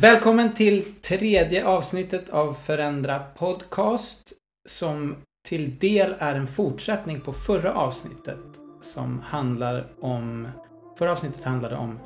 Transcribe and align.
Välkommen 0.00 0.54
till 0.54 0.84
tredje 1.02 1.66
avsnittet 1.66 2.28
av 2.28 2.54
Förändra 2.54 3.18
Podcast 3.18 4.32
som 4.68 5.16
till 5.48 5.78
del 5.78 6.14
är 6.18 6.34
en 6.34 6.46
fortsättning 6.46 7.20
på 7.20 7.32
förra 7.32 7.74
avsnittet 7.74 8.40
som 8.82 9.20
handlar 9.20 9.86
om 10.00 10.48
Förra 10.98 11.12
avsnittet 11.12 11.44
handlade 11.44 11.76
om 11.76 11.98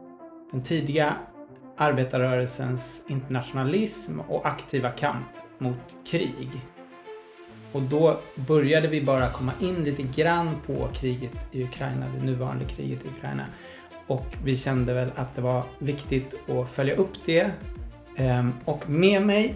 den 0.52 0.62
tidiga 0.62 1.16
arbetarrörelsens 1.76 3.02
internationalism 3.08 4.20
och 4.20 4.46
aktiva 4.46 4.90
kamp 4.90 5.26
mot 5.58 5.96
krig. 6.06 6.50
Och 7.72 7.82
då 7.82 8.16
började 8.48 8.88
vi 8.88 9.04
bara 9.04 9.30
komma 9.30 9.52
in 9.60 9.84
lite 9.84 10.02
grann 10.02 10.50
på 10.66 10.88
kriget 10.94 11.46
i 11.50 11.64
Ukraina, 11.64 12.06
det 12.18 12.26
nuvarande 12.26 12.64
kriget 12.64 13.04
i 13.04 13.08
Ukraina. 13.08 13.46
Och 14.06 14.26
vi 14.44 14.56
kände 14.56 14.94
väl 14.94 15.10
att 15.16 15.34
det 15.34 15.42
var 15.42 15.62
viktigt 15.78 16.34
att 16.50 16.70
följa 16.70 16.94
upp 16.94 17.24
det. 17.24 17.50
Ehm, 18.16 18.52
och 18.64 18.90
med 18.90 19.22
mig 19.22 19.54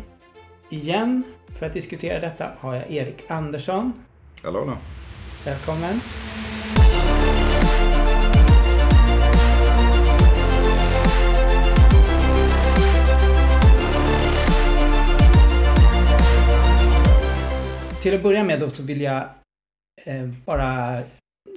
igen 0.70 1.22
för 1.58 1.66
att 1.66 1.72
diskutera 1.72 2.20
detta 2.20 2.50
har 2.58 2.74
jag 2.74 2.90
Erik 2.90 3.30
Andersson. 3.30 3.92
Hallå 4.42 4.64
då. 4.64 4.76
Välkommen. 5.44 6.00
Till 18.02 18.14
att 18.14 18.22
börja 18.22 18.44
med 18.44 18.60
då 18.60 18.70
så 18.70 18.82
vill 18.82 19.00
jag 19.00 19.28
eh, 20.06 20.28
bara 20.44 21.02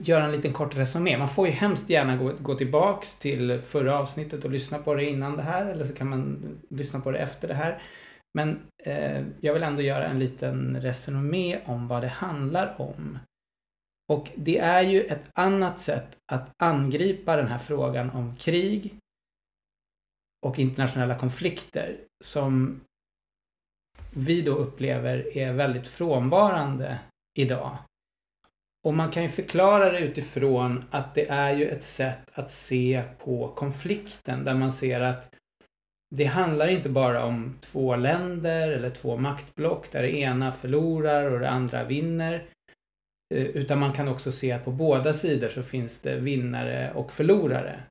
göra 0.08 0.23
en 0.23 0.32
liten 0.32 0.54
kort 0.54 0.76
resumé. 0.76 1.18
Man 1.18 1.30
får 1.30 1.48
ju 1.48 1.54
hemskt 1.54 1.90
gärna 1.90 2.18
gå, 2.18 2.34
gå 2.40 2.55
tillbaks 2.55 3.16
till 3.16 3.60
förra 3.60 3.98
avsnittet 3.98 4.46
och 4.46 4.52
lyssna 4.52 4.80
på 4.80 4.96
det 4.96 5.05
innan 5.05 5.38
det 5.38 5.44
här 5.44 5.66
eller 5.66 5.86
så 5.86 5.94
kan 5.94 6.10
man 6.10 6.40
lyssna 6.70 7.00
på 7.00 7.12
det 7.12 7.20
efter 7.20 7.48
det 7.48 7.54
här. 7.54 7.82
Men 8.34 8.60
eh, 8.84 9.24
jag 9.40 9.54
vill 9.54 9.64
ändå 9.64 9.82
göra 9.82 10.08
en 10.08 10.20
liten 10.20 10.82
resumé 10.82 11.60
om 11.66 11.88
vad 11.88 12.02
det 12.02 12.08
handlar 12.08 12.82
om. 12.82 13.20
Och 14.10 14.30
det 14.35 14.58
är 14.58 14.82
ju 14.82 15.04
ett 15.04 15.30
annat 15.34 15.80
sätt 15.80 16.18
att 16.32 16.49
angripa 16.63 17.36
den 17.36 17.48
här 17.48 17.58
frågan 17.58 18.10
om 18.10 18.36
krig 18.36 18.96
och 20.46 20.60
internationella 20.60 21.18
konflikter 21.18 21.98
som 22.24 22.82
vi 24.13 24.41
då 24.41 24.52
upplever 24.52 25.38
är 25.38 25.54
väldigt 25.54 25.88
frånvarande 25.88 26.99
idag. 27.40 27.77
Och 28.84 28.93
man 28.93 29.12
kan 29.12 29.24
ju 29.24 29.29
förklara 29.29 29.91
det 29.91 29.99
utifrån 29.99 30.85
att 30.91 31.15
det 31.15 31.29
är 31.29 31.55
ju 31.55 31.70
ett 31.70 31.84
sätt 31.84 32.20
att 32.34 32.51
se 32.51 33.04
på 33.20 33.48
konflikten 33.48 34.43
där 34.43 34.55
man 34.55 34.74
ser 34.74 34.99
att 34.99 35.35
det 36.15 36.26
handlar 36.26 36.68
inte 36.68 36.90
bara 36.90 37.26
om 37.26 37.57
två 37.62 37.96
länder 37.96 38.70
eller 38.70 38.90
två 38.90 39.18
maktblock 39.18 39.91
där 39.91 40.02
det 40.02 40.18
ena 40.18 40.52
förlorar 40.52 41.32
och 41.32 41.40
det 41.40 41.49
andra 41.49 41.84
vinner. 41.84 42.34
Eh, 43.34 43.46
utan 43.46 43.79
man 43.79 43.93
kan 43.93 44.07
också 44.07 44.32
se 44.32 44.52
att 44.52 44.65
på 44.65 44.71
båda 44.71 45.13
sidor 45.13 45.49
så 45.49 45.63
finns 45.63 45.99
det 45.99 46.20
vinnare 46.20 46.93
och 46.93 47.12
förlorare. 47.12 47.84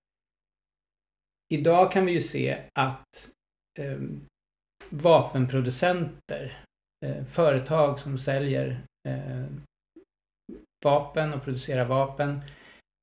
Idag 1.53 1.93
kan 1.93 2.07
vi 2.07 2.13
ju 2.13 2.21
se 2.21 2.59
att 2.75 3.29
eh, 3.79 3.99
vapenproducenter, 4.91 6.59
eh, 7.07 7.25
företag 7.25 8.01
som 8.01 8.19
säljer 8.19 8.81
eh, 9.09 9.45
vapen 10.85 11.35
och 11.35 11.45
producerar 11.45 11.85
vapen, 11.85 12.41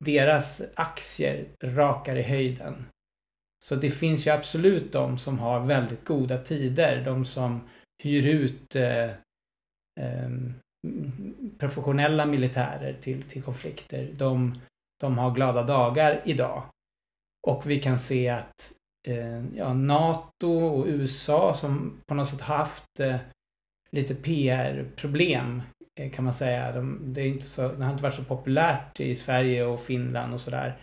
deras 0.06 0.62
aktier 0.76 1.46
rakar 1.64 2.16
i 2.16 2.22
höjden. 2.22 2.86
Så 3.66 3.76
det 3.76 3.92
finns 3.92 4.28
ju 4.28 4.32
absolut 4.32 4.92
de 4.92 5.18
som 5.18 5.40
har 5.40 5.60
väldigt 5.60 6.06
goda 6.06 6.38
tider, 6.38 7.06
de 7.06 7.26
som 7.26 7.62
hyr 8.04 8.28
ut 8.28 8.76
eh, 8.76 9.10
eh, 10.00 10.30
professionella 11.58 12.26
militärer 12.26 12.94
till, 12.94 13.24
till 13.24 13.44
konflikter. 13.44 14.10
De, 14.18 14.60
de 15.02 15.18
har 15.18 15.32
glada 15.32 15.64
dagar 15.64 16.22
idag. 16.26 16.64
Och 17.48 17.70
vi 17.70 17.80
kan 17.80 18.00
se 18.00 18.30
att 18.30 18.74
eh, 19.08 19.46
ja, 19.56 19.74
NATO 19.74 20.52
och 20.52 20.86
USA 20.88 21.54
som 21.54 22.02
på 22.08 22.14
något 22.14 22.30
sätt 22.30 22.42
haft 22.42 23.00
eh, 23.00 23.18
lite 23.92 24.16
PR-problem 24.16 25.62
Eh, 25.98 26.12
kan 26.12 26.26
man 26.26 26.34
säga. 26.34 26.72
De, 26.72 27.14
det, 27.14 27.22
är 27.22 27.28
inte 27.28 27.46
så, 27.46 27.72
det 27.72 27.84
har 27.84 27.92
inte 27.92 28.04
varit 28.04 28.16
så 28.16 28.24
populärt 28.24 29.00
i 29.00 29.16
Sverige 29.16 29.66
och 29.66 29.82
Finland 29.82 30.34
och 30.34 30.42
sådär. 30.42 30.78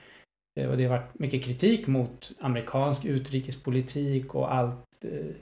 Eh, 0.60 0.70
och 0.70 0.76
det 0.76 0.84
har 0.84 0.98
varit 0.98 1.18
mycket 1.18 1.44
kritik 1.44 1.86
mot 1.86 2.32
amerikansk 2.40 3.04
utrikespolitik 3.04 4.34
och 4.34 4.54
allt 4.54 5.04
eh, 5.04 5.36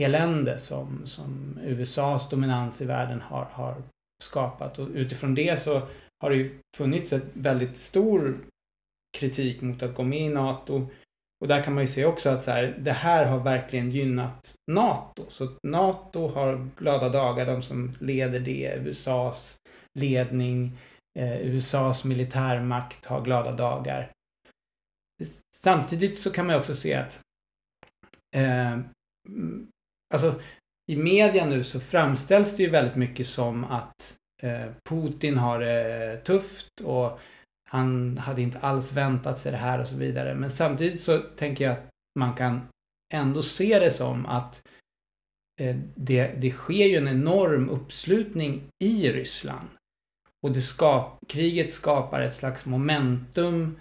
elände 0.00 0.58
som, 0.58 1.06
som 1.06 1.58
USAs 1.62 2.28
dominans 2.28 2.80
i 2.80 2.84
världen 2.84 3.20
har, 3.20 3.44
har 3.44 3.82
skapat. 4.22 4.78
Och 4.78 4.88
utifrån 4.88 5.34
det 5.34 5.62
så 5.62 5.82
har 6.20 6.30
det 6.30 6.36
ju 6.36 6.58
funnits 6.76 7.12
en 7.12 7.22
väldigt 7.32 7.76
stor 7.76 8.44
kritik 9.18 9.62
mot 9.62 9.82
att 9.82 9.94
gå 9.94 10.02
med 10.02 10.20
i 10.20 10.28
NATO. 10.28 10.86
Och 11.40 11.48
där 11.48 11.62
kan 11.62 11.74
man 11.74 11.84
ju 11.84 11.88
se 11.88 12.04
också 12.04 12.28
att 12.28 12.42
så 12.42 12.50
här, 12.50 12.76
det 12.78 12.92
här 12.92 13.24
har 13.24 13.38
verkligen 13.38 13.90
gynnat 13.90 14.54
NATO. 14.70 15.26
Så 15.30 15.48
NATO 15.62 16.28
har 16.28 16.66
glada 16.78 17.08
dagar, 17.08 17.46
de 17.46 17.62
som 17.62 17.96
leder 18.00 18.40
det, 18.40 18.74
USAs 18.84 19.56
ledning, 19.98 20.78
eh, 21.18 21.40
USAs 21.40 22.04
militärmakt 22.04 23.04
har 23.04 23.20
glada 23.20 23.52
dagar. 23.52 24.12
Samtidigt 25.56 26.20
så 26.20 26.30
kan 26.30 26.46
man 26.46 26.56
också 26.56 26.74
se 26.74 26.94
att 26.94 27.20
eh, 28.36 28.72
mm, 29.28 29.68
alltså 30.14 30.40
i 30.90 30.96
media 30.96 31.46
nu 31.46 31.64
så 31.64 31.80
framställs 31.80 32.56
det 32.56 32.62
ju 32.62 32.70
väldigt 32.70 32.96
mycket 32.96 33.26
som 33.26 33.64
att 33.64 34.16
eh, 34.42 34.66
Putin 34.88 35.36
har 35.36 35.60
det 35.60 36.20
tufft 36.20 36.80
och 36.84 37.20
han 37.68 38.18
hade 38.18 38.42
inte 38.42 38.58
alls 38.58 38.92
väntat 38.92 39.38
sig 39.38 39.52
det 39.52 39.58
här 39.58 39.80
och 39.80 39.88
så 39.88 39.96
vidare. 39.96 40.34
Men 40.34 40.50
samtidigt 40.50 41.00
så 41.00 41.18
tänker 41.18 41.64
jag 41.64 41.72
att 41.72 41.88
man 42.18 42.34
kan 42.34 42.60
ändå 43.14 43.42
se 43.42 43.78
det 43.78 43.90
som 43.90 44.26
att 44.26 44.68
eh, 45.60 45.76
det, 45.94 46.34
det 46.40 46.50
sker 46.50 46.86
ju 46.86 46.96
en 46.96 47.08
enorm 47.08 47.68
uppslutning 47.68 48.62
i 48.84 49.12
Ryssland. 49.12 49.68
Och 50.42 50.52
det 50.52 50.60
skap, 50.60 51.18
kriget 51.28 51.72
skapar 51.72 52.20
ett 52.20 52.34
slags 52.34 52.66
momentum 52.66 53.78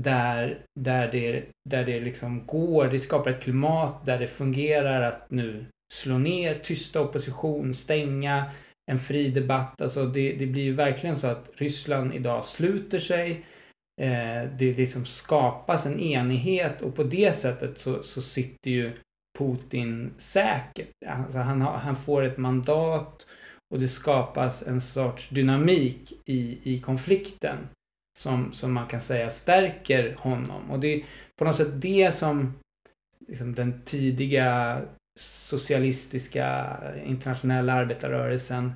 där, 0.00 0.64
där, 0.80 1.12
det, 1.12 1.44
där 1.68 1.84
det 1.84 2.00
liksom 2.00 2.46
går, 2.46 2.88
det 2.88 3.00
skapar 3.00 3.30
ett 3.30 3.42
klimat 3.42 4.06
där 4.06 4.18
det 4.18 4.26
fungerar 4.26 5.00
att 5.02 5.30
nu 5.30 5.66
slå 5.92 6.18
ner, 6.18 6.54
tysta 6.54 7.00
opposition, 7.00 7.74
stänga 7.74 8.50
en 8.90 8.98
fri 8.98 9.28
debatt. 9.28 9.80
Alltså 9.80 10.06
det, 10.06 10.32
det 10.32 10.46
blir 10.46 10.62
ju 10.62 10.72
verkligen 10.72 11.16
så 11.16 11.26
att 11.26 11.50
Ryssland 11.54 12.14
idag 12.14 12.44
sluter 12.44 12.98
sig. 12.98 13.30
Eh, 14.00 14.08
det, 14.08 14.72
det 14.72 14.76
liksom 14.76 15.06
skapas 15.06 15.86
en 15.86 16.00
enighet 16.00 16.82
och 16.82 16.94
på 16.94 17.02
det 17.02 17.36
sättet 17.36 17.78
så, 17.78 18.02
så 18.02 18.22
sitter 18.22 18.70
ju 18.70 18.92
Putin 19.38 20.14
säkert. 20.16 20.90
Alltså 21.06 21.38
han, 21.38 21.60
har, 21.60 21.78
han 21.78 21.96
får 21.96 22.22
ett 22.22 22.38
mandat 22.38 23.26
och 23.74 23.80
det 23.80 23.88
skapas 23.88 24.62
en 24.62 24.80
sorts 24.80 25.28
dynamik 25.28 26.12
i, 26.24 26.58
i 26.62 26.80
konflikten 26.80 27.56
som, 28.18 28.52
som 28.52 28.72
man 28.72 28.86
kan 28.86 29.00
säga 29.00 29.30
stärker 29.30 30.16
honom. 30.18 30.70
Och 30.70 30.80
det 30.80 30.94
är 30.94 31.04
på 31.38 31.44
något 31.44 31.56
sätt 31.56 31.80
det 31.80 32.14
som 32.14 32.54
liksom 33.28 33.54
den 33.54 33.82
tidiga 33.84 34.80
socialistiska 35.18 36.78
internationella 37.04 37.72
arbetarrörelsen 37.72 38.72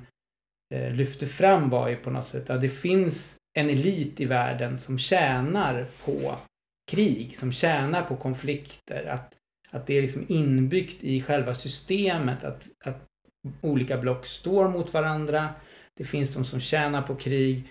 eh, 0.73 0.93
lyfte 0.93 1.27
fram 1.27 1.69
var 1.69 1.89
ju 1.89 1.95
på 1.95 2.09
något 2.09 2.27
sätt 2.27 2.49
att 2.49 2.61
det 2.61 2.69
finns 2.69 3.35
en 3.57 3.69
elit 3.69 4.19
i 4.19 4.25
världen 4.25 4.77
som 4.77 4.99
tjänar 4.99 5.85
på 6.05 6.37
krig, 6.91 7.37
som 7.37 7.51
tjänar 7.51 8.03
på 8.03 8.15
konflikter. 8.15 9.05
Att, 9.05 9.33
att 9.69 9.87
det 9.87 9.97
är 9.97 10.01
liksom 10.01 10.25
inbyggt 10.27 11.03
i 11.03 11.21
själva 11.21 11.55
systemet 11.55 12.43
att, 12.43 12.63
att 12.85 13.05
olika 13.61 13.97
block 13.97 14.25
står 14.25 14.69
mot 14.69 14.93
varandra. 14.93 15.49
Det 15.97 16.05
finns 16.05 16.33
de 16.33 16.45
som 16.45 16.59
tjänar 16.59 17.01
på 17.01 17.15
krig, 17.15 17.63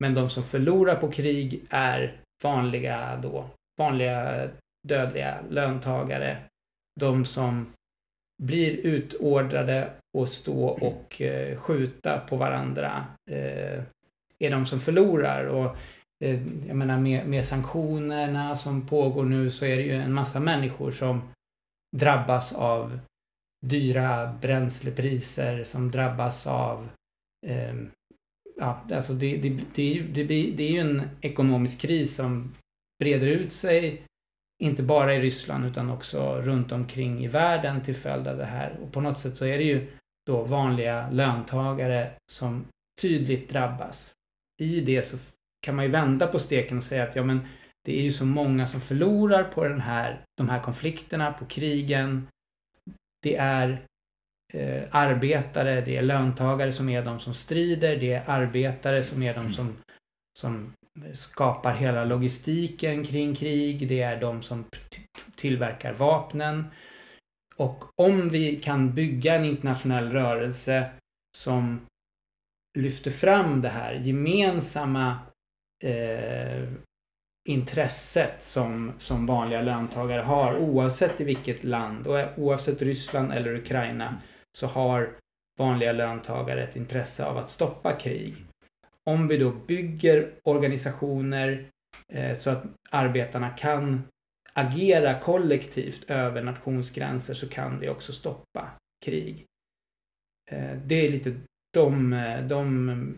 men 0.00 0.14
de 0.14 0.30
som 0.30 0.44
förlorar 0.44 0.96
på 0.96 1.10
krig 1.10 1.64
är 1.70 2.20
vanliga 2.42 3.16
då, 3.16 3.50
vanliga 3.78 4.48
dödliga 4.88 5.38
löntagare. 5.50 6.38
De 7.00 7.24
som 7.24 7.72
blir 8.42 8.86
utordrade 8.86 9.92
och 10.18 10.28
stå 10.28 10.64
och 10.64 11.22
eh, 11.22 11.56
skjuta 11.56 12.18
på 12.18 12.36
varandra 12.36 13.06
eh, 13.30 13.82
är 14.38 14.50
de 14.50 14.66
som 14.66 14.80
förlorar. 14.80 15.44
Och 15.44 15.76
eh, 16.24 16.40
jag 16.66 16.76
menar 16.76 16.98
med, 16.98 17.26
med 17.26 17.44
sanktionerna 17.44 18.56
som 18.56 18.86
pågår 18.86 19.24
nu 19.24 19.50
så 19.50 19.64
är 19.64 19.76
det 19.76 19.82
ju 19.82 19.92
en 19.92 20.12
massa 20.12 20.40
människor 20.40 20.90
som 20.90 21.22
drabbas 21.96 22.52
av 22.52 22.98
dyra 23.66 24.32
bränslepriser, 24.40 25.64
som 25.64 25.90
drabbas 25.90 26.46
av 26.46 26.88
eh, 27.46 27.74
ja, 28.56 28.80
alltså 28.92 29.12
det, 29.12 29.36
det, 29.36 29.48
det, 29.74 30.00
det, 30.00 30.24
det 30.56 30.62
är 30.62 30.70
ju 30.70 30.78
en 30.78 31.02
ekonomisk 31.20 31.78
kris 31.78 32.14
som 32.14 32.52
breder 32.98 33.26
ut 33.26 33.52
sig 33.52 34.02
inte 34.62 34.82
bara 34.82 35.14
i 35.14 35.20
Ryssland 35.20 35.66
utan 35.66 35.90
också 35.90 36.40
runt 36.40 36.72
omkring 36.72 37.24
i 37.24 37.28
världen 37.28 37.82
till 37.82 37.94
följd 37.94 38.28
av 38.28 38.36
det 38.36 38.44
här. 38.44 38.78
Och 38.82 38.92
på 38.92 39.00
något 39.00 39.18
sätt 39.18 39.36
så 39.36 39.44
är 39.44 39.58
det 39.58 39.64
ju 39.64 39.86
då 40.26 40.42
vanliga 40.42 41.10
löntagare 41.10 42.10
som 42.32 42.64
tydligt 43.00 43.50
drabbas. 43.50 44.12
I 44.60 44.80
det 44.80 45.02
så 45.02 45.16
kan 45.66 45.76
man 45.76 45.84
ju 45.84 45.90
vända 45.90 46.26
på 46.26 46.38
steken 46.38 46.76
och 46.76 46.84
säga 46.84 47.04
att 47.04 47.16
ja 47.16 47.22
men 47.22 47.40
det 47.84 47.98
är 47.98 48.02
ju 48.02 48.10
så 48.10 48.24
många 48.24 48.66
som 48.66 48.80
förlorar 48.80 49.44
på 49.44 49.64
den 49.64 49.80
här, 49.80 50.24
de 50.36 50.48
här 50.48 50.60
konflikterna, 50.60 51.32
på 51.32 51.44
krigen. 51.44 52.28
Det 53.22 53.36
är 53.36 53.86
eh, 54.52 54.84
arbetare, 54.90 55.80
det 55.80 55.96
är 55.96 56.02
löntagare 56.02 56.72
som 56.72 56.88
är 56.88 57.04
de 57.04 57.20
som 57.20 57.34
strider, 57.34 57.96
det 57.96 58.12
är 58.12 58.22
arbetare 58.26 59.02
som 59.02 59.22
är 59.22 59.34
de 59.34 59.52
som, 59.52 59.76
som 60.38 60.72
skapar 61.12 61.74
hela 61.74 62.04
logistiken 62.04 63.04
kring 63.04 63.34
krig, 63.34 63.88
det 63.88 64.02
är 64.02 64.20
de 64.20 64.42
som 64.42 64.64
tillverkar 65.36 65.92
vapnen. 65.92 66.64
Och 67.56 67.84
om 68.00 68.28
vi 68.28 68.56
kan 68.56 68.94
bygga 68.94 69.34
en 69.34 69.44
internationell 69.44 70.12
rörelse 70.12 70.90
som 71.36 71.80
lyfter 72.78 73.10
fram 73.10 73.60
det 73.60 73.68
här 73.68 73.94
gemensamma 73.94 75.18
eh, 75.84 76.68
intresset 77.48 78.42
som, 78.42 78.92
som 78.98 79.26
vanliga 79.26 79.62
löntagare 79.62 80.22
har 80.22 80.56
oavsett 80.56 81.20
i 81.20 81.24
vilket 81.24 81.64
land 81.64 82.06
och 82.06 82.38
oavsett 82.38 82.82
Ryssland 82.82 83.32
eller 83.32 83.54
Ukraina 83.54 84.20
så 84.58 84.66
har 84.66 85.16
vanliga 85.58 85.92
löntagare 85.92 86.62
ett 86.62 86.76
intresse 86.76 87.24
av 87.24 87.38
att 87.38 87.50
stoppa 87.50 87.92
krig. 87.92 88.34
Om 89.10 89.28
vi 89.28 89.36
då 89.36 89.50
bygger 89.50 90.34
organisationer 90.44 91.70
eh, 92.08 92.34
så 92.34 92.50
att 92.50 92.64
arbetarna 92.90 93.50
kan 93.50 94.02
agera 94.52 95.20
kollektivt 95.20 96.10
över 96.10 96.42
nationsgränser 96.42 97.34
så 97.34 97.48
kan 97.48 97.80
vi 97.80 97.88
också 97.88 98.12
stoppa 98.12 98.70
krig. 99.04 99.46
Eh, 100.50 100.76
det 100.84 100.94
är 100.94 101.10
lite 101.10 101.34
de, 101.74 102.12
eh, 102.12 102.46
de 102.46 103.14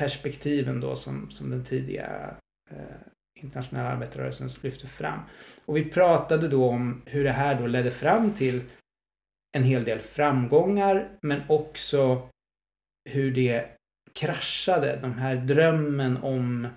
perspektiven 0.00 0.80
då 0.80 0.96
som, 0.96 1.30
som 1.30 1.50
den 1.50 1.64
tidiga 1.64 2.36
eh, 2.70 2.96
internationella 3.40 3.88
arbetarrörelsen 3.88 4.50
lyfte 4.62 4.86
fram. 4.86 5.20
Och 5.64 5.76
vi 5.76 5.84
pratade 5.84 6.48
då 6.48 6.68
om 6.68 7.02
hur 7.06 7.24
det 7.24 7.32
här 7.32 7.60
då 7.60 7.66
ledde 7.66 7.90
fram 7.90 8.32
till 8.32 8.62
en 9.56 9.62
hel 9.62 9.84
del 9.84 9.98
framgångar 9.98 11.18
men 11.22 11.42
också 11.48 12.28
hur 13.10 13.34
det 13.34 13.76
kraschade. 14.14 14.98
Den 15.02 15.12
här 15.12 15.36
drömmen 15.36 16.16
om 16.16 16.68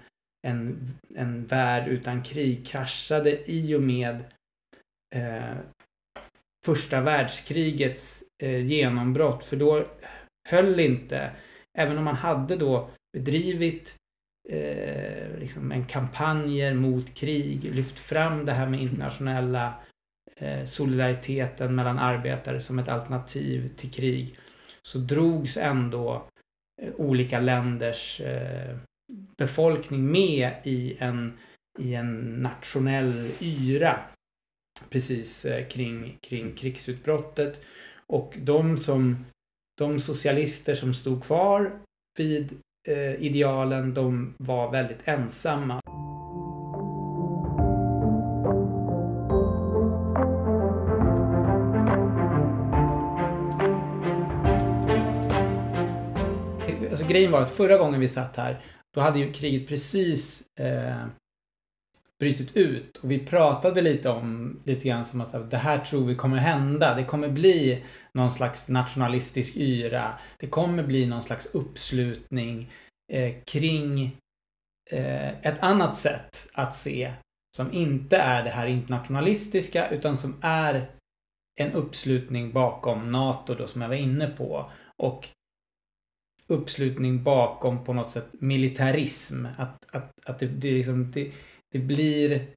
en, 0.48 0.94
en 1.16 1.46
värld 1.46 1.88
utan 1.88 2.24
krig 2.24 2.68
kraschade 2.68 3.52
i 3.52 3.76
och 3.76 3.82
med 3.82 4.24
eh, 5.16 5.56
första 6.66 7.02
världskrigets 7.02 8.24
eh, 8.44 8.66
genombrott. 8.66 9.44
För 9.44 9.58
då 9.58 9.86
höll 10.50 10.80
inte, 10.80 11.32
även 11.78 11.98
om 11.98 12.04
man 12.04 12.16
hade 12.16 12.56
då 12.56 12.90
bedrivit 13.14 13.96
eh, 14.50 15.40
liksom 15.40 15.72
en 15.72 15.84
kampanjer 15.84 16.74
mot 16.74 17.14
krig, 17.14 17.64
lyft 17.64 18.00
fram 18.00 18.46
det 18.46 18.52
här 18.52 18.68
med 18.68 18.82
internationella 18.82 19.74
eh, 20.36 20.66
solidariteten 20.66 21.76
mellan 21.76 22.00
arbetare 22.00 22.62
som 22.62 22.80
ett 22.80 22.90
alternativ 22.90 23.70
till 23.76 23.92
krig, 23.92 24.36
så 24.82 24.98
drogs 24.98 25.58
ändå 25.58 26.14
eh, 26.16 26.22
Eh, 26.82 26.94
olika 26.98 27.40
länders 27.40 28.22
eh, 28.22 28.78
befolkning 29.38 30.12
med 30.12 30.52
i 30.64 30.98
en, 31.00 31.38
i 31.80 31.94
en 31.94 32.42
nationell 32.42 33.32
yra 33.40 34.00
precis 34.90 35.46
eh, 35.46 35.68
kring, 35.68 36.18
kring 36.22 36.56
krigsutbrottet. 36.56 37.62
Och 38.08 38.38
de 38.38 38.78
som 38.78 39.26
de 39.78 40.00
socialister 40.00 40.76
som 40.76 40.94
stod 40.94 41.24
kvar 41.24 41.80
vid 42.18 42.52
eh, 42.88 43.16
idealen, 43.16 43.94
de 43.94 44.36
var 44.38 44.72
väldigt 44.72 45.08
ensamma. 45.08 45.82
Grejen 57.16 57.32
var 57.32 57.42
att 57.42 57.52
förra 57.52 57.78
gången 57.78 58.00
vi 58.00 58.08
satt 58.08 58.38
här, 58.38 58.66
då 58.94 59.02
hade 59.02 59.20
ju 59.20 59.34
kriget 59.34 59.68
precis 59.68 60.44
eh, 60.60 61.06
brutit 62.20 62.58
ut 62.58 62.98
och 62.98 63.12
vi 63.12 63.26
pratade 63.26 63.82
lite 63.82 64.10
om 64.10 64.60
lite 64.66 64.88
grann 64.88 65.06
som 65.06 65.22
att 65.22 65.52
det 65.52 65.58
här 65.58 65.80
tror 65.80 66.06
vi 66.06 66.16
kommer 66.16 66.38
hända. 66.38 66.96
Det 66.96 67.04
kommer 67.04 67.30
bli 67.30 67.84
någon 68.14 68.32
slags 68.32 68.68
nationalistisk 68.68 69.56
yra. 69.56 70.20
Det 70.40 70.48
kommer 70.48 70.84
bli 70.84 71.06
någon 71.06 71.24
slags 71.24 71.46
uppslutning 71.46 72.72
eh, 73.14 73.36
kring 73.46 74.18
eh, 74.92 75.30
ett 75.30 75.64
annat 75.64 75.98
sätt 75.98 76.48
att 76.54 76.76
se 76.76 77.14
som 77.56 77.74
inte 77.74 78.18
är 78.18 78.44
det 78.44 78.50
här 78.50 78.68
internationalistiska 78.68 79.90
utan 79.90 80.18
som 80.18 80.36
är 80.42 80.92
en 81.60 81.72
uppslutning 81.72 82.52
bakom 82.52 83.12
NATO 83.12 83.56
då 83.56 83.68
som 83.68 83.82
jag 83.82 83.90
var 83.90 83.96
inne 83.96 84.28
på 84.28 84.72
och 84.98 85.28
uppslutning 86.48 87.24
bakom 87.24 87.84
på 87.84 87.94
något 87.94 88.12
sätt 88.12 88.28
militarism. 88.32 89.46
Att, 89.58 89.96
att, 89.96 90.12
att 90.26 90.40
det, 90.40 90.48
det, 90.48 90.72
liksom, 90.72 91.12
det, 91.12 91.32
det 91.72 91.80
blir 91.80 92.48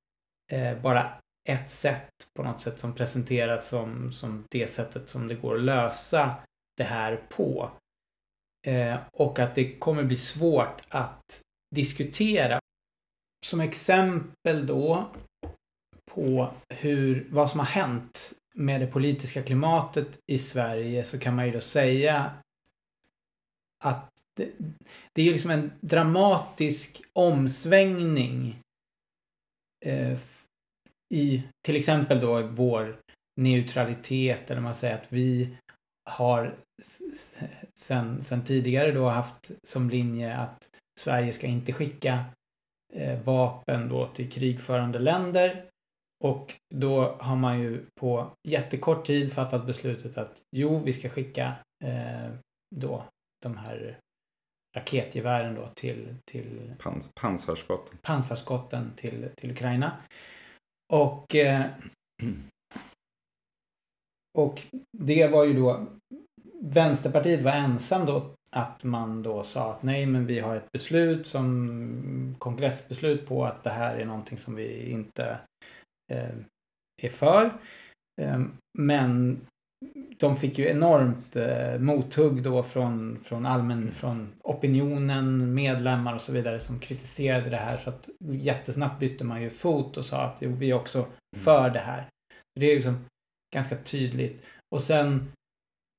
eh, 0.52 0.80
bara 0.82 1.18
ett 1.48 1.70
sätt 1.70 2.10
på 2.36 2.42
något 2.42 2.60
sätt 2.60 2.80
som 2.80 2.94
presenteras 2.94 3.68
som, 3.68 4.12
som 4.12 4.44
det 4.50 4.70
sättet 4.70 5.08
som 5.08 5.28
det 5.28 5.34
går 5.34 5.56
att 5.56 5.62
lösa 5.62 6.36
det 6.76 6.84
här 6.84 7.16
på. 7.28 7.70
Eh, 8.66 8.96
och 9.12 9.38
att 9.38 9.54
det 9.54 9.78
kommer 9.78 10.04
bli 10.04 10.16
svårt 10.16 10.80
att 10.88 11.40
diskutera. 11.74 12.60
Som 13.46 13.60
exempel 13.60 14.66
då 14.66 15.08
på 16.10 16.54
hur, 16.68 17.28
vad 17.30 17.50
som 17.50 17.60
har 17.60 17.66
hänt 17.66 18.32
med 18.54 18.80
det 18.80 18.86
politiska 18.86 19.42
klimatet 19.42 20.18
i 20.26 20.38
Sverige 20.38 21.04
så 21.04 21.18
kan 21.18 21.36
man 21.36 21.46
ju 21.46 21.52
då 21.52 21.60
säga 21.60 22.30
att 23.84 24.08
det, 24.36 24.52
det 25.12 25.22
är 25.22 25.26
ju 25.26 25.32
liksom 25.32 25.50
en 25.50 25.70
dramatisk 25.80 27.02
omsvängning 27.12 28.58
eh, 29.86 30.18
i 31.14 31.42
till 31.66 31.76
exempel 31.76 32.20
då 32.20 32.42
vår 32.42 33.00
neutralitet 33.40 34.50
eller 34.50 34.60
man 34.60 34.74
säger 34.74 34.94
att 34.94 35.12
vi 35.12 35.56
har 36.10 36.56
sen, 37.74 38.22
sen 38.22 38.44
tidigare 38.44 38.92
då 38.92 39.08
haft 39.08 39.50
som 39.62 39.90
linje 39.90 40.36
att 40.36 40.68
Sverige 41.00 41.32
ska 41.32 41.46
inte 41.46 41.72
skicka 41.72 42.24
eh, 42.94 43.20
vapen 43.20 43.88
då 43.88 44.06
till 44.06 44.30
krigförande 44.30 44.98
länder. 44.98 45.64
Och 46.24 46.54
då 46.74 47.16
har 47.20 47.36
man 47.36 47.60
ju 47.60 47.86
på 48.00 48.30
jättekort 48.48 49.06
tid 49.06 49.32
fattat 49.32 49.66
beslutet 49.66 50.18
att 50.18 50.42
jo, 50.56 50.82
vi 50.84 50.92
ska 50.92 51.08
skicka 51.08 51.54
eh, 51.84 52.30
då 52.76 53.04
de 53.42 53.56
här 53.56 53.98
raketgevären 54.76 55.54
då 55.54 55.68
till, 55.74 56.16
till 56.24 56.74
Pans 56.78 57.10
pansarskotten. 57.14 57.98
pansarskotten 58.02 58.92
till, 58.96 59.28
till 59.36 59.50
Ukraina. 59.50 60.02
Och, 60.92 61.34
eh, 61.34 61.66
och 64.38 64.62
det 64.98 65.28
var 65.28 65.44
ju 65.44 65.52
då 65.52 65.86
Vänsterpartiet 66.60 67.42
var 67.42 67.52
ensam 67.52 68.06
då 68.06 68.34
att 68.50 68.84
man 68.84 69.22
då 69.22 69.42
sa 69.42 69.70
att 69.70 69.82
nej 69.82 70.06
men 70.06 70.26
vi 70.26 70.38
har 70.38 70.56
ett 70.56 70.72
beslut 70.72 71.26
som 71.26 72.36
kongressbeslut 72.38 73.26
på 73.26 73.44
att 73.44 73.64
det 73.64 73.70
här 73.70 73.96
är 73.96 74.04
någonting 74.04 74.38
som 74.38 74.54
vi 74.54 74.90
inte 74.90 75.38
eh, 76.12 76.34
är 77.02 77.10
för. 77.10 77.60
Eh, 78.20 78.40
men 78.78 79.40
de 80.18 80.36
fick 80.36 80.58
ju 80.58 80.68
enormt 80.68 81.36
eh, 81.36 81.78
mothugg 81.78 82.42
då 82.42 82.62
från, 82.62 83.18
från 83.24 83.46
allmän, 83.46 83.92
från 83.92 84.28
opinionen, 84.42 85.54
medlemmar 85.54 86.14
och 86.14 86.20
så 86.20 86.32
vidare 86.32 86.60
som 86.60 86.78
kritiserade 86.78 87.50
det 87.50 87.56
här. 87.56 87.78
Så 87.78 87.90
att 87.90 88.08
jättesnabbt 88.18 89.00
bytte 89.00 89.24
man 89.24 89.42
ju 89.42 89.50
fot 89.50 89.96
och 89.96 90.04
sa 90.04 90.22
att 90.22 90.36
jo, 90.40 90.52
vi 90.52 90.70
är 90.70 90.74
också 90.74 90.98
mm. 90.98 91.44
för 91.44 91.70
det 91.70 91.78
här. 91.78 92.08
Det 92.60 92.66
är 92.66 92.74
liksom 92.74 93.04
ganska 93.54 93.76
tydligt. 93.76 94.46
Och 94.74 94.82
sen 94.82 95.32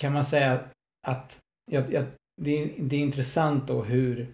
kan 0.01 0.13
man 0.13 0.25
säga 0.25 0.59
att 1.07 1.39
ja, 1.71 1.83
ja, 1.89 2.03
det, 2.41 2.63
är, 2.63 2.71
det 2.77 2.95
är 2.95 2.99
intressant 2.99 3.67
då 3.67 3.83
hur 3.83 4.33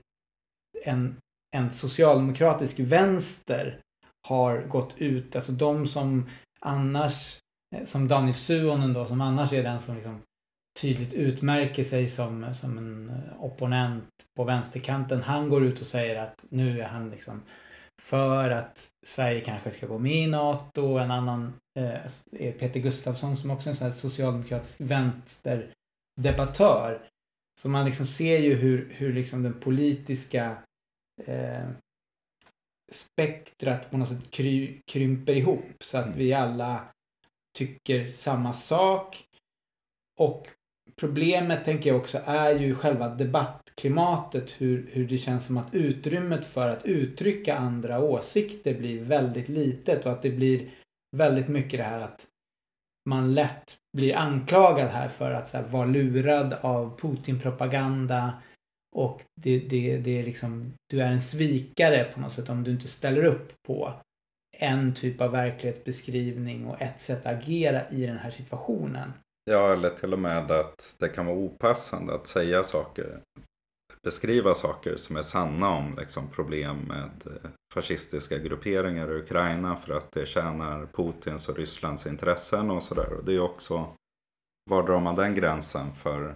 en, 0.83 1.15
en 1.55 1.73
socialdemokratisk 1.73 2.79
vänster 2.79 3.79
har 4.27 4.61
gått 4.61 4.95
ut, 4.97 5.35
alltså 5.35 5.51
de 5.51 5.87
som 5.87 6.29
annars 6.59 7.39
som 7.83 8.07
Daniel 8.07 8.35
Suonen 8.35 8.93
då, 8.93 9.05
som 9.05 9.21
annars 9.21 9.53
är 9.53 9.63
den 9.63 9.81
som 9.81 9.95
liksom 9.95 10.21
tydligt 10.81 11.13
utmärker 11.13 11.83
sig 11.83 12.09
som, 12.09 12.53
som 12.53 12.77
en 12.77 13.09
eh, 13.09 13.43
opponent 13.43 14.09
på 14.35 14.43
vänsterkanten. 14.43 15.23
Han 15.23 15.49
går 15.49 15.63
ut 15.63 15.79
och 15.79 15.85
säger 15.85 16.15
att 16.15 16.45
nu 16.49 16.81
är 16.81 16.87
han 16.87 17.09
liksom 17.09 17.41
för 18.01 18.49
att 18.49 18.89
Sverige 19.05 19.41
kanske 19.41 19.71
ska 19.71 19.87
gå 19.87 19.99
med 19.99 20.15
i 20.15 20.27
NATO. 20.27 20.97
En 20.97 21.11
annan 21.11 21.53
eh, 21.79 22.05
är 22.31 22.51
Peter 22.51 22.79
Gustafsson 22.79 23.37
som 23.37 23.51
också 23.51 23.69
är 23.69 23.71
en 23.71 23.77
sån 23.77 23.87
här 23.87 23.93
socialdemokratisk 23.93 24.75
vänsterdebattör. 24.77 27.07
Så 27.61 27.69
man 27.69 27.85
liksom 27.85 28.05
ser 28.05 28.39
ju 28.39 28.53
hur, 28.53 28.93
hur 28.93 29.13
liksom 29.13 29.43
den 29.43 29.53
politiska 29.53 30.57
eh, 31.25 31.69
spektrat 32.91 33.91
på 33.91 33.97
något 33.97 34.09
sätt 34.09 34.31
kry, 34.31 34.81
krymper 34.91 35.33
ihop 35.33 35.83
så 35.83 35.97
att 35.97 36.15
vi 36.15 36.33
alla 36.33 36.94
tycker 37.55 38.07
samma 38.07 38.53
sak. 38.53 39.23
Och 40.19 40.47
problemet 40.95 41.65
tänker 41.65 41.89
jag 41.89 41.99
också 41.99 42.21
är 42.25 42.59
ju 42.59 42.75
själva 42.75 43.09
debattklimatet 43.09 44.53
hur, 44.57 44.89
hur 44.91 45.07
det 45.07 45.17
känns 45.17 45.45
som 45.45 45.57
att 45.57 45.75
utrymmet 45.75 46.45
för 46.45 46.69
att 46.69 46.85
uttrycka 46.85 47.55
andra 47.57 47.99
åsikter 47.99 48.73
blir 48.73 49.03
väldigt 49.03 49.49
litet 49.49 50.05
och 50.05 50.11
att 50.11 50.21
det 50.21 50.31
blir 50.31 50.69
väldigt 51.17 51.47
mycket 51.47 51.79
det 51.79 51.83
här 51.83 51.99
att 51.99 52.27
man 53.09 53.33
lätt 53.33 53.77
blir 53.97 54.15
anklagad 54.15 54.87
här 54.87 55.09
för 55.09 55.31
att 55.31 55.47
så 55.47 55.57
här, 55.57 55.63
vara 55.63 55.85
lurad 55.85 56.53
av 56.53 56.99
Putin-propaganda 56.99 58.33
och 58.95 59.21
det, 59.41 59.59
det, 59.59 59.97
det 59.97 60.19
är 60.19 60.23
liksom, 60.23 60.73
du 60.89 61.01
är 61.01 61.11
en 61.11 61.21
svikare 61.21 62.03
på 62.03 62.19
något 62.19 62.33
sätt 62.33 62.49
om 62.49 62.63
du 62.63 62.71
inte 62.71 62.87
ställer 62.87 63.23
upp 63.23 63.53
på 63.67 63.93
en 64.59 64.93
typ 64.93 65.21
av 65.21 65.31
verklighetsbeskrivning 65.31 66.65
och 66.67 66.81
ett 66.81 66.99
sätt 66.99 67.25
att 67.25 67.33
agera 67.33 67.89
i 67.89 68.05
den 68.05 68.17
här 68.17 68.31
situationen. 68.31 69.13
Ja, 69.51 69.73
eller 69.73 69.89
till 69.89 70.13
och 70.13 70.19
med 70.19 70.51
att 70.51 70.95
det 70.99 71.07
kan 71.07 71.25
vara 71.25 71.37
opassande 71.37 72.15
att 72.15 72.27
säga 72.27 72.63
saker, 72.63 73.19
beskriva 74.03 74.55
saker 74.55 74.95
som 74.95 75.17
är 75.17 75.21
sanna 75.21 75.69
om 75.69 75.95
liksom, 75.97 76.29
problem 76.29 76.77
med 76.77 77.11
eh, 77.25 77.49
fascistiska 77.73 78.37
grupperingar 78.37 79.11
i 79.11 79.19
Ukraina 79.19 79.75
för 79.75 79.93
att 79.93 80.11
det 80.11 80.25
tjänar 80.25 80.87
Putins 80.93 81.49
och 81.49 81.57
Rysslands 81.57 82.07
intressen 82.07 82.71
och 82.71 82.83
sådär. 82.83 83.13
Och 83.13 83.25
det 83.25 83.35
är 83.35 83.39
också, 83.39 83.87
var 84.69 84.83
drar 84.83 84.99
man 84.99 85.15
den 85.15 85.35
gränsen 85.35 85.91
för 85.93 86.29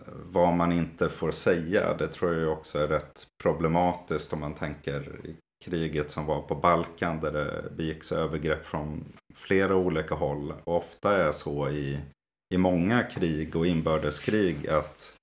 eh, 0.00 0.12
vad 0.24 0.54
man 0.54 0.72
inte 0.72 1.08
får 1.08 1.30
säga? 1.30 1.94
Det 1.94 2.08
tror 2.08 2.34
jag 2.34 2.52
också 2.52 2.78
är 2.78 2.88
rätt 2.88 3.26
problematiskt 3.42 4.32
om 4.32 4.40
man 4.40 4.54
tänker 4.54 5.20
kriget 5.62 6.10
som 6.10 6.26
var 6.26 6.42
på 6.42 6.54
Balkan 6.54 7.20
där 7.20 7.32
det 7.32 7.70
begicks 7.76 8.12
övergrepp 8.12 8.66
från 8.66 9.04
flera 9.34 9.76
olika 9.76 10.14
håll. 10.14 10.52
Och 10.64 10.76
ofta 10.76 11.16
är 11.16 11.32
så 11.32 11.68
i, 11.68 12.00
i 12.54 12.58
många 12.58 13.02
krig 13.02 13.56
och 13.56 13.66
inbördeskrig 13.66 14.68
att, 14.68 15.14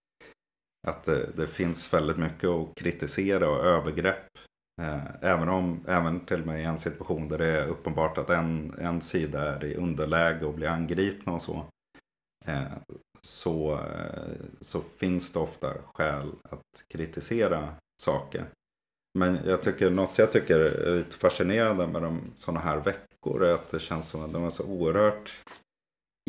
att 0.87 1.03
det, 1.03 1.29
det 1.35 1.47
finns 1.47 1.93
väldigt 1.93 2.17
mycket 2.17 2.49
att 2.49 2.75
kritisera 2.75 3.49
och 3.49 3.65
övergrepp. 3.65 4.25
Eh, 4.81 5.05
även 5.21 5.49
om, 5.49 5.85
även 5.87 6.25
till 6.25 6.41
och 6.41 6.47
med 6.47 6.61
i 6.61 6.65
en 6.65 6.77
situation 6.77 7.27
där 7.27 7.37
det 7.37 7.47
är 7.47 7.67
uppenbart 7.67 8.17
att 8.17 8.29
en, 8.29 8.73
en 8.79 9.01
sida 9.01 9.55
är 9.55 9.65
i 9.65 9.75
underläge 9.75 10.45
och 10.45 10.53
blir 10.53 10.67
angripna 10.67 11.33
och 11.33 11.41
så. 11.41 11.65
Eh, 12.45 12.73
så, 13.21 13.73
eh, 13.73 14.33
så 14.59 14.81
finns 14.81 15.31
det 15.31 15.39
ofta 15.39 15.73
skäl 15.93 16.31
att 16.43 16.83
kritisera 16.93 17.75
saker. 18.01 18.49
Men 19.17 19.39
jag 19.45 19.61
tycker, 19.61 19.89
något 19.89 20.17
jag 20.17 20.31
tycker 20.31 20.59
är 20.59 20.95
lite 20.95 21.15
fascinerande 21.15 21.87
med 21.87 22.01
de 22.01 22.31
sådana 22.35 22.59
här 22.59 22.77
veckor 22.77 23.43
är 23.43 23.53
att 23.53 23.69
det 23.69 23.79
känns 23.79 24.09
som 24.09 24.21
att 24.21 24.33
de 24.33 24.43
är 24.45 24.49
så 24.49 24.63
oerhört 24.63 25.43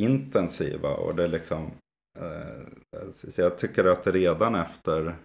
intensiva. 0.00 0.94
Och 0.94 1.14
det 1.14 1.24
är 1.24 1.28
liksom, 1.28 1.70
eh, 2.18 3.30
jag 3.36 3.58
tycker 3.58 3.84
att 3.84 4.06
redan 4.06 4.54
efter 4.54 5.16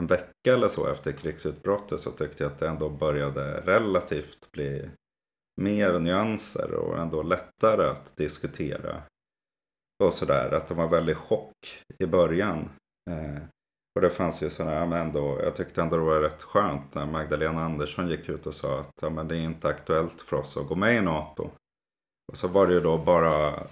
en 0.00 0.06
vecka 0.06 0.54
eller 0.54 0.68
så 0.68 0.86
efter 0.86 1.12
krigsutbrottet 1.12 2.00
så 2.00 2.10
tyckte 2.10 2.42
jag 2.42 2.52
att 2.52 2.58
det 2.58 2.68
ändå 2.68 2.88
började 2.88 3.60
relativt 3.60 4.52
bli 4.52 4.90
mer 5.60 5.98
nyanser 5.98 6.74
och 6.74 6.98
ändå 6.98 7.22
lättare 7.22 7.86
att 7.86 8.16
diskutera. 8.16 9.02
Och 10.04 10.12
sådär, 10.12 10.54
att 10.54 10.66
det 10.66 10.74
var 10.74 10.88
väldigt 10.88 11.16
chock 11.16 11.84
i 11.98 12.06
början. 12.06 12.70
Eh, 13.10 13.42
och 13.96 14.02
det 14.02 14.10
fanns 14.10 14.42
ju 14.42 14.50
sådana, 14.50 14.86
men 14.86 15.00
ändå, 15.00 15.40
jag 15.42 15.56
tyckte 15.56 15.82
ändå 15.82 15.96
det 15.96 16.02
var 16.02 16.20
rätt 16.20 16.42
skönt 16.42 16.94
när 16.94 17.06
Magdalena 17.06 17.64
Andersson 17.64 18.08
gick 18.08 18.28
ut 18.28 18.46
och 18.46 18.54
sa 18.54 18.80
att 18.80 18.90
ja, 19.02 19.10
men 19.10 19.28
det 19.28 19.36
är 19.36 19.40
inte 19.40 19.68
aktuellt 19.68 20.20
för 20.20 20.36
oss 20.36 20.56
att 20.56 20.66
gå 20.66 20.74
med 20.74 20.96
i 20.96 21.00
NATO. 21.00 21.50
Och 22.32 22.36
så 22.36 22.48
var 22.48 22.66
det 22.66 22.72
ju 22.72 22.80
då 22.80 22.98
bara 22.98 23.66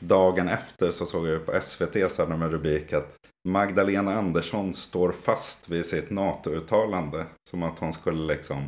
dagen 0.00 0.48
efter 0.48 0.90
så 0.90 1.06
såg 1.06 1.26
jag 1.28 1.46
på 1.46 1.60
SVT 1.60 2.12
så 2.12 2.26
med 2.26 2.50
rubrik 2.50 2.92
att 2.92 3.16
Magdalena 3.48 4.14
Andersson 4.14 4.74
står 4.74 5.12
fast 5.12 5.68
vid 5.68 5.86
sitt 5.86 6.10
NATO-uttalande. 6.10 7.26
Som 7.50 7.62
att 7.62 7.78
hon 7.78 7.92
skulle 7.92 8.34
liksom 8.34 8.64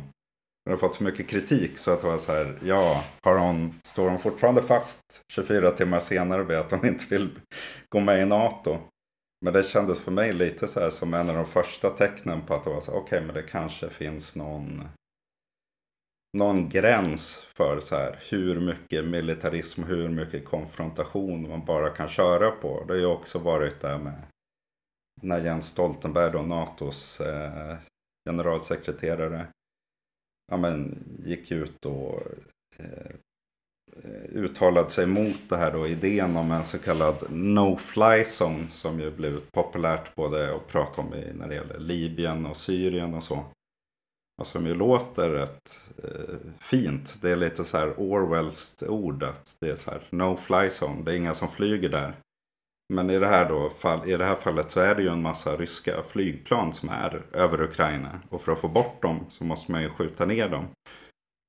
hon 0.65 0.71
har 0.71 0.77
fått 0.77 0.95
så 0.95 1.03
mycket 1.03 1.27
kritik 1.27 1.77
så 1.77 1.91
att 1.91 2.01
det 2.01 2.07
var 2.07 2.17
så 2.17 2.31
här, 2.31 2.59
ja, 2.63 3.03
har 3.21 3.37
hon, 3.37 3.79
står 3.83 4.09
hon 4.09 4.19
fortfarande 4.19 4.63
fast 4.63 5.01
24 5.33 5.71
timmar 5.71 5.99
senare 5.99 6.43
vid 6.43 6.57
att 6.57 6.71
hon 6.71 6.87
inte 6.87 7.05
vill 7.09 7.29
gå 7.89 7.99
med 7.99 8.21
i 8.21 8.25
NATO? 8.25 8.77
Men 9.41 9.53
det 9.53 9.63
kändes 9.63 10.01
för 10.01 10.11
mig 10.11 10.33
lite 10.33 10.67
så 10.67 10.79
här 10.79 10.89
som 10.89 11.13
en 11.13 11.29
av 11.29 11.35
de 11.35 11.45
första 11.45 11.89
tecknen 11.89 12.41
på 12.45 12.53
att 12.53 12.63
det 12.63 12.69
var 12.69 12.81
så 12.81 12.91
okej 12.91 13.03
okay, 13.03 13.21
men 13.21 13.35
det 13.35 13.43
kanske 13.43 13.89
finns 13.89 14.35
någon 14.35 14.83
någon 16.37 16.69
gräns 16.69 17.37
för 17.37 17.79
så 17.79 17.95
här 17.95 18.19
hur 18.29 18.59
mycket 18.59 19.05
militarism, 19.05 19.83
hur 19.83 20.09
mycket 20.09 20.45
konfrontation 20.45 21.49
man 21.49 21.65
bara 21.65 21.89
kan 21.89 22.07
köra 22.07 22.51
på. 22.51 22.83
Det 22.87 22.93
har 22.93 22.99
ju 22.99 23.05
också 23.05 23.39
varit 23.39 23.79
där 23.79 23.99
med 23.99 24.21
när 25.21 25.41
Jens 25.41 25.69
Stoltenberg, 25.69 26.31
då 26.31 26.41
NATOs 26.41 27.21
eh, 27.21 27.77
generalsekreterare, 28.29 29.47
ja, 30.51 30.57
men, 30.57 31.03
gick 31.25 31.51
ut 31.51 31.85
och 31.85 32.21
eh, 32.77 33.11
Eh, 34.03 34.43
uttalat 34.43 34.91
sig 34.91 35.05
mot 35.05 35.49
det 35.49 35.57
här 35.57 35.71
då, 35.71 35.87
idén 35.87 36.37
om 36.37 36.51
en 36.51 36.65
så 36.65 36.79
kallad 36.79 37.23
no-fly 37.29 38.23
zone 38.23 38.67
som 38.67 38.99
ju 38.99 39.11
blivit 39.11 39.51
populärt 39.51 40.15
både 40.15 40.55
att 40.55 40.67
prata 40.67 41.01
om 41.01 41.13
i, 41.13 41.33
när 41.33 41.47
det 41.47 41.55
gäller 41.55 41.79
Libyen 41.79 42.45
och 42.45 42.57
Syrien 42.57 43.13
och 43.13 43.23
så. 43.23 43.45
Och 44.41 44.47
som 44.47 44.67
ju 44.67 44.73
låter 44.73 45.29
rätt 45.29 45.89
eh, 46.03 46.35
fint. 46.59 47.21
Det 47.21 47.29
är 47.29 47.35
lite 47.35 47.63
så 47.63 47.77
här 47.77 47.93
Orwellskt 47.97 48.83
ord 48.83 49.23
att 49.23 49.55
det 49.59 49.69
är 49.69 49.75
så 49.75 49.91
här 49.91 50.03
no-fly 50.09 50.67
zone. 50.67 51.03
Det 51.03 51.13
är 51.13 51.17
inga 51.17 51.33
som 51.33 51.47
flyger 51.47 51.89
där. 51.89 52.13
Men 52.93 53.09
i 53.09 53.19
det, 53.19 53.27
här 53.27 53.49
då, 53.49 53.69
fall, 53.69 54.09
i 54.09 54.17
det 54.17 54.25
här 54.25 54.35
fallet 54.35 54.71
så 54.71 54.79
är 54.79 54.95
det 54.95 55.01
ju 55.01 55.09
en 55.09 55.21
massa 55.21 55.57
ryska 55.57 56.03
flygplan 56.03 56.73
som 56.73 56.89
är 56.89 57.21
över 57.33 57.61
Ukraina. 57.61 58.19
Och 58.29 58.41
för 58.41 58.51
att 58.51 58.59
få 58.59 58.67
bort 58.67 59.01
dem 59.01 59.25
så 59.29 59.43
måste 59.43 59.71
man 59.71 59.81
ju 59.81 59.89
skjuta 59.89 60.25
ner 60.25 60.49
dem. 60.49 60.67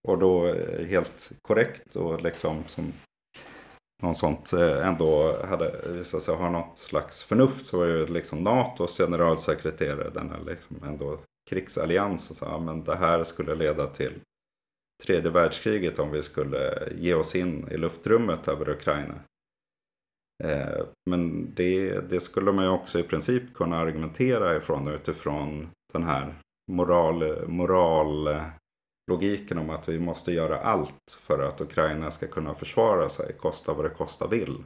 Och 0.09 0.19
då 0.19 0.47
eh, 0.47 0.87
helt 0.87 1.33
korrekt 1.43 1.97
och 1.97 2.23
liksom 2.23 2.65
som 2.67 2.93
någon 4.03 4.15
sånt 4.15 4.53
eh, 4.53 4.87
ändå 4.87 5.37
hade 5.45 5.89
visat 5.89 6.23
sig 6.23 6.35
ha 6.35 6.51
något 6.51 6.79
slags 6.79 7.25
förnuft 7.25 7.67
så 7.67 7.79
var 7.79 7.87
ju 7.87 8.07
liksom 8.07 8.39
NATOs 8.39 8.99
generalsekreterare, 8.99 10.11
den 10.11 10.31
här 10.31 10.41
liksom 10.47 10.77
ändå 10.85 11.19
krigsallians 11.51 12.31
och 12.31 12.37
sa 12.37 12.59
men 12.59 12.85
det 12.85 12.97
här 12.97 13.25
skulle 13.25 13.55
leda 13.55 13.87
till 13.87 14.13
tredje 15.07 15.31
världskriget 15.31 15.99
om 15.99 16.11
vi 16.11 16.23
skulle 16.23 16.89
ge 16.97 17.15
oss 17.15 17.35
in 17.35 17.69
i 17.71 17.77
luftrummet 17.77 18.49
över 18.49 18.69
Ukraina. 18.69 19.15
Eh, 20.45 20.85
men 21.11 21.55
det, 21.55 22.01
det 22.11 22.21
skulle 22.21 22.53
man 22.53 22.65
ju 22.65 22.71
också 22.71 22.99
i 22.99 23.03
princip 23.03 23.55
kunna 23.55 23.77
argumentera 23.77 24.57
ifrån 24.57 24.89
utifrån 24.89 25.71
den 25.93 26.03
här 26.03 26.35
moral, 26.73 27.49
moral 27.49 28.29
logiken 29.11 29.59
om 29.59 29.71
att 29.71 29.89
vi 29.89 29.99
måste 29.99 30.33
göra 30.33 30.61
allt 30.61 31.19
för 31.19 31.43
att 31.43 31.61
Ukraina 31.61 32.11
ska 32.11 32.27
kunna 32.27 32.55
försvara 32.55 33.09
sig, 33.09 33.33
kosta 33.33 33.75
vad 33.75 33.85
det 33.85 33.95
kosta 33.95 34.27
vill. 34.27 34.65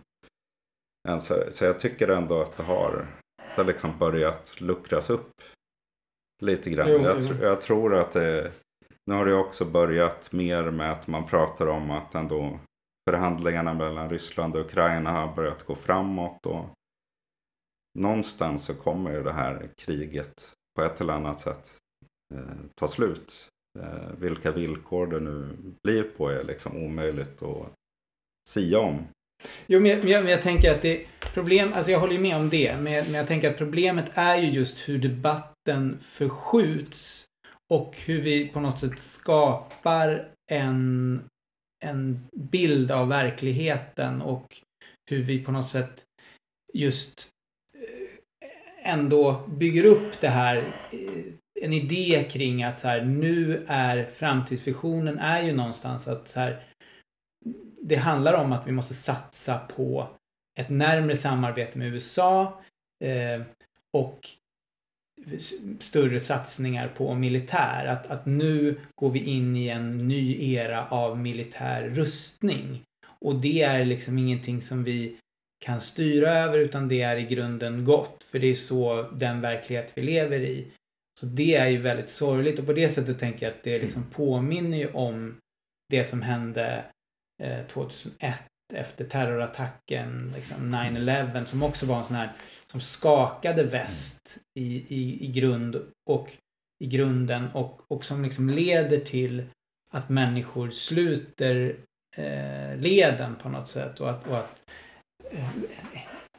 Så, 1.20 1.64
jag 1.64 1.80
tycker 1.80 2.08
ändå 2.08 2.40
att 2.42 2.56
det 2.56 2.62
har, 2.62 3.06
det 3.36 3.56
har 3.56 3.64
liksom 3.64 3.98
börjat 3.98 4.60
luckras 4.60 5.10
upp 5.10 5.42
lite 6.42 6.70
grann. 6.70 6.88
Jo, 6.90 7.00
jag, 7.00 7.16
jo. 7.20 7.34
jag, 7.40 7.60
tror 7.60 7.94
att 7.94 8.12
det, 8.12 8.52
nu 9.06 9.14
har 9.14 9.26
det 9.26 9.34
också 9.34 9.64
börjat 9.64 10.32
mer 10.32 10.70
med 10.70 10.92
att 10.92 11.06
man 11.06 11.26
pratar 11.26 11.66
om 11.66 11.90
att 11.90 12.14
ändå 12.14 12.60
förhandlingarna 13.10 13.74
mellan 13.74 14.10
Ryssland 14.10 14.56
och 14.56 14.60
Ukraina 14.60 15.10
har 15.10 15.34
börjat 15.34 15.62
gå 15.62 15.74
framåt. 15.74 16.46
Och 16.46 16.64
någonstans 17.98 18.64
så 18.64 18.74
kommer 18.74 19.12
ju 19.12 19.22
det 19.22 19.32
här 19.32 19.70
kriget 19.76 20.52
på 20.76 20.82
ett 20.82 21.00
eller 21.00 21.12
annat 21.12 21.40
sätt 21.40 21.76
eh, 22.34 22.56
ta 22.74 22.88
slut. 22.88 23.48
Eh, 23.82 24.10
vilka 24.18 24.52
villkor 24.52 25.06
det 25.06 25.20
nu 25.20 25.56
blir 25.82 26.02
på 26.02 26.28
är 26.28 26.44
liksom 26.44 26.76
omöjligt 26.76 27.42
att 27.42 27.72
sia 28.48 28.78
om. 28.78 29.06
Jo, 29.66 29.80
men 29.80 29.90
jag, 29.90 29.98
men 29.98 30.08
jag, 30.12 30.22
men 30.22 30.32
jag 30.32 30.42
tänker 30.42 30.70
att 30.70 30.82
det 30.82 31.06
problem, 31.34 31.72
alltså 31.72 31.90
jag 31.90 32.00
håller 32.00 32.12
ju 32.12 32.18
med 32.18 32.36
om 32.36 32.50
det, 32.50 32.76
men 32.76 32.92
jag, 32.92 33.04
men 33.04 33.14
jag 33.14 33.28
tänker 33.28 33.50
att 33.50 33.58
problemet 33.58 34.10
är 34.14 34.36
ju 34.36 34.50
just 34.50 34.88
hur 34.88 34.98
debatten 34.98 35.98
förskjuts 36.00 37.24
och 37.70 37.94
hur 38.04 38.22
vi 38.22 38.48
på 38.48 38.60
något 38.60 38.80
sätt 38.80 38.98
skapar 38.98 40.28
en, 40.52 41.20
en 41.84 42.26
bild 42.36 42.90
av 42.90 43.08
verkligheten 43.08 44.22
och 44.22 44.56
hur 45.10 45.22
vi 45.22 45.44
på 45.44 45.52
något 45.52 45.68
sätt 45.68 46.04
just 46.74 47.28
eh, 47.74 48.92
ändå 48.92 49.46
bygger 49.48 49.84
upp 49.84 50.20
det 50.20 50.28
här 50.28 50.56
eh, 50.92 51.32
en 51.62 51.72
idé 51.72 52.26
kring 52.30 52.62
att 52.62 52.78
så 52.78 52.88
här, 52.88 53.04
nu 53.04 53.64
är 53.68 54.04
framtidsvisionen 54.04 55.18
är 55.18 55.42
ju 55.42 55.52
någonstans 55.52 56.08
att 56.08 56.28
så 56.28 56.40
här, 56.40 56.64
det 57.82 57.96
handlar 57.96 58.34
om 58.34 58.52
att 58.52 58.66
vi 58.66 58.72
måste 58.72 58.94
satsa 58.94 59.58
på 59.58 60.08
ett 60.58 60.68
närmre 60.68 61.16
samarbete 61.16 61.78
med 61.78 61.88
USA 61.88 62.62
eh, 63.04 63.42
och 63.92 64.28
större 65.80 66.20
satsningar 66.20 66.88
på 66.88 67.14
militär. 67.14 67.86
Att, 67.86 68.06
att 68.06 68.26
nu 68.26 68.80
går 68.94 69.10
vi 69.10 69.24
in 69.24 69.56
i 69.56 69.68
en 69.68 69.98
ny 69.98 70.52
era 70.54 70.88
av 70.88 71.18
militär 71.18 71.82
rustning. 71.88 72.82
Och 73.18 73.40
det 73.40 73.62
är 73.62 73.84
liksom 73.84 74.18
ingenting 74.18 74.62
som 74.62 74.84
vi 74.84 75.16
kan 75.64 75.80
styra 75.80 76.30
över 76.30 76.58
utan 76.58 76.88
det 76.88 77.02
är 77.02 77.16
i 77.16 77.22
grunden 77.22 77.84
gott. 77.84 78.22
För 78.30 78.38
det 78.38 78.46
är 78.46 78.54
så 78.54 79.02
den 79.02 79.40
verklighet 79.40 79.92
vi 79.94 80.02
lever 80.02 80.40
i. 80.40 80.66
Så 81.20 81.26
det 81.26 81.54
är 81.54 81.68
ju 81.68 81.78
väldigt 81.78 82.08
sorgligt. 82.08 82.58
Och 82.58 82.66
på 82.66 82.72
det 82.72 82.88
sättet 82.88 83.18
tänker 83.18 83.46
jag 83.46 83.54
att 83.54 83.62
det 83.62 83.78
liksom 83.78 84.10
påminner 84.10 84.78
ju 84.78 84.92
om 84.92 85.36
det 85.88 86.04
som 86.04 86.22
hände 86.22 86.84
eh, 87.42 87.66
2001 87.66 88.34
efter 88.74 89.04
terrorattacken, 89.04 90.32
liksom 90.36 90.74
9-11 90.74 91.44
som 91.44 91.62
också 91.62 91.86
var 91.86 91.98
en 91.98 92.04
sån 92.04 92.16
här 92.16 92.32
som 92.66 92.80
skakade 92.80 93.64
väst 93.64 94.38
i, 94.54 94.76
i, 94.88 95.24
i 95.24 95.32
grund 95.32 95.82
och 96.06 96.36
i 96.84 96.86
grunden 96.86 97.48
och, 97.54 97.80
och 97.88 98.04
som 98.04 98.22
liksom 98.22 98.50
leder 98.50 99.00
till 99.00 99.46
att 99.90 100.08
människor 100.08 100.70
sluter 100.70 101.76
eh, 102.16 102.76
leden 102.76 103.34
på 103.42 103.48
något 103.48 103.68
sätt 103.68 104.00
och 104.00 104.10
att, 104.10 104.26
och 104.26 104.38
att 104.38 104.62
eh, 105.30 105.48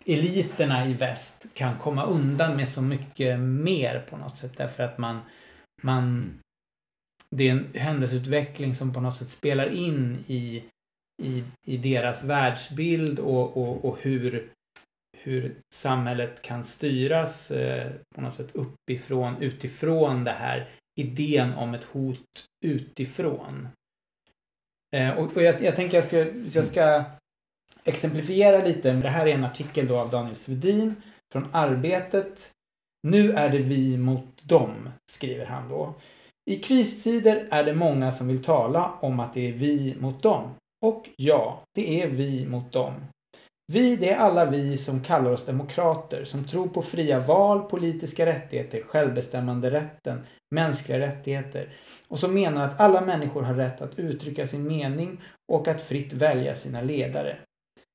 eliterna 0.08 0.88
i 0.88 0.94
väst 0.94 1.46
kan 1.54 1.78
komma 1.78 2.06
undan 2.06 2.56
med 2.56 2.70
så 2.70 2.82
mycket 2.82 3.40
mer 3.40 4.06
på 4.10 4.18
något 4.18 4.38
sätt 4.38 4.58
därför 4.58 4.84
att 4.84 4.98
man, 4.98 5.20
man 5.82 6.34
det 7.30 7.48
är 7.48 7.52
en 7.52 7.68
händelseutveckling 7.74 8.76
som 8.76 8.94
på 8.94 9.00
något 9.00 9.16
sätt 9.16 9.30
spelar 9.30 9.70
in 9.70 10.24
i, 10.28 10.64
i, 11.24 11.44
i 11.66 11.78
deras 11.78 12.24
världsbild 12.24 13.20
och, 13.20 13.58
och, 13.58 13.86
och 13.86 13.98
hur, 14.02 14.50
hur 15.18 15.56
samhället 15.74 16.42
kan 16.42 16.64
styras 16.64 17.52
eh, 17.52 17.92
på 18.16 18.22
något 18.22 18.34
sätt 18.34 18.56
uppifrån, 18.56 19.42
utifrån 19.42 20.24
det 20.24 20.32
här 20.32 20.70
idén 21.00 21.54
om 21.54 21.74
ett 21.74 21.84
hot 21.84 22.46
utifrån. 22.66 23.68
Eh, 24.96 25.18
och, 25.18 25.36
och 25.36 25.42
jag, 25.42 25.64
jag 25.64 25.76
tänker 25.76 25.98
jag 25.98 26.06
ska, 26.06 26.26
jag 26.54 26.66
ska 26.66 27.04
exemplifiera 27.88 28.66
lite. 28.66 28.92
Det 28.92 29.10
här 29.10 29.28
är 29.28 29.34
en 29.34 29.44
artikel 29.44 29.88
då 29.88 30.00
av 30.00 30.10
Daniel 30.10 30.36
Svedin 30.36 30.96
från 31.32 31.48
Arbetet. 31.52 32.52
Nu 33.08 33.32
är 33.32 33.50
det 33.50 33.58
vi 33.58 33.98
mot 33.98 34.44
dem, 34.44 34.90
skriver 35.12 35.46
han 35.46 35.70
då. 35.70 35.94
I 36.50 36.56
kristider 36.56 37.48
är 37.52 37.64
det 37.64 37.74
många 37.74 38.12
som 38.12 38.28
vill 38.28 38.44
tala 38.44 38.92
om 39.00 39.20
att 39.20 39.34
det 39.34 39.50
är 39.50 39.54
vi 39.54 39.96
mot 40.00 40.24
dem. 40.24 40.56
Och 40.86 41.10
ja, 41.16 41.62
det 41.76 42.02
är 42.02 42.08
vi 42.08 42.46
mot 42.46 42.72
dem. 42.72 42.94
Vi, 43.74 43.96
det 43.96 44.10
är 44.10 44.18
alla 44.18 44.46
vi 44.46 44.78
som 44.78 45.04
kallar 45.04 45.32
oss 45.32 45.46
demokrater, 45.46 46.26
som 46.26 46.48
tror 46.48 46.68
på 46.68 46.82
fria 46.82 47.20
val, 47.20 47.62
politiska 47.62 48.26
rättigheter, 48.26 48.82
självbestämmande 48.82 49.72
rätten, 49.72 50.20
mänskliga 50.56 51.00
rättigheter 51.00 51.70
och 52.08 52.20
som 52.20 52.34
menar 52.34 52.66
att 52.66 52.80
alla 52.80 53.02
människor 53.02 53.42
har 53.42 53.54
rätt 53.54 53.82
att 53.82 54.00
uttrycka 54.00 54.48
sin 54.48 54.68
mening 54.68 55.22
och 55.52 55.68
att 55.68 55.82
fritt 55.82 56.14
välja 56.14 56.56
sina 56.56 56.82
ledare. 56.82 57.38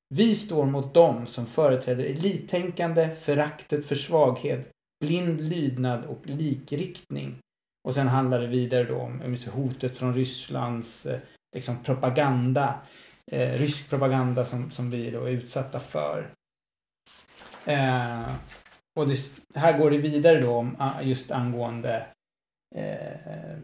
Vi 0.09 0.35
står 0.35 0.65
mot 0.65 0.93
dem 0.93 1.27
som 1.27 1.45
företräder 1.45 2.03
elittänkande, 2.03 3.15
föraktet 3.15 3.85
för 3.85 3.95
svaghet, 3.95 4.71
blind 5.05 5.41
lydnad 5.41 6.05
och 6.05 6.21
likriktning. 6.23 7.37
Och 7.87 7.93
sen 7.93 8.07
handlar 8.07 8.39
det 8.39 8.47
vidare 8.47 8.83
då 8.83 8.97
om 8.97 9.37
hotet 9.53 9.97
från 9.97 10.15
Rysslands 10.15 11.05
eh, 11.05 11.19
liksom, 11.55 11.83
propaganda 11.83 12.81
eh, 13.31 13.53
rysk 13.53 13.89
propaganda 13.89 14.45
som, 14.45 14.71
som 14.71 14.89
vi 14.89 15.11
då 15.11 15.23
är 15.23 15.31
utsatta 15.31 15.79
för. 15.79 16.33
Eh, 17.65 18.35
och 18.99 19.07
det, 19.07 19.17
här 19.55 19.77
går 19.77 19.91
det 19.91 19.97
vidare 19.97 20.41
då 20.41 20.51
om 20.51 20.75
ah, 20.79 21.01
just 21.01 21.31
angående 21.31 22.07
eh, 22.75 23.57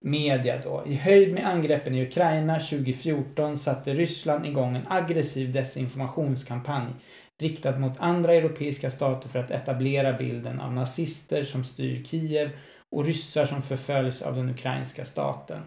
media 0.00 0.60
då. 0.64 0.84
I 0.86 0.94
höjd 0.94 1.34
med 1.34 1.46
angreppen 1.46 1.94
i 1.94 2.02
Ukraina 2.02 2.60
2014 2.60 3.56
satte 3.56 3.94
Ryssland 3.94 4.46
igång 4.46 4.76
en 4.76 4.86
aggressiv 4.88 5.52
desinformationskampanj 5.52 6.92
riktad 7.40 7.78
mot 7.78 8.00
andra 8.00 8.34
europeiska 8.34 8.90
stater 8.90 9.28
för 9.28 9.38
att 9.38 9.50
etablera 9.50 10.12
bilden 10.12 10.60
av 10.60 10.72
nazister 10.72 11.44
som 11.44 11.64
styr 11.64 12.04
Kiev 12.04 12.50
och 12.90 13.04
ryssar 13.04 13.46
som 13.46 13.62
förföljs 13.62 14.22
av 14.22 14.36
den 14.36 14.50
ukrainska 14.50 15.04
staten. 15.04 15.62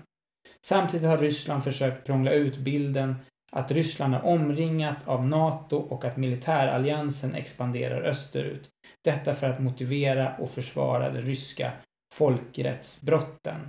Samtidigt 0.65 1.08
har 1.08 1.17
Ryssland 1.17 1.63
försökt 1.63 2.06
prångla 2.06 2.32
ut 2.32 2.58
bilden 2.58 3.15
att 3.52 3.72
Ryssland 3.72 4.15
är 4.15 4.26
omringat 4.26 4.98
av 5.06 5.28
NATO 5.28 5.78
och 5.78 6.06
att 6.06 6.17
militäralliansen 6.17 7.36
expanderar 7.36 8.02
österut. 8.02 8.69
Detta 9.04 9.34
för 9.34 9.50
att 9.50 9.60
motivera 9.60 10.36
och 10.38 10.50
försvara 10.50 11.10
de 11.10 11.22
ryska 11.22 11.72
folkrättsbrotten. 12.13 13.60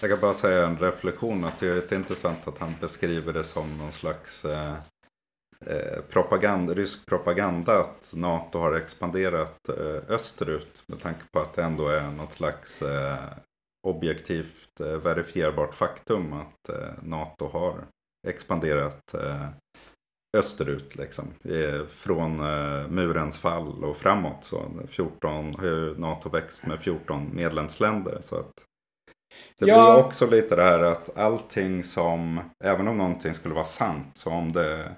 Jag 0.00 0.10
kan 0.10 0.20
bara 0.20 0.34
säga 0.34 0.66
en 0.66 0.78
reflektion 0.78 1.44
att 1.44 1.58
det 1.58 1.92
är 1.92 1.96
intressant 1.96 2.48
att 2.48 2.58
han 2.58 2.74
beskriver 2.80 3.32
det 3.32 3.44
som 3.44 3.78
någon 3.78 3.92
slags 3.92 4.44
eh, 4.44 4.76
eh 5.66 6.00
propaganda, 6.10 6.74
rysk 6.74 7.06
propaganda 7.06 7.80
att 7.80 8.12
NATO 8.14 8.58
har 8.58 8.74
expanderat 8.74 9.68
eh, 9.68 10.14
österut 10.14 10.82
med 10.86 11.00
tanke 11.00 11.22
på 11.32 11.40
att 11.40 11.54
det 11.54 11.62
ändå 11.62 11.88
är 11.88 12.10
något 12.10 12.32
slags 12.32 12.82
eh, 12.82 13.18
objektivt 13.88 14.80
eh, 14.80 14.96
verifierbart 14.96 15.74
faktum 15.74 16.32
att 16.32 16.68
eh, 16.68 16.92
NATO 17.02 17.48
har 17.48 17.84
expanderat 18.28 19.14
eh, 19.14 19.48
österut 20.36 20.96
liksom. 20.96 21.24
Från 21.88 22.40
eh, 22.40 22.88
murens 22.88 23.38
fall 23.38 23.84
och 23.84 23.96
framåt. 23.96 24.44
Så 24.44 24.70
14 24.88 25.54
har 25.54 25.64
ju 25.64 25.98
NATO 25.98 26.28
växt 26.28 26.66
med 26.66 26.80
14 26.80 27.30
medlemsländer. 27.34 28.18
Så 28.20 28.36
att 28.36 28.52
det 29.58 29.66
ja. 29.66 29.94
blir 29.94 30.04
också 30.04 30.26
lite 30.26 30.56
det 30.56 30.62
här 30.62 30.82
att 30.82 31.18
allting 31.18 31.84
som, 31.84 32.40
även 32.64 32.88
om 32.88 32.98
någonting 32.98 33.34
skulle 33.34 33.54
vara 33.54 33.64
sant, 33.64 34.10
så 34.14 34.30
om 34.30 34.52
det 34.52 34.96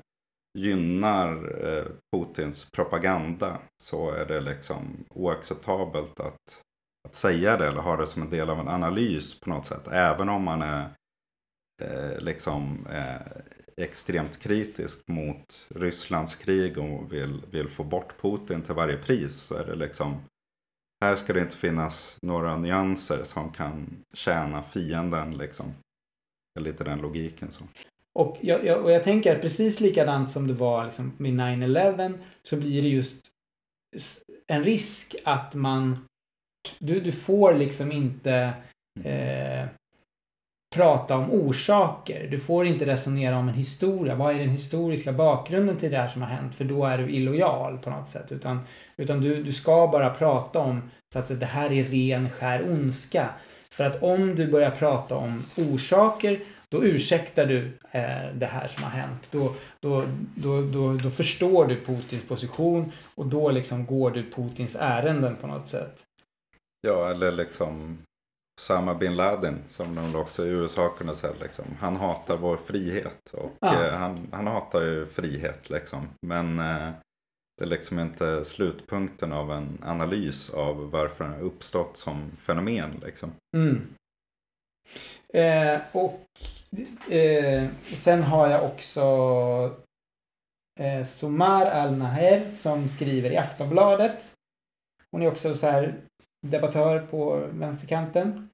gynnar 0.59 1.33
eh, 1.65 1.85
Putins 2.17 2.71
propaganda 2.71 3.59
så 3.83 4.11
är 4.11 4.27
det 4.27 4.41
liksom 4.41 5.05
oacceptabelt 5.11 6.21
att, 6.21 6.61
att 7.09 7.15
säga 7.15 7.57
det 7.57 7.67
eller 7.67 7.81
ha 7.81 7.97
det 7.97 8.07
som 8.07 8.23
en 8.23 8.31
del 8.31 8.51
av 8.51 8.61
en 8.61 8.69
analys 8.69 9.41
på 9.41 9.51
något 9.51 9.67
sätt. 9.67 9.89
Även 9.91 10.29
om 10.29 10.45
man 10.45 10.63
är 10.63 10.91
eh, 11.83 12.19
liksom 12.19 12.87
eh, 12.87 13.43
extremt 13.77 14.39
kritisk 14.39 15.09
mot 15.09 15.67
Rysslands 15.69 16.37
krig 16.37 16.79
och 16.79 17.13
vill, 17.13 17.43
vill 17.51 17.69
få 17.69 17.85
bort 17.85 18.21
Putin 18.23 18.63
till 18.63 18.75
varje 18.75 18.97
pris 18.97 19.43
så 19.43 19.55
är 19.55 19.65
det 19.65 19.75
liksom 19.75 20.23
här 21.05 21.17
ska 21.17 21.33
det 21.33 21.41
inte 21.41 21.57
finnas 21.57 22.17
några 22.23 22.57
nyanser 22.57 23.25
som 23.25 23.53
kan 23.53 23.97
tjäna 24.15 24.63
fienden 24.63 25.37
liksom. 25.37 25.75
Lite 26.61 26.85
den 26.85 26.99
logiken 26.99 27.51
så. 27.51 27.65
Och 28.13 28.39
jag, 28.41 28.65
jag, 28.65 28.83
och 28.83 28.91
jag 28.91 29.05
tänker 29.05 29.37
att 29.37 29.43
precis 29.43 29.81
likadant 29.81 30.31
som 30.31 30.47
det 30.47 30.53
var 30.53 30.85
liksom 30.85 31.13
med 31.17 31.33
9-11 31.33 32.19
så 32.43 32.57
blir 32.57 32.83
det 32.83 32.89
just 32.89 33.27
en 34.47 34.65
risk 34.65 35.15
att 35.25 35.55
man 35.55 35.99
du, 36.79 37.01
du 37.01 37.13
får 37.13 37.55
liksom 37.55 37.93
inte 37.93 38.55
eh, 39.05 39.69
prata 40.75 41.17
om 41.17 41.31
orsaker. 41.31 42.29
Du 42.31 42.39
får 42.39 42.67
inte 42.67 42.87
resonera 42.87 43.39
om 43.39 43.49
en 43.49 43.55
historia. 43.55 44.15
Vad 44.15 44.35
är 44.35 44.39
den 44.39 44.49
historiska 44.49 45.13
bakgrunden 45.13 45.77
till 45.77 45.91
det 45.91 45.97
här 45.97 46.09
som 46.09 46.23
har 46.23 46.29
hänt? 46.29 46.55
För 46.55 46.65
då 46.65 46.85
är 46.85 46.99
du 46.99 47.11
illojal 47.11 47.79
på 47.79 47.91
något 47.91 48.09
sätt. 48.09 48.33
Utan, 48.33 48.61
utan 48.97 49.21
du, 49.21 49.43
du 49.43 49.53
ska 49.53 49.87
bara 49.87 50.11
prata 50.11 50.59
om 50.59 50.91
så 51.13 51.19
att 51.19 51.41
det 51.41 51.47
här 51.47 51.73
är 51.73 51.85
ren 51.85 52.31
skär 52.31 52.63
ondska. 52.63 53.29
För 53.71 53.85
att 53.85 54.03
om 54.03 54.35
du 54.35 54.51
börjar 54.51 54.71
prata 54.71 55.17
om 55.17 55.45
orsaker 55.57 56.41
då 56.69 56.85
ursäktar 56.85 57.47
du 57.47 57.79
eh, 57.91 58.35
det 58.35 58.47
här 58.47 58.69
som 58.69 58.83
har 58.83 58.91
hänt. 58.91 59.29
Då, 59.31 59.53
då, 59.81 60.05
då, 60.35 60.63
då, 60.63 60.93
då 60.93 61.11
förstår 61.11 61.67
du 61.67 61.81
Putins 61.81 62.29
position 62.29 62.93
och 63.15 63.27
då 63.27 63.51
liksom 63.51 63.87
går 63.87 64.11
du 64.11 64.31
Putins 64.31 64.77
ärenden 64.81 65.37
på 65.37 65.47
något 65.47 65.69
sätt. 65.69 65.99
Ja, 66.81 67.11
eller 67.11 67.33
liksom 67.33 67.99
Osama 68.61 68.95
bin 68.95 69.17
Laden 69.17 69.63
som 69.69 69.95
de 69.95 70.17
också 70.17 70.47
i 70.47 70.49
USA 70.49 70.89
kunde 70.89 71.15
säga. 71.15 71.35
Liksom. 71.41 71.65
Han 71.81 71.97
hatar 71.97 72.37
vår 72.37 72.57
frihet. 72.57 73.31
Och 73.33 73.53
ja. 73.61 73.87
eh, 73.87 73.93
han, 73.93 74.29
han 74.33 74.47
hatar 74.47 74.83
ju 74.83 75.07
frihet 75.07 75.71
liksom. 75.71 76.09
Men 76.27 76.59
eh, 76.59 76.91
det 77.59 77.65
är 77.65 77.69
liksom 77.69 77.99
inte 77.99 78.45
slutpunkten 78.45 79.33
av 79.33 79.53
en 79.53 79.79
analys 79.83 80.51
av 80.51 80.91
varför 80.91 81.25
den 81.25 81.33
har 81.33 81.41
uppstått 81.41 81.97
som 81.97 82.31
fenomen. 82.37 83.01
Liksom. 83.05 83.33
Mm. 83.57 83.95
Eh, 85.35 85.81
och 85.93 86.27
eh, 87.13 87.69
sen 87.97 88.23
har 88.23 88.49
jag 88.49 88.65
också 88.65 89.05
eh, 90.81 91.07
Somar 91.07 91.67
Al-Naher 91.67 92.53
som 92.53 92.89
skriver 92.89 93.31
i 93.31 93.37
Aftonbladet. 93.37 94.33
Hon 95.11 95.23
är 95.23 95.27
också 95.29 95.55
så 95.55 95.67
här 95.67 96.01
debattör 96.45 96.99
på 96.99 97.47
vänsterkanten. 97.53 98.49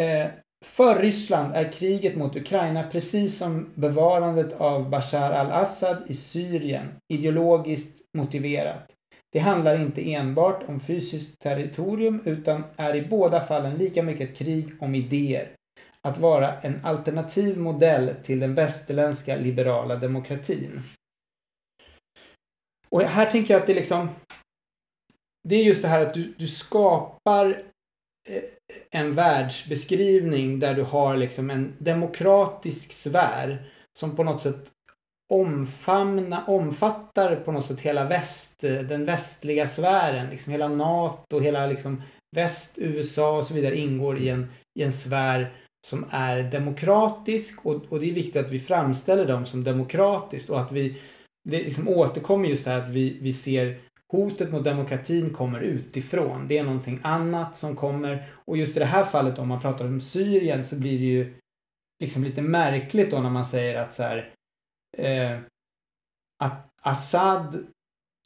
Eh, 0.00 0.26
för 0.64 0.98
Ryssland 0.98 1.54
är 1.54 1.72
kriget 1.72 2.16
mot 2.16 2.36
Ukraina 2.36 2.82
precis 2.82 3.38
som 3.38 3.70
bevarandet 3.74 4.60
av 4.60 4.90
Bashar 4.90 5.30
al-Assad 5.30 6.02
i 6.06 6.14
Syrien 6.14 6.88
ideologiskt 7.12 8.00
motiverat. 8.18 8.90
Det 9.32 9.38
handlar 9.38 9.80
inte 9.80 10.12
enbart 10.12 10.68
om 10.68 10.80
fysiskt 10.80 11.40
territorium 11.40 12.20
utan 12.24 12.64
är 12.76 12.96
i 12.96 13.02
båda 13.02 13.40
fallen 13.40 13.74
lika 13.74 14.02
mycket 14.02 14.30
ett 14.30 14.36
krig 14.36 14.68
om 14.80 14.94
idéer. 14.94 15.48
Att 16.02 16.18
vara 16.18 16.60
en 16.60 16.80
alternativ 16.84 17.58
modell 17.58 18.14
till 18.22 18.40
den 18.40 18.54
västerländska 18.54 19.36
liberala 19.36 19.96
demokratin. 19.96 20.82
Och 22.88 23.02
här 23.02 23.30
tänker 23.30 23.54
jag 23.54 23.60
att 23.60 23.66
det 23.66 23.74
liksom 23.74 24.08
det 25.48 25.56
är 25.56 25.64
just 25.64 25.82
det 25.82 25.88
här 25.88 26.00
att 26.00 26.14
du, 26.14 26.34
du 26.38 26.48
skapar 26.48 27.62
eh, 28.28 28.42
en 28.90 29.14
världsbeskrivning 29.14 30.58
där 30.58 30.74
du 30.74 30.82
har 30.82 31.16
liksom 31.16 31.50
en 31.50 31.72
demokratisk 31.78 32.92
sfär 32.92 33.70
som 33.98 34.16
på 34.16 34.22
något 34.22 34.42
sätt 34.42 34.70
omfamna, 35.32 36.44
omfattar 36.46 37.36
på 37.36 37.52
något 37.52 37.66
sätt 37.66 37.80
hela 37.80 38.04
väst, 38.04 38.60
den 38.60 39.04
västliga 39.04 39.68
sfären. 39.68 40.30
Liksom 40.30 40.52
hela 40.52 40.68
NATO, 40.68 41.40
hela 41.40 41.66
liksom 41.66 42.02
väst, 42.36 42.74
USA 42.76 43.38
och 43.38 43.44
så 43.44 43.54
vidare 43.54 43.76
ingår 43.76 44.18
i 44.18 44.28
en, 44.28 44.46
i 44.78 44.82
en 44.82 44.92
sfär 44.92 45.52
som 45.86 46.06
är 46.10 46.42
demokratisk 46.42 47.66
och, 47.66 47.82
och 47.88 48.00
det 48.00 48.10
är 48.10 48.14
viktigt 48.14 48.36
att 48.36 48.50
vi 48.50 48.58
framställer 48.58 49.26
dem 49.26 49.46
som 49.46 49.64
demokratiskt 49.64 50.50
och 50.50 50.60
att 50.60 50.72
vi 50.72 51.00
det 51.48 51.62
liksom 51.62 51.88
återkommer 51.88 52.48
just 52.48 52.64
det 52.64 52.70
här 52.70 52.80
att 52.82 52.90
vi, 52.90 53.18
vi 53.20 53.32
ser 53.32 53.78
hotet 54.14 54.52
mot 54.52 54.64
demokratin 54.64 55.32
kommer 55.32 55.60
utifrån. 55.60 56.48
Det 56.48 56.58
är 56.58 56.64
någonting 56.64 57.00
annat 57.02 57.56
som 57.56 57.76
kommer. 57.76 58.32
Och 58.32 58.56
just 58.56 58.76
i 58.76 58.78
det 58.78 58.84
här 58.84 59.04
fallet 59.04 59.38
om 59.38 59.48
man 59.48 59.60
pratar 59.60 59.84
om 59.84 60.00
Syrien 60.00 60.64
så 60.64 60.76
blir 60.76 60.98
det 60.98 61.04
ju 61.04 61.34
liksom 62.02 62.24
lite 62.24 62.42
märkligt 62.42 63.10
då 63.10 63.20
när 63.20 63.30
man 63.30 63.46
säger 63.46 63.80
att 63.80 63.94
så 63.94 64.02
här, 64.02 64.34
eh, 64.96 65.38
att 66.44 66.70
Assad, 66.82 67.66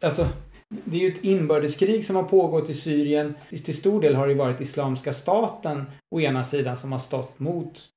alltså 0.05 0.29
det 0.69 0.97
är 0.97 1.01
ju 1.01 1.15
ett 1.15 1.25
inbördeskrig 1.25 2.05
som 2.05 2.17
har 2.17 2.25
pågått 2.25 2.71
i 2.71 2.75
Syrien. 2.75 3.35
Till 3.49 3.77
stor 3.77 4.01
del 4.01 4.15
har 4.15 4.29
det 4.29 4.35
varit 4.35 4.61
Islamiska 4.61 5.13
staten 5.13 5.85
å 6.15 6.21
ena 6.21 6.45
sidan 6.45 6.77
som 6.77 6.93
har 6.93 6.99
stått 6.99 7.39
mot 7.39 7.89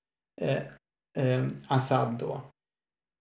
eh, 0.41 0.63
eh, 1.17 1.47
Assad 1.67 2.17
då. 2.19 2.41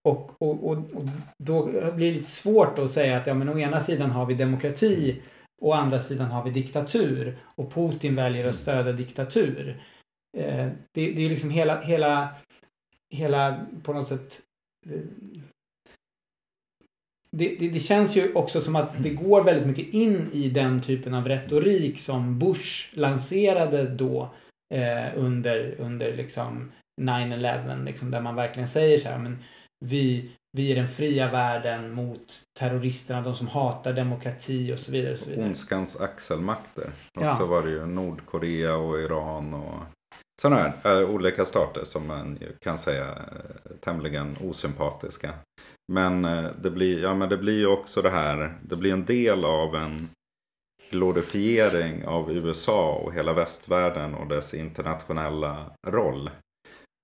Och, 0.09 0.43
och, 0.43 0.65
och, 0.65 0.79
och, 0.79 1.05
då 1.39 1.67
blir 1.67 2.09
det 2.09 2.15
lite 2.15 2.31
svårt 2.31 2.79
att 2.79 2.91
säga 2.91 3.17
att 3.17 3.27
ja, 3.27 3.35
men 3.35 3.49
å 3.49 3.59
ena 3.59 3.81
sidan 3.81 4.11
har 4.11 4.27
vi 4.27 4.35
demokrati 4.35 5.23
och 5.63 5.69
å 5.69 5.73
andra 5.73 6.01
sidan 6.01 6.31
har 6.31 6.45
vi 6.45 6.51
diktatur 6.51 7.39
och 7.45 7.73
Putin 7.73 8.17
väljer 8.17 8.45
att 8.45 8.55
stödja 8.55 8.93
diktatur. 8.93 9.83
Eh, 10.39 10.69
det, 10.95 11.13
det 11.13 11.25
är 11.25 11.29
liksom 11.29 11.51
hela, 11.51 11.81
hela, 11.81 12.29
hela 13.15 13.67
på 13.83 13.93
något 13.93 14.09
sätt 14.09 14.41
eh, 14.91 15.01
det, 17.33 17.57
det, 17.59 17.69
det, 17.69 17.81
känns 17.81 18.17
ju 18.17 18.33
också 18.33 18.61
som 18.61 18.77
att 18.77 19.03
det 19.03 19.11
går 19.11 19.45
väldigt 19.45 19.67
mycket 19.67 19.95
in 19.95 20.31
i 20.33 20.49
den 20.49 20.81
typen 20.81 21.15
av 21.15 21.29
retorik 21.29 22.01
som 22.01 22.39
Bush 22.39 22.99
lanserade 22.99 23.89
då 23.89 24.35
eh, 24.75 25.07
under, 25.17 25.75
under 25.79 26.17
liksom 26.17 26.73
9-11, 27.01 27.85
liksom, 27.85 28.11
där 28.11 28.21
man 28.21 28.37
verkligen 28.37 28.69
säger 28.69 28.99
så 28.99 29.09
här, 29.09 29.19
men 29.19 29.39
vi, 29.85 30.31
vi 30.57 30.73
är 30.73 30.77
den 30.77 30.88
fria 30.88 31.31
världen 31.31 31.93
mot 31.93 32.43
terroristerna, 32.59 33.23
de 33.23 33.35
som 33.35 33.49
hatar 33.49 33.93
demokrati 33.93 34.73
och 34.73 34.79
så 34.79 34.93
vidare. 34.93 35.12
Och 35.12 35.19
så 35.19 35.31
vidare. 35.31 35.47
Ondskans 35.47 36.01
axelmakter. 36.01 36.90
Och 37.16 37.23
ja. 37.23 37.37
så 37.37 37.47
var 37.47 37.62
det 37.62 37.71
ju 37.71 37.87
Nordkorea 37.87 38.77
och 38.77 39.01
Iran 39.01 39.55
och 39.55 39.85
sådana 40.43 40.57
här 40.57 41.01
äh, 41.03 41.11
olika 41.11 41.45
stater 41.45 41.85
som 41.85 42.07
man 42.07 42.38
kan 42.61 42.79
säga 42.79 43.09
äh, 43.09 43.77
tämligen 43.81 44.37
osympatiska. 44.40 45.35
Men, 45.93 46.25
äh, 46.25 46.45
det 46.62 46.71
blir, 46.71 47.03
ja, 47.03 47.14
men 47.14 47.29
det 47.29 47.37
blir 47.37 47.59
ju 47.59 47.66
också 47.66 48.03
det 48.03 48.11
här, 48.11 48.59
det 48.62 48.77
blir 48.77 48.93
en 48.93 49.05
del 49.05 49.45
av 49.45 49.77
en 49.77 50.11
glorifiering 50.90 52.07
av 52.07 52.33
USA 52.33 52.93
och 52.93 53.14
hela 53.14 53.33
västvärlden 53.33 54.14
och 54.14 54.27
dess 54.27 54.55
internationella 54.55 55.71
roll. 55.87 56.31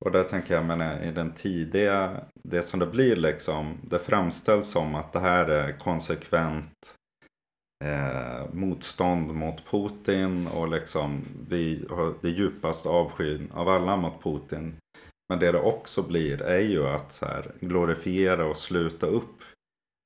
Och 0.04 0.12
där 0.12 0.24
tänker 0.24 0.54
jag, 0.54 0.64
men 0.64 0.80
eh, 0.80 1.08
i 1.08 1.12
den 1.12 1.32
tidiga, 1.32 2.20
det 2.42 2.62
som 2.62 2.80
det 2.80 2.86
blir 2.86 3.16
liksom, 3.16 3.78
det 3.82 3.98
framställs 3.98 4.70
som 4.70 4.94
att 4.94 5.12
det 5.12 5.20
här 5.20 5.46
är 5.46 5.78
konsekvent 5.78 6.94
eh, 7.84 8.52
motstånd 8.52 9.34
mot 9.34 9.64
Putin 9.70 10.46
och 10.46 10.68
liksom 10.68 11.24
vi 11.48 11.86
har 11.90 12.14
det 12.20 12.30
djupaste 12.30 12.88
avskyn 12.88 13.50
av 13.54 13.68
alla 13.68 13.96
mot 13.96 14.22
Putin. 14.22 14.76
Men 15.28 15.38
det 15.38 15.52
det 15.52 15.60
också 15.60 16.02
blir 16.02 16.42
är 16.42 16.60
ju 16.60 16.86
att 16.86 17.12
så 17.12 17.26
här, 17.26 17.52
glorifiera 17.60 18.46
och 18.46 18.56
sluta 18.56 19.06
upp 19.06 19.42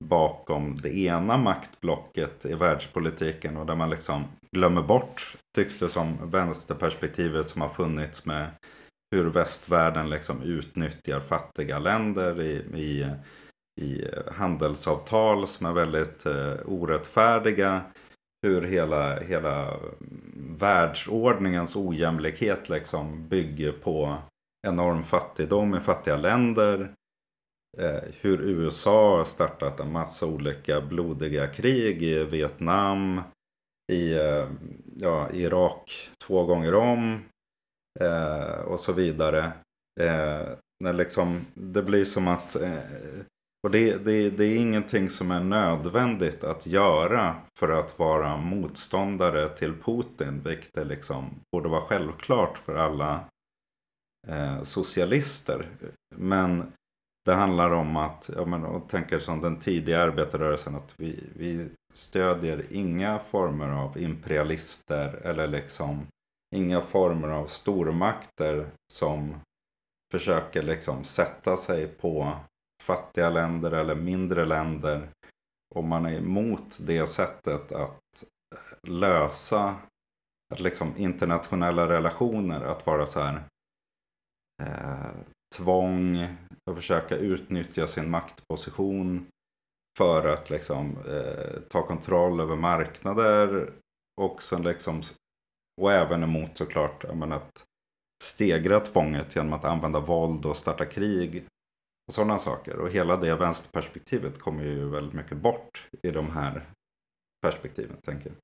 bakom 0.05 0.77
det 0.77 0.99
ena 0.99 1.37
maktblocket 1.37 2.47
i 2.47 2.55
världspolitiken 2.55 3.57
och 3.57 3.67
där 3.67 3.75
man 3.75 3.91
liksom 3.91 4.25
glömmer 4.53 4.83
bort, 4.83 5.37
tycks 5.55 5.79
det 5.79 5.89
som, 5.89 6.31
vänsterperspektivet 6.31 7.49
som 7.49 7.61
har 7.61 7.69
funnits 7.69 8.25
med 8.25 8.51
hur 9.11 9.25
västvärlden 9.25 10.11
liksom 10.11 10.43
utnyttjar 10.43 11.21
fattiga 11.21 11.79
länder 11.79 12.41
i, 12.41 12.53
i, 12.75 13.07
i 13.81 14.05
handelsavtal 14.33 15.47
som 15.47 15.67
är 15.67 15.73
väldigt 15.73 16.27
eh, 16.27 16.55
orättfärdiga. 16.67 17.83
Hur 18.47 18.63
hela, 18.63 19.21
hela 19.21 19.77
världsordningens 20.59 21.77
ojämlikhet 21.77 22.69
liksom 22.69 23.29
bygger 23.29 23.73
på 23.73 24.19
enorm 24.69 25.03
fattigdom 25.03 25.75
i 25.75 25.81
fattiga 25.81 26.17
länder. 26.17 26.95
Eh, 27.79 28.03
hur 28.21 28.41
USA 28.41 29.17
har 29.17 29.25
startat 29.25 29.81
en 29.81 29.93
massa 29.93 30.27
olika 30.27 30.81
blodiga 30.81 31.47
krig 31.47 32.03
i 32.03 32.25
Vietnam, 32.25 33.21
i 33.93 34.15
eh, 34.15 34.49
ja, 34.97 35.31
Irak 35.33 36.11
två 36.27 36.45
gånger 36.45 36.75
om 36.75 37.21
eh, 38.01 38.61
och 38.61 38.81
så 38.81 38.93
vidare. 38.93 39.53
Eh, 40.01 40.49
när 40.85 40.93
liksom, 40.93 41.47
det 41.55 41.83
blir 41.83 42.05
som 42.05 42.29
att 42.29 42.57
eh, 42.57 42.79
och 43.63 43.71
det, 43.71 44.05
det, 44.05 44.31
det 44.31 44.45
är 44.45 44.57
ingenting 44.57 45.11
som 45.11 45.31
är 45.31 45.41
nödvändigt 45.41 46.45
att 46.45 46.67
göra 46.67 47.37
för 47.59 47.69
att 47.69 47.99
vara 47.99 48.37
motståndare 48.37 49.49
till 49.49 49.75
Putin. 49.75 50.43
Vilket 50.45 50.75
det 50.75 50.85
liksom 50.85 51.41
borde 51.53 51.69
vara 51.69 51.81
självklart 51.81 52.59
för 52.59 52.75
alla 52.75 53.25
eh, 54.29 54.63
socialister. 54.63 55.69
Men 56.17 56.73
det 57.25 57.35
handlar 57.35 57.71
om 57.71 57.97
att, 57.97 58.31
jag 58.37 58.49
menar, 58.49 58.81
tänker 58.89 59.19
som 59.19 59.41
den 59.41 59.59
tidiga 59.59 60.03
arbetarrörelsen, 60.03 60.75
att 60.75 60.95
vi, 60.97 61.25
vi 61.37 61.69
stödjer 61.95 62.67
inga 62.71 63.19
former 63.19 63.69
av 63.69 63.99
imperialister 63.99 65.21
eller 65.25 65.47
liksom 65.47 66.07
inga 66.57 66.81
former 66.81 67.29
av 67.29 67.47
stormakter 67.47 68.71
som 68.93 69.41
försöker 70.13 70.63
liksom 70.63 71.05
sätta 71.05 71.57
sig 71.57 71.89
på 71.89 72.37
fattiga 72.83 73.31
länder 73.31 73.73
eller 73.73 73.95
mindre 73.95 74.45
länder. 74.45 75.09
Och 75.75 75.85
man 75.85 76.07
är 76.07 76.19
emot 76.19 76.79
det 76.81 77.07
sättet 77.07 77.73
att 77.73 78.25
lösa 78.89 79.77
att 80.53 80.61
liksom 80.61 80.97
internationella 80.97 81.89
relationer. 81.89 82.61
Att 82.61 82.87
vara 82.87 83.07
så 83.07 83.21
här 83.21 83.43
eh, 84.63 85.11
tvång 85.57 86.29
och 86.71 86.77
försöka 86.77 87.17
utnyttja 87.17 87.87
sin 87.87 88.11
maktposition 88.11 89.27
för 89.99 90.29
att 90.29 90.51
liksom 90.51 90.99
eh, 91.09 91.61
ta 91.69 91.83
kontroll 91.87 92.41
över 92.41 92.57
marknader 92.57 93.73
och 94.21 94.43
sen 94.43 94.63
liksom 94.63 95.03
och 95.81 95.93
även 95.93 96.23
emot 96.23 96.57
såklart 96.57 97.15
menar, 97.15 97.37
att 97.37 97.65
stegra 98.25 98.81
tvånget 98.81 99.37
genom 99.37 99.53
att 99.53 99.65
använda 99.65 100.01
våld 100.01 100.47
och 100.47 100.57
starta 100.57 100.85
krig. 100.85 101.45
Och 102.09 102.15
sådana 102.15 102.39
saker. 102.39 102.77
Och 102.77 102.91
hela 102.91 103.17
det 103.17 103.35
vänsterperspektivet 103.35 104.39
kommer 104.39 104.65
ju 104.65 104.89
väldigt 104.89 105.15
mycket 105.15 105.37
bort 105.37 105.89
i 106.03 106.11
de 106.11 106.31
här 106.31 106.63
perspektiven, 107.43 107.97
tänker 108.05 108.31
jag. 108.31 108.37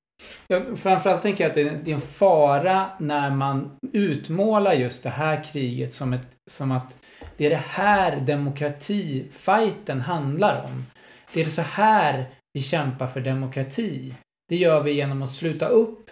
Ja, 0.47 0.75
framförallt 0.75 1.21
tänker 1.21 1.43
jag 1.43 1.49
att 1.49 1.85
det 1.85 1.91
är 1.91 1.95
en 1.95 2.01
fara 2.01 2.89
när 2.99 3.29
man 3.29 3.77
utmålar 3.93 4.73
just 4.73 5.03
det 5.03 5.09
här 5.09 5.43
kriget 5.43 5.93
som, 5.93 6.13
ett, 6.13 6.35
som 6.51 6.71
att 6.71 6.97
det 7.37 7.45
är 7.45 7.49
det 7.49 7.63
här 7.67 8.19
demokratifajten 8.19 10.01
handlar 10.01 10.63
om. 10.63 10.85
Det 11.33 11.41
är 11.41 11.45
så 11.45 11.61
här 11.61 12.25
vi 12.53 12.61
kämpar 12.61 13.07
för 13.07 13.21
demokrati. 13.21 14.13
Det 14.49 14.55
gör 14.55 14.83
vi 14.83 14.91
genom 14.91 15.21
att 15.21 15.31
sluta 15.31 15.67
upp 15.67 16.06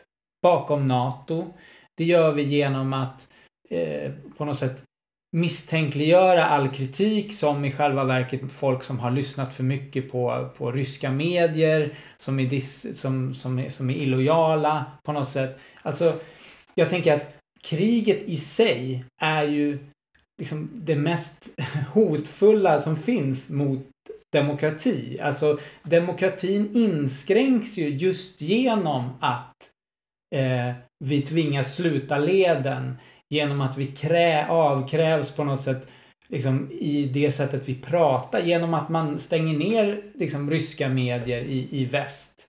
bakom 0.45 0.85
NATO. 0.85 1.53
Det 1.97 2.03
gör 2.03 2.31
vi 2.33 2.43
genom 2.43 2.93
att 2.93 3.27
eh, 3.69 4.11
på 4.37 4.45
något 4.45 4.57
sätt 4.57 4.83
misstänkliggöra 5.31 6.45
all 6.45 6.69
kritik 6.69 7.33
som 7.33 7.65
i 7.65 7.71
själva 7.71 8.03
verket 8.03 8.51
folk 8.51 8.83
som 8.83 8.99
har 8.99 9.11
lyssnat 9.11 9.53
för 9.53 9.63
mycket 9.63 10.11
på, 10.11 10.49
på 10.57 10.71
ryska 10.71 11.11
medier 11.11 11.97
som 12.17 12.39
är, 12.39 12.45
dis, 12.45 12.99
som, 12.99 13.33
som, 13.33 13.59
är, 13.59 13.69
som 13.69 13.89
är 13.89 13.93
illojala 13.93 14.85
på 15.03 15.11
något 15.11 15.31
sätt. 15.31 15.59
Alltså, 15.81 16.19
jag 16.75 16.89
tänker 16.89 17.13
att 17.13 17.35
kriget 17.63 18.21
i 18.25 18.37
sig 18.37 19.05
är 19.21 19.43
ju 19.43 19.79
liksom 20.39 20.69
det 20.73 20.95
mest 20.95 21.49
hotfulla 21.93 22.81
som 22.81 22.97
finns 22.97 23.49
mot 23.49 23.87
demokrati. 24.33 25.19
Alltså 25.21 25.59
demokratin 25.83 26.69
inskränks 26.73 27.77
ju 27.77 27.89
just 27.89 28.41
genom 28.41 29.09
att 29.19 29.74
eh, 30.35 30.73
vi 31.05 31.21
tvingas 31.21 31.75
sluta 31.75 32.17
leden. 32.17 32.97
Genom 33.29 33.61
att 33.61 33.77
vi 33.77 33.87
krä, 33.87 34.47
avkrävs 34.47 35.31
på 35.31 35.43
något 35.43 35.61
sätt 35.61 35.87
liksom, 36.27 36.71
i 36.71 37.05
det 37.05 37.31
sättet 37.31 37.69
vi 37.69 37.75
pratar. 37.75 38.39
Genom 38.39 38.73
att 38.73 38.89
man 38.89 39.19
stänger 39.19 39.57
ner 39.57 40.01
liksom, 40.13 40.49
ryska 40.49 40.89
medier 40.89 41.41
i, 41.41 41.67
i 41.71 41.85
väst. 41.85 42.47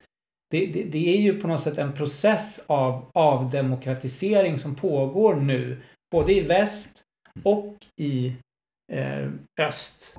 Det, 0.51 0.67
det, 0.67 0.83
det, 0.83 1.17
är 1.17 1.21
ju 1.21 1.41
på 1.41 1.49
något 1.49 1.63
sätt 1.63 1.79
en 1.79 1.93
process 1.93 2.65
av 2.67 3.11
avdemokratisering 3.15 4.59
som 4.59 4.75
pågår 4.75 5.35
nu. 5.35 5.81
Både 6.11 6.33
i 6.33 6.41
väst 6.41 7.03
och 7.43 7.77
i 8.01 8.33
eh, 8.93 9.31
öst. 9.61 10.17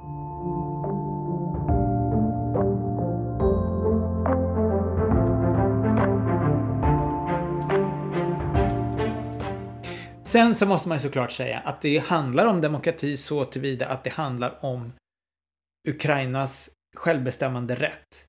Sen 10.28 10.56
så 10.56 10.66
måste 10.66 10.88
man 10.88 10.98
ju 10.98 11.02
såklart 11.02 11.32
säga 11.32 11.60
att 11.60 11.82
det 11.82 11.98
handlar 11.98 12.46
om 12.46 12.62
demokrati 12.62 13.18
så 13.18 13.46
tillvida 13.46 13.88
att 13.88 14.04
det 14.04 14.10
handlar 14.10 14.66
om 14.66 14.94
Ukrainas 15.88 16.70
självbestämmande 16.96 17.76
rätt. 17.76 18.28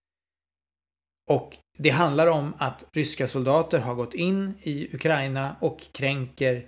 Och 1.30 1.56
det 1.78 1.90
handlar 1.90 2.26
om 2.26 2.54
att 2.58 2.84
ryska 2.92 3.26
soldater 3.28 3.78
har 3.78 3.94
gått 3.94 4.14
in 4.14 4.54
i 4.62 4.94
Ukraina 4.94 5.56
och 5.60 5.80
kränker 5.92 6.66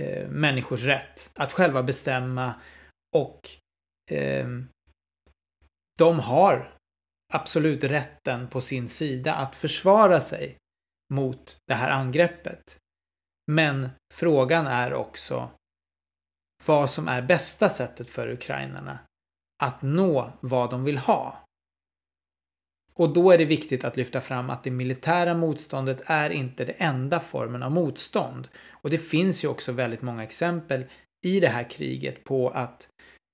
eh, 0.00 0.28
människors 0.28 0.82
rätt 0.82 1.30
att 1.34 1.52
själva 1.52 1.82
bestämma 1.82 2.54
och 3.16 3.50
eh, 4.10 4.48
de 5.98 6.18
har 6.18 6.74
absolut 7.32 7.84
rätten 7.84 8.48
på 8.48 8.60
sin 8.60 8.88
sida 8.88 9.34
att 9.34 9.56
försvara 9.56 10.20
sig 10.20 10.56
mot 11.12 11.56
det 11.66 11.74
här 11.74 11.90
angreppet. 11.90 12.78
Men 13.52 13.90
frågan 14.14 14.66
är 14.66 14.94
också 14.94 15.50
vad 16.66 16.90
som 16.90 17.08
är 17.08 17.22
bästa 17.22 17.70
sättet 17.70 18.10
för 18.10 18.28
ukrainarna 18.28 18.98
att 19.62 19.82
nå 19.82 20.32
vad 20.40 20.70
de 20.70 20.84
vill 20.84 20.98
ha. 20.98 21.44
Och 22.94 23.12
då 23.12 23.30
är 23.30 23.38
det 23.38 23.44
viktigt 23.44 23.84
att 23.84 23.96
lyfta 23.96 24.20
fram 24.20 24.50
att 24.50 24.64
det 24.64 24.70
militära 24.70 25.34
motståndet 25.34 26.02
är 26.06 26.30
inte 26.30 26.64
den 26.64 26.74
enda 26.78 27.20
formen 27.20 27.62
av 27.62 27.72
motstånd. 27.72 28.48
Och 28.70 28.90
det 28.90 28.98
finns 28.98 29.44
ju 29.44 29.48
också 29.48 29.72
väldigt 29.72 30.02
många 30.02 30.22
exempel 30.22 30.84
i 31.26 31.40
det 31.40 31.48
här 31.48 31.70
kriget 31.70 32.24
på 32.24 32.50
att 32.50 32.88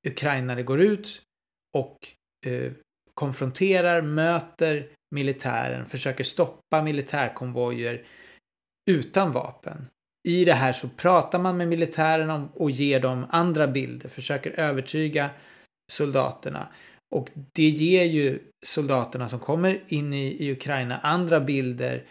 ukrainare 0.06 0.62
går 0.62 0.80
ut 0.80 1.22
och 1.76 1.98
eh, 2.46 2.72
konfronterar, 3.14 4.02
möter 4.02 4.88
militären, 5.10 5.86
försöker 5.86 6.24
stoppa 6.24 6.82
militärkonvojer 6.82 8.06
utan 8.90 9.32
vapen. 9.32 9.86
I 10.28 10.44
det 10.44 10.54
här 10.54 10.72
så 10.72 10.88
pratar 10.88 11.38
man 11.38 11.56
med 11.56 11.68
militären 11.68 12.30
om, 12.30 12.48
och 12.54 12.70
ger 12.70 13.00
dem 13.00 13.26
andra 13.30 13.66
bilder, 13.66 14.08
försöker 14.08 14.50
övertyga 14.50 15.30
soldaterna. 15.92 16.68
Och 17.14 17.28
det 17.52 17.68
ger 17.68 18.04
ju 18.04 18.38
soldaterna 18.66 19.28
som 19.28 19.38
kommer 19.38 19.80
in 19.88 20.12
i, 20.12 20.44
i 20.44 20.52
Ukraina 20.52 20.98
andra 20.98 21.40
bilder, 21.40 22.04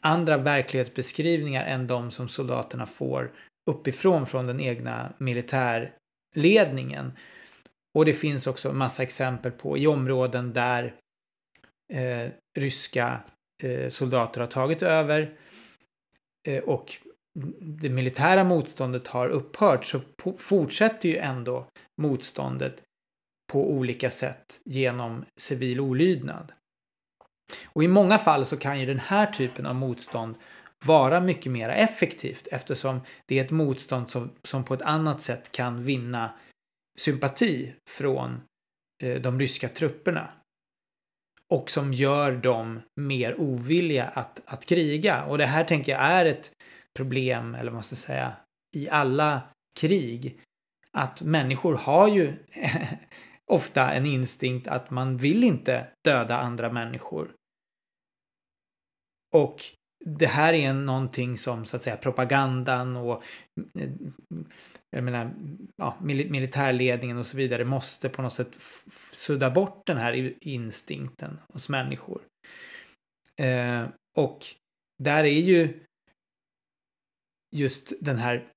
andra 0.00 0.36
verklighetsbeskrivningar 0.36 1.64
än 1.64 1.86
de 1.86 2.10
som 2.10 2.28
soldaterna 2.28 2.86
får 2.86 3.32
uppifrån 3.70 4.26
från 4.26 4.46
den 4.46 4.60
egna 4.60 5.12
militärledningen. 5.18 7.12
Och 7.94 8.04
det 8.04 8.14
finns 8.14 8.46
också 8.46 8.72
massa 8.72 9.02
exempel 9.02 9.52
på 9.52 9.78
i 9.78 9.86
områden 9.86 10.52
där 10.52 10.94
eh, 11.92 12.28
ryska 12.58 13.20
eh, 13.62 13.90
soldater 13.90 14.40
har 14.40 14.48
tagit 14.48 14.82
över 14.82 15.36
eh, 16.48 16.62
och 16.62 16.96
det 17.60 17.88
militära 17.88 18.44
motståndet 18.44 19.08
har 19.08 19.28
upphört 19.28 19.84
så 19.84 20.00
fortsätter 20.38 21.08
ju 21.08 21.16
ändå 21.16 21.66
motståndet 22.00 22.82
på 23.52 23.70
olika 23.70 24.10
sätt 24.10 24.60
genom 24.64 25.24
civil 25.40 25.80
olydnad. 25.80 26.52
Och 27.66 27.84
i 27.84 27.88
många 27.88 28.18
fall 28.18 28.44
så 28.44 28.56
kan 28.56 28.80
ju 28.80 28.86
den 28.86 28.98
här 28.98 29.26
typen 29.26 29.66
av 29.66 29.74
motstånd 29.74 30.34
vara 30.84 31.20
mycket 31.20 31.52
mer 31.52 31.68
effektivt 31.68 32.48
eftersom 32.50 33.00
det 33.26 33.38
är 33.38 33.44
ett 33.44 33.50
motstånd 33.50 34.10
som, 34.10 34.30
som 34.42 34.64
på 34.64 34.74
ett 34.74 34.82
annat 34.82 35.20
sätt 35.20 35.52
kan 35.52 35.84
vinna 35.84 36.34
sympati 36.98 37.74
från 37.90 38.40
eh, 39.02 39.20
de 39.20 39.40
ryska 39.40 39.68
trupperna. 39.68 40.28
Och 41.52 41.70
som 41.70 41.92
gör 41.92 42.32
dem 42.32 42.80
mer 43.00 43.40
ovilliga 43.40 44.04
att, 44.04 44.40
att 44.44 44.66
kriga. 44.66 45.24
Och 45.24 45.38
det 45.38 45.46
här 45.46 45.64
tänker 45.64 45.92
jag 45.92 46.00
är 46.00 46.24
ett 46.24 46.52
problem, 46.96 47.54
eller 47.54 47.64
vad 47.64 47.72
man 47.72 47.82
ska 47.82 47.96
säga, 47.96 48.36
i 48.76 48.88
alla 48.88 49.42
krig. 49.80 50.40
Att 50.92 51.22
människor 51.22 51.74
har 51.74 52.08
ju 52.08 52.32
ofta 53.52 53.92
en 53.92 54.06
instinkt 54.06 54.68
att 54.68 54.90
man 54.90 55.16
vill 55.16 55.44
inte 55.44 55.86
döda 56.04 56.38
andra 56.38 56.72
människor. 56.72 57.32
Och 59.34 59.62
det 60.04 60.26
här 60.26 60.52
är 60.52 60.72
någonting 60.72 61.36
som 61.36 61.64
så 61.64 61.76
att 61.76 61.82
säga 61.82 61.96
propagandan 61.96 62.96
och 62.96 63.24
jag 64.90 65.04
menar, 65.04 65.34
ja, 65.76 65.96
militärledningen 66.00 67.18
och 67.18 67.26
så 67.26 67.36
vidare 67.36 67.64
måste 67.64 68.08
på 68.08 68.22
något 68.22 68.32
sätt 68.32 68.56
sudda 69.12 69.50
bort 69.50 69.86
den 69.86 69.96
här 69.96 70.34
instinkten 70.40 71.38
hos 71.52 71.68
människor. 71.68 72.22
Eh, 73.40 73.88
och 74.16 74.38
där 75.02 75.24
är 75.24 75.40
ju 75.40 75.80
just 77.54 77.92
den 78.00 78.18
här 78.18 78.48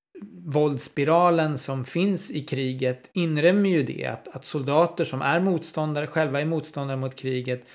våldsspiralen 0.46 1.58
som 1.58 1.86
finns 1.86 2.32
i 2.32 2.42
kriget 2.42 3.10
inrymmer 3.14 3.70
ju 3.70 3.84
det 3.84 4.06
att, 4.06 4.28
att 4.28 4.46
soldater 4.46 5.06
som 5.06 5.22
är 5.22 5.40
motståndare, 5.40 6.08
själva 6.08 6.42
är 6.42 6.46
motståndare 6.46 6.98
mot 6.98 7.16
kriget, 7.16 7.70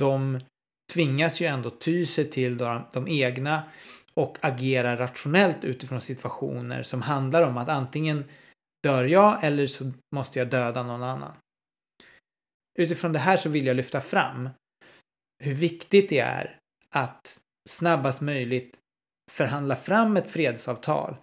de 0.00 0.40
tvingas 0.92 1.40
ju 1.40 1.46
ändå 1.46 1.70
ty 1.70 2.06
sig 2.06 2.30
till 2.30 2.58
de, 2.58 2.82
de 2.92 3.08
egna 3.08 3.62
och 4.14 4.38
agera 4.40 4.96
rationellt 4.96 5.64
utifrån 5.64 6.00
situationer 6.00 6.82
som 6.82 7.02
handlar 7.02 7.42
om 7.42 7.56
att 7.56 7.68
antingen 7.68 8.24
dör 8.82 9.04
jag 9.04 9.44
eller 9.44 9.66
så 9.66 9.92
måste 10.14 10.38
jag 10.38 10.48
döda 10.48 10.82
någon 10.82 11.02
annan. 11.02 11.32
Utifrån 12.78 13.12
det 13.12 13.18
här 13.18 13.36
så 13.36 13.48
vill 13.48 13.66
jag 13.66 13.76
lyfta 13.76 14.00
fram 14.00 14.48
hur 15.44 15.54
viktigt 15.54 16.08
det 16.08 16.18
är 16.18 16.58
att 16.90 17.40
snabbast 17.68 18.20
möjligt 18.20 18.78
förhandla 19.30 19.76
fram 19.76 20.16
ett 20.16 20.30
fredsavtal. 20.30 21.16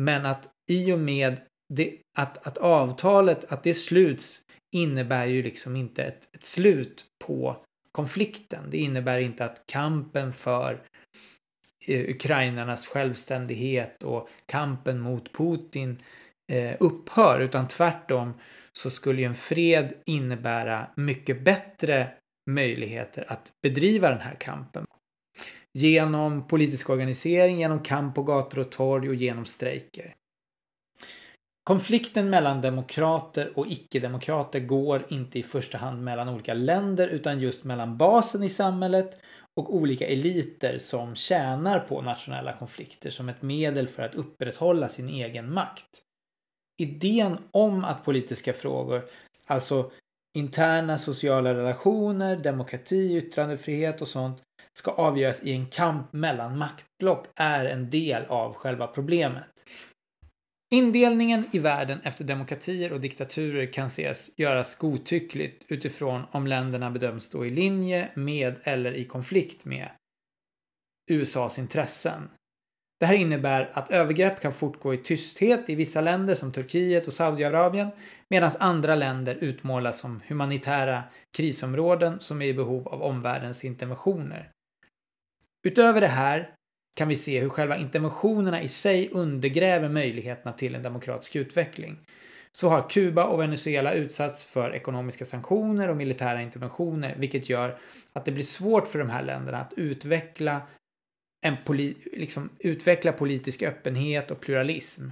Men 0.00 0.26
att 0.26 0.48
i 0.70 0.92
och 0.92 0.98
med 0.98 1.40
det, 1.74 1.96
att, 2.18 2.46
att 2.46 2.58
avtalet, 2.58 3.52
att 3.52 3.62
det 3.62 3.74
sluts 3.74 4.40
innebär 4.74 5.26
ju 5.26 5.42
liksom 5.42 5.76
inte 5.76 6.04
ett, 6.04 6.28
ett 6.34 6.44
slut 6.44 7.04
på 7.24 7.56
konflikten. 7.92 8.70
Det 8.70 8.78
innebär 8.78 9.18
inte 9.18 9.44
att 9.44 9.62
kampen 9.66 10.32
för 10.32 10.82
eh, 11.86 12.10
ukrainarnas 12.10 12.86
självständighet 12.86 14.02
och 14.02 14.28
kampen 14.46 15.00
mot 15.00 15.32
Putin 15.32 16.02
eh, 16.52 16.76
upphör 16.80 17.40
utan 17.40 17.68
tvärtom 17.68 18.34
så 18.72 18.90
skulle 18.90 19.20
ju 19.20 19.26
en 19.26 19.34
fred 19.34 19.94
innebära 20.06 20.86
mycket 20.96 21.44
bättre 21.44 22.12
möjligheter 22.50 23.24
att 23.28 23.52
bedriva 23.62 24.10
den 24.10 24.20
här 24.20 24.36
kampen. 24.40 24.86
Genom 25.76 26.46
politisk 26.46 26.90
organisering, 26.90 27.58
genom 27.58 27.82
kamp 27.82 28.14
på 28.14 28.22
gator 28.22 28.58
och 28.58 28.70
torg 28.70 29.08
och 29.08 29.14
genom 29.14 29.44
strejker. 29.44 30.14
Konflikten 31.64 32.30
mellan 32.30 32.60
demokrater 32.60 33.58
och 33.58 33.66
icke-demokrater 33.66 34.60
går 34.60 35.06
inte 35.08 35.38
i 35.38 35.42
första 35.42 35.78
hand 35.78 36.04
mellan 36.04 36.28
olika 36.28 36.54
länder 36.54 37.08
utan 37.08 37.40
just 37.40 37.64
mellan 37.64 37.96
basen 37.96 38.42
i 38.42 38.48
samhället 38.48 39.18
och 39.56 39.74
olika 39.74 40.06
eliter 40.06 40.78
som 40.78 41.14
tjänar 41.14 41.80
på 41.80 42.02
nationella 42.02 42.52
konflikter 42.52 43.10
som 43.10 43.28
ett 43.28 43.42
medel 43.42 43.88
för 43.88 44.02
att 44.02 44.14
upprätthålla 44.14 44.88
sin 44.88 45.08
egen 45.08 45.52
makt. 45.54 46.02
Idén 46.80 47.38
om 47.50 47.84
att 47.84 48.04
politiska 48.04 48.52
frågor, 48.52 49.04
alltså 49.46 49.90
interna 50.36 50.98
sociala 50.98 51.54
relationer, 51.54 52.36
demokrati, 52.36 53.16
yttrandefrihet 53.16 54.02
och 54.02 54.08
sånt, 54.08 54.42
ska 54.76 54.90
avgöras 54.90 55.42
i 55.42 55.52
en 55.52 55.66
kamp 55.66 56.12
mellan 56.12 56.58
maktblock 56.58 57.26
är 57.36 57.64
en 57.64 57.90
del 57.90 58.24
av 58.24 58.54
själva 58.54 58.86
problemet. 58.86 59.44
Indelningen 60.70 61.44
i 61.52 61.58
världen 61.58 62.00
efter 62.02 62.24
demokratier 62.24 62.92
och 62.92 63.00
diktaturer 63.00 63.72
kan 63.72 63.86
ses 63.86 64.30
göras 64.36 64.74
godtyckligt 64.74 65.64
utifrån 65.68 66.22
om 66.30 66.46
länderna 66.46 66.90
bedöms 66.90 67.24
stå 67.24 67.44
i 67.44 67.50
linje 67.50 68.10
med 68.14 68.54
eller 68.62 68.92
i 68.92 69.04
konflikt 69.04 69.64
med 69.64 69.90
USAs 71.10 71.58
intressen. 71.58 72.28
Det 73.00 73.06
här 73.06 73.14
innebär 73.14 73.70
att 73.72 73.90
övergrepp 73.90 74.40
kan 74.40 74.52
fortgå 74.52 74.94
i 74.94 74.98
tysthet 74.98 75.70
i 75.70 75.74
vissa 75.74 76.00
länder 76.00 76.34
som 76.34 76.52
Turkiet 76.52 77.06
och 77.06 77.12
Saudiarabien 77.12 77.90
medan 78.30 78.50
andra 78.58 78.94
länder 78.94 79.34
utmålas 79.40 80.00
som 80.00 80.20
humanitära 80.26 81.02
krisområden 81.36 82.20
som 82.20 82.42
är 82.42 82.46
i 82.46 82.54
behov 82.54 82.88
av 82.88 83.02
omvärldens 83.02 83.64
interventioner. 83.64 84.52
Utöver 85.66 86.00
det 86.00 86.06
här 86.06 86.54
kan 86.96 87.08
vi 87.08 87.16
se 87.16 87.40
hur 87.40 87.48
själva 87.48 87.76
interventionerna 87.76 88.62
i 88.62 88.68
sig 88.68 89.08
undergräver 89.12 89.88
möjligheterna 89.88 90.52
till 90.52 90.74
en 90.74 90.82
demokratisk 90.82 91.36
utveckling. 91.36 91.98
Så 92.52 92.68
har 92.68 92.90
Kuba 92.90 93.24
och 93.24 93.40
Venezuela 93.40 93.92
utsatts 93.92 94.44
för 94.44 94.74
ekonomiska 94.74 95.24
sanktioner 95.24 95.88
och 95.88 95.96
militära 95.96 96.42
interventioner 96.42 97.14
vilket 97.18 97.48
gör 97.48 97.78
att 98.12 98.24
det 98.24 98.32
blir 98.32 98.44
svårt 98.44 98.88
för 98.88 98.98
de 98.98 99.10
här 99.10 99.22
länderna 99.22 99.58
att 99.58 99.72
utveckla 99.76 100.62
en 101.46 101.56
poli 101.64 101.96
liksom 102.12 102.50
utveckla 102.58 103.12
politisk 103.12 103.62
öppenhet 103.62 104.30
och 104.30 104.40
pluralism. 104.40 105.10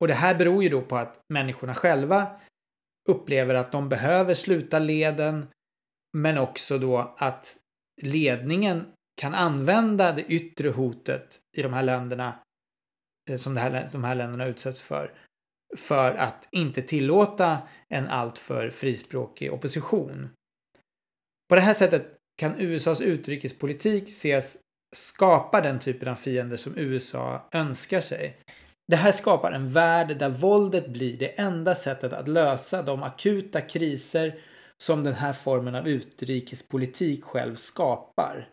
Och 0.00 0.08
det 0.08 0.14
här 0.14 0.34
beror 0.34 0.62
ju 0.62 0.68
då 0.68 0.82
på 0.82 0.96
att 0.96 1.20
människorna 1.32 1.74
själva 1.74 2.40
upplever 3.08 3.54
att 3.54 3.72
de 3.72 3.88
behöver 3.88 4.34
sluta 4.34 4.78
leden 4.78 5.46
men 6.16 6.38
också 6.38 6.78
då 6.78 7.14
att 7.18 7.56
ledningen 8.02 8.86
kan 9.20 9.34
använda 9.34 10.12
det 10.12 10.22
yttre 10.22 10.68
hotet 10.68 11.40
i 11.56 11.62
de 11.62 11.72
här 11.72 11.82
länderna 11.82 12.34
eh, 13.30 13.36
som, 13.36 13.54
det 13.54 13.60
här, 13.60 13.88
de 13.92 14.04
här 14.04 14.14
länderna 14.14 14.46
utsätts 14.46 14.82
för 14.82 15.12
för 15.76 16.14
att 16.14 16.48
inte 16.50 16.82
tillåta 16.82 17.58
en 17.88 18.08
alltför 18.08 18.70
frispråkig 18.70 19.52
opposition. 19.52 20.28
På 21.48 21.54
det 21.54 21.60
här 21.60 21.74
sättet 21.74 22.16
kan 22.36 22.54
USAs 22.58 23.00
utrikespolitik 23.00 24.08
ses 24.08 24.56
skapa 24.96 25.60
den 25.60 25.78
typen 25.78 26.08
av 26.08 26.14
fiender 26.14 26.56
som 26.56 26.78
USA 26.78 27.48
önskar 27.52 28.00
sig. 28.00 28.36
Det 28.86 28.96
här 28.96 29.12
skapar 29.12 29.52
en 29.52 29.72
värld 29.72 30.18
där 30.18 30.28
våldet 30.28 30.88
blir 30.88 31.18
det 31.18 31.40
enda 31.40 31.74
sättet 31.74 32.12
att 32.12 32.28
lösa 32.28 32.82
de 32.82 33.02
akuta 33.02 33.60
kriser 33.60 34.40
som 34.84 35.04
den 35.04 35.14
här 35.14 35.32
formen 35.32 35.74
av 35.74 35.88
utrikespolitik 35.88 37.24
själv 37.24 37.54
skapar. 37.54 38.48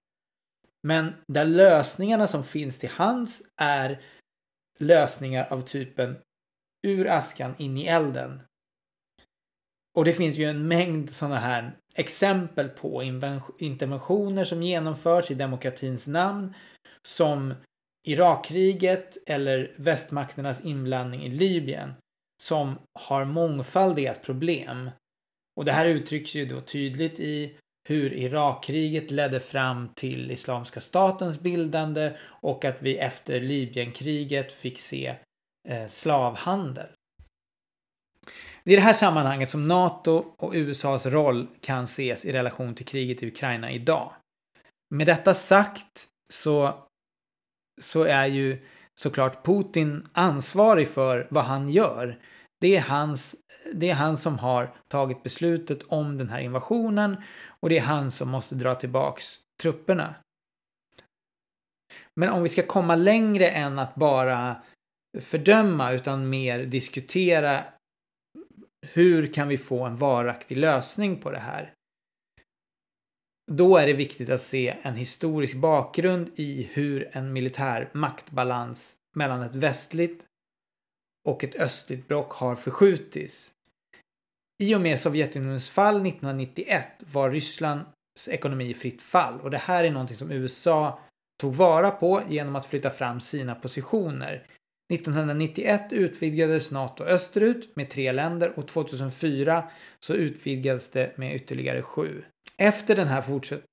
Men 0.88 1.14
där 1.28 1.46
lösningarna 1.46 2.28
som 2.28 2.44
finns 2.44 2.80
till 2.80 2.90
hands 2.90 3.42
är 3.58 4.02
lösningar 4.80 5.48
av 5.54 5.62
typen 5.62 6.18
ur 6.88 7.08
askan 7.08 7.56
in 7.58 7.78
i 7.78 7.86
elden. 7.86 8.42
Och 9.98 10.06
det 10.06 10.14
finns 10.14 10.36
ju 10.36 10.46
en 10.46 10.68
mängd 10.68 11.16
sådana 11.16 11.40
här 11.40 11.78
exempel 11.96 12.70
på 12.70 13.04
interventioner 13.60 14.44
som 14.44 14.64
genomförs 14.64 15.32
i 15.32 15.34
demokratins 15.34 16.08
namn 16.08 16.54
som 17.08 17.54
Irakkriget 18.08 19.18
eller 19.26 19.74
västmakternas 19.78 20.62
inblandning 20.62 21.24
i 21.24 21.30
Libyen 21.30 21.94
som 22.42 22.80
har 23.00 23.26
mångfaldiga 23.26 24.14
problem. 24.14 24.90
Och 25.56 25.66
det 25.66 25.72
här 25.72 25.86
uttrycks 25.86 26.36
ju 26.36 26.46
då 26.46 26.62
tydligt 26.62 27.20
i 27.20 27.56
hur 27.90 28.14
Irakkriget 28.14 29.12
ledde 29.12 29.40
fram 29.40 29.90
till 29.96 30.32
Islamiska 30.32 30.82
statens 30.82 31.40
bildande 31.40 32.14
och 32.22 32.66
att 32.66 32.78
vi 32.80 32.98
efter 32.98 33.40
Libyenkriget 33.40 34.54
fick 34.54 34.80
se 34.80 35.16
eh, 35.70 35.86
slavhandel. 35.88 36.88
Det 38.64 38.72
är 38.72 38.74
i 38.74 38.76
det 38.76 38.82
här 38.82 38.94
sammanhanget 38.94 39.50
som 39.50 39.64
NATO 39.64 40.26
och 40.38 40.52
USAs 40.54 41.06
roll 41.06 41.48
kan 41.62 41.84
ses 41.84 42.26
i 42.26 42.34
relation 42.34 42.76
till 42.76 42.86
kriget 42.86 43.24
i 43.24 43.28
Ukraina 43.28 43.72
idag. 43.72 44.14
Med 44.96 45.08
detta 45.08 45.34
sagt 45.34 46.08
så, 46.34 46.86
så 47.82 48.04
är 48.04 48.26
ju 48.26 48.66
såklart 49.00 49.46
Putin 49.46 50.08
ansvarig 50.14 50.88
för 50.88 51.28
vad 51.30 51.44
han 51.44 51.70
gör. 51.70 52.20
Det 52.62 52.76
är, 52.76 52.82
hans, 52.82 53.36
det 53.74 53.90
är 53.90 53.94
han 53.94 54.18
som 54.18 54.40
har 54.40 54.74
tagit 54.88 55.24
beslutet 55.24 55.84
om 55.84 56.18
den 56.18 56.30
här 56.30 56.40
invasionen 56.40 57.18
och 57.46 57.70
det 57.70 57.78
är 57.78 57.84
han 57.84 58.12
som 58.12 58.30
måste 58.30 58.56
dra 58.56 58.76
tillbaks 58.76 59.40
trupperna. 59.62 60.16
Men 62.20 62.30
om 62.30 62.44
vi 62.44 62.50
ska 62.50 62.64
komma 62.64 62.96
längre 62.96 63.48
än 63.48 63.80
att 63.80 63.96
bara 63.96 64.64
fördöma 65.20 65.92
utan 65.92 66.30
mer 66.30 66.66
diskutera 66.66 67.66
hur 68.88 69.34
kan 69.34 69.48
vi 69.48 69.58
få 69.58 69.84
en 69.84 69.96
varaktig 69.96 70.58
lösning 70.58 71.18
på 71.18 71.32
det 71.32 71.40
här? 71.40 71.74
Då 73.52 73.78
är 73.78 73.88
det 73.88 73.94
viktigt 73.94 74.30
att 74.30 74.42
se 74.42 74.78
en 74.82 74.96
historisk 74.96 75.56
bakgrund 75.56 76.32
i 76.36 76.64
hur 76.74 77.10
en 77.12 77.34
militär 77.34 77.90
maktbalans 77.94 78.98
mellan 79.16 79.42
ett 79.42 79.56
västligt 79.56 80.26
och 81.30 81.44
ett 81.44 81.56
östligt 81.56 82.08
block 82.08 82.32
har 82.32 82.56
förskjutits. 82.56 83.54
I 84.62 84.76
och 84.76 84.82
med 84.82 85.00
Sovjetunionens 85.00 85.70
fall 85.70 85.96
1991 85.96 86.86
var 87.00 87.30
Rysslands 87.30 88.28
ekonomi 88.30 88.70
i 88.70 88.74
fritt 88.74 89.02
fall 89.02 89.42
och 89.42 89.52
det 89.52 89.58
här 89.58 89.84
är 89.84 89.92
någonting 89.92 90.18
som 90.18 90.32
USA 90.32 91.00
tog 91.42 91.56
vara 91.56 91.92
på 91.92 92.22
genom 92.30 92.56
att 92.56 92.66
flytta 92.66 92.90
fram 92.90 93.20
sina 93.20 93.56
positioner 93.56 94.48
1991 94.94 95.94
utvidgades 95.94 96.72
NATO 96.72 97.04
österut 97.04 97.76
med 97.76 97.90
tre 97.90 98.12
länder 98.12 98.60
och 98.60 98.68
2004 98.68 99.70
så 100.00 100.14
utvidgades 100.14 100.90
det 100.90 101.18
med 101.18 101.36
ytterligare 101.36 101.82
sju. 101.82 102.24
Efter 102.58 102.96
den 102.96 103.08
här 103.08 103.24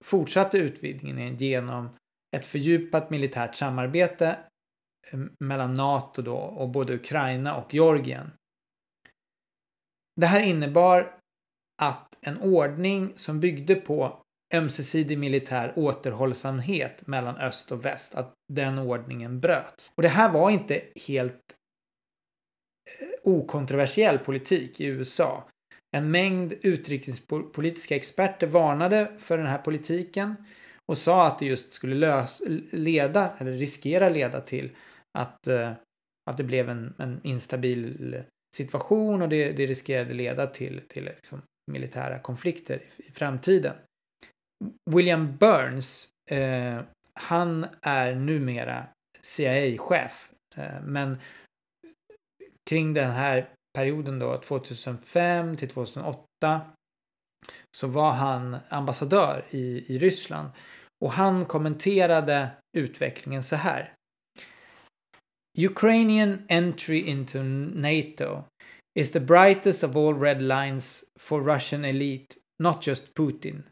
fortsatte 0.04 0.58
utvidgningen 0.58 1.36
genom 1.36 1.88
ett 2.36 2.46
fördjupat 2.46 3.10
militärt 3.10 3.54
samarbete 3.54 4.36
mm, 5.10 5.32
mellan 5.40 5.74
NATO 5.74 6.22
då 6.22 6.36
och 6.36 6.68
både 6.68 6.94
Ukraina 6.94 7.56
och 7.56 7.74
Georgien. 7.74 8.30
Det 10.20 10.26
här 10.26 10.40
innebar 10.40 11.12
att 11.82 12.18
en 12.20 12.38
ordning 12.38 13.12
som 13.16 13.40
byggde 13.40 13.74
på 13.74 14.22
ömsesidig 14.54 15.18
militär 15.18 15.72
återhållsamhet 15.76 17.06
mellan 17.06 17.36
öst 17.36 17.72
och 17.72 17.84
väst, 17.84 18.14
att 18.14 18.34
den 18.52 18.78
ordningen 18.78 19.40
bröts. 19.40 19.92
Och 19.94 20.02
det 20.02 20.08
här 20.08 20.32
var 20.32 20.50
inte 20.50 20.82
helt 21.08 21.54
eh, 23.00 23.08
okontroversiell 23.24 24.18
politik 24.18 24.80
i 24.80 24.86
USA. 24.86 25.48
En 25.96 26.10
mängd 26.10 26.54
utrikespolitiska 26.62 27.96
experter 27.96 28.46
varnade 28.46 29.12
för 29.18 29.38
den 29.38 29.46
här 29.46 29.58
politiken 29.58 30.34
och 30.86 30.98
sa 30.98 31.26
att 31.26 31.38
det 31.38 31.46
just 31.46 31.72
skulle 31.72 31.94
lös, 31.94 32.42
leda, 32.70 33.32
eller 33.38 33.52
riskera 33.52 34.08
leda 34.08 34.40
till 34.40 34.70
att, 35.18 35.46
eh, 35.46 35.72
att 36.30 36.36
det 36.36 36.44
blev 36.44 36.68
en, 36.68 36.94
en 36.98 37.20
instabil 37.22 38.22
situation 38.56 39.22
och 39.22 39.28
det, 39.28 39.52
det 39.52 39.66
riskerade 39.66 40.14
leda 40.14 40.46
till, 40.46 40.80
till 40.88 41.04
liksom 41.04 41.42
militära 41.72 42.18
konflikter 42.18 42.82
i, 42.96 43.08
i 43.08 43.12
framtiden. 43.12 43.74
William 44.90 45.36
Burns, 45.36 46.08
eh, 46.30 46.80
han 47.14 47.66
är 47.82 48.14
numera 48.14 48.86
CIA-chef. 49.20 50.30
Eh, 50.56 50.82
men 50.82 51.18
kring 52.70 52.94
den 52.94 53.10
här 53.10 53.48
perioden 53.74 54.18
då, 54.18 54.36
2005 54.36 55.56
till 55.56 55.68
2008, 55.68 56.60
så 57.76 57.88
var 57.88 58.12
han 58.12 58.56
ambassadör 58.68 59.44
i, 59.50 59.94
i 59.94 59.98
Ryssland. 59.98 60.50
Och 61.04 61.12
han 61.12 61.44
kommenterade 61.44 62.50
utvecklingen 62.76 63.42
så 63.42 63.56
här. 63.56 63.92
Ukrainian 65.58 66.44
entry 66.48 67.00
into 67.04 67.42
NATO 67.42 68.44
is 68.94 69.10
the 69.10 69.18
brightest 69.18 69.82
of 69.82 69.96
all 69.96 70.14
red 70.14 70.40
lines 70.40 71.02
for 71.18 71.42
Russian 71.42 71.84
elite, 71.84 72.36
not 72.60 72.80
just 72.80 73.12
Putin. 73.16 73.64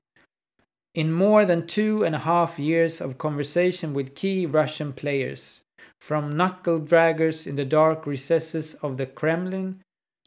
In 0.97 1.13
more 1.13 1.45
than 1.45 1.69
two 1.69 2.03
and 2.03 2.17
a 2.17 2.27
half 2.27 2.59
years 2.59 3.01
of 3.01 3.19
conversation 3.19 3.95
with 3.95 4.17
key 4.17 4.47
Russian 4.47 4.93
players, 4.93 5.61
from 6.01 6.37
knuckle 6.37 6.81
draggers 6.81 7.47
in 7.47 7.55
the 7.55 7.65
dark 7.65 8.05
recesses 8.05 8.75
of 8.83 8.97
the 8.97 9.07
Kremlin 9.07 9.81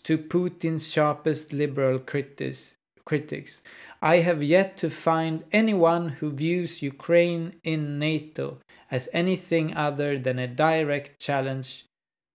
to 0.03 0.17
Putin's 0.17 0.89
sharpest 0.89 1.51
liberal 1.51 1.99
critics, 1.99 2.75
critics, 3.09 3.61
I 4.01 4.21
have 4.21 4.43
yet 4.43 4.77
to 4.77 4.89
find 4.89 5.43
anyone 5.51 6.09
who 6.19 6.29
views 6.29 6.83
Ukraine 6.83 7.51
in 7.63 7.99
NATO 7.99 8.57
as 8.89 9.09
anything 9.13 9.75
other 9.75 10.23
than 10.23 10.39
a 10.39 10.47
direct 10.47 11.19
challenge 11.19 11.85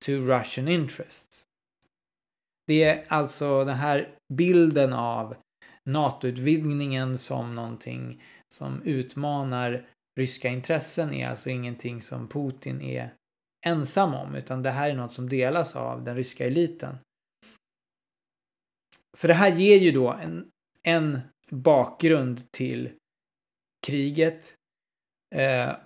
to 0.00 0.12
Russian 0.20 0.68
interests. 0.68 1.44
Det 2.66 2.82
är 2.84 3.04
alltså 3.08 3.64
den 3.64 3.76
här 3.76 4.08
bilden 4.32 4.92
av 4.92 5.36
NATO-utvidgningen 5.88 7.18
som 7.18 7.54
någonting 7.54 8.22
som 8.54 8.82
utmanar 8.82 9.86
ryska 10.18 10.48
intressen 10.48 11.14
är 11.14 11.28
alltså 11.28 11.50
ingenting 11.50 12.02
som 12.02 12.28
Putin 12.28 12.80
är 12.80 13.14
ensam 13.66 14.14
om 14.14 14.34
utan 14.34 14.62
det 14.62 14.70
här 14.70 14.90
är 14.90 14.94
något 14.94 15.12
som 15.12 15.28
delas 15.28 15.76
av 15.76 16.04
den 16.04 16.16
ryska 16.16 16.46
eliten. 16.46 16.98
Så 19.16 19.26
det 19.26 19.34
här 19.34 19.52
ger 19.52 19.76
ju 19.76 19.92
då 19.92 20.12
en, 20.12 20.50
en 20.84 21.20
bakgrund 21.50 22.52
till 22.52 22.92
kriget. 23.86 24.54
Eh, 25.34 25.76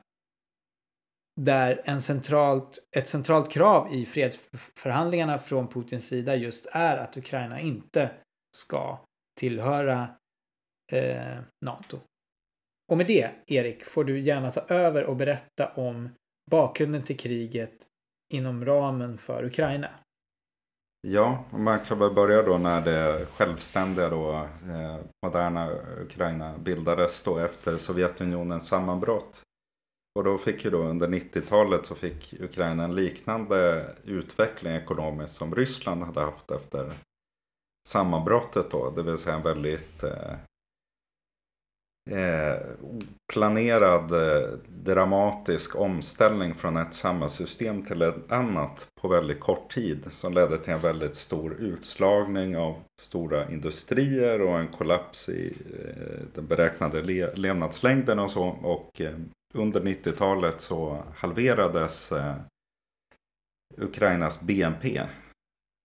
där 1.41 1.83
en 1.85 2.03
centralt, 2.03 2.79
ett 2.97 3.09
centralt 3.09 3.51
krav 3.51 3.95
i 3.95 4.07
fredsförhandlingarna 4.07 5.39
från 5.39 5.69
Putins 5.69 6.07
sida 6.07 6.37
just 6.37 6.67
är 6.73 6.97
att 6.97 7.17
Ukraina 7.17 7.61
inte 7.61 8.11
ska 8.57 8.99
tillhöra 9.41 10.09
eh, 10.93 11.39
NATO. 11.65 12.01
Och 12.91 12.97
med 12.97 13.07
det, 13.07 13.31
Erik, 13.47 13.85
får 13.85 14.05
du 14.05 14.21
gärna 14.21 14.51
ta 14.51 14.61
över 14.61 15.05
och 15.05 15.17
berätta 15.17 15.73
om 15.75 16.11
bakgrunden 16.51 17.03
till 17.03 17.19
kriget 17.19 17.87
inom 18.33 18.65
ramen 18.65 19.19
för 19.19 19.45
Ukraina. 19.45 19.91
Ja, 21.01 21.45
man 21.51 21.81
kan 21.81 21.99
väl 21.99 22.15
börja 22.15 22.43
då 22.43 22.59
när 22.59 22.81
det 22.81 23.27
självständiga 23.37 24.09
då, 24.09 24.33
eh, 24.69 24.97
moderna 25.27 25.71
Ukraina 26.01 26.59
bildades 26.59 27.23
då 27.23 27.39
efter 27.39 27.79
Sovjetunionens 27.79 28.69
sammanbrott. 28.69 29.43
Och 30.19 30.25
då 30.25 30.39
fick 30.39 30.65
ju 30.65 30.71
då 30.71 30.79
under 30.79 31.09
90-talet 31.09 31.87
så 31.87 31.95
fick 31.95 32.35
Ukraina 32.41 32.85
en 32.85 32.95
liknande 32.95 33.87
utveckling 34.05 34.73
ekonomiskt 34.73 35.35
som 35.35 35.55
Ryssland 35.55 36.03
hade 36.03 36.21
haft 36.21 36.51
efter 36.51 36.93
sammanbrottet 37.89 38.71
då. 38.71 38.91
Det 38.91 39.03
vill 39.03 39.19
säga 39.19 39.37
en 39.37 39.43
väldigt 39.43 40.03
eh, 40.03 40.35
eh, 42.11 42.57
planerad 43.33 44.13
eh, 44.13 44.49
dramatisk 44.69 45.77
omställning 45.77 46.55
från 46.55 46.77
ett 46.77 46.95
samhällssystem 46.95 47.83
till 47.83 48.03
ett 48.03 48.33
annat 48.33 48.87
på 49.01 49.09
väldigt 49.09 49.41
kort 49.41 49.71
tid. 49.75 50.07
Som 50.11 50.35
ledde 50.35 50.59
till 50.59 50.73
en 50.73 50.81
väldigt 50.81 51.15
stor 51.15 51.55
utslagning 51.55 52.57
av 52.57 52.77
stora 53.01 53.51
industrier 53.51 54.41
och 54.41 54.59
en 54.59 54.69
kollaps 54.69 55.29
i 55.29 55.57
eh, 55.85 56.27
den 56.35 56.47
beräknade 56.47 57.03
le 57.03 57.35
levnadslängden 57.35 58.19
och 58.19 58.31
så. 58.31 58.45
Och 58.49 59.01
eh, 59.01 59.15
under 59.55 59.81
90-talet 59.81 60.61
så 60.61 61.03
halverades 61.15 62.13
eh, 62.13 62.35
Ukrainas 63.77 64.41
BNP. 64.41 64.99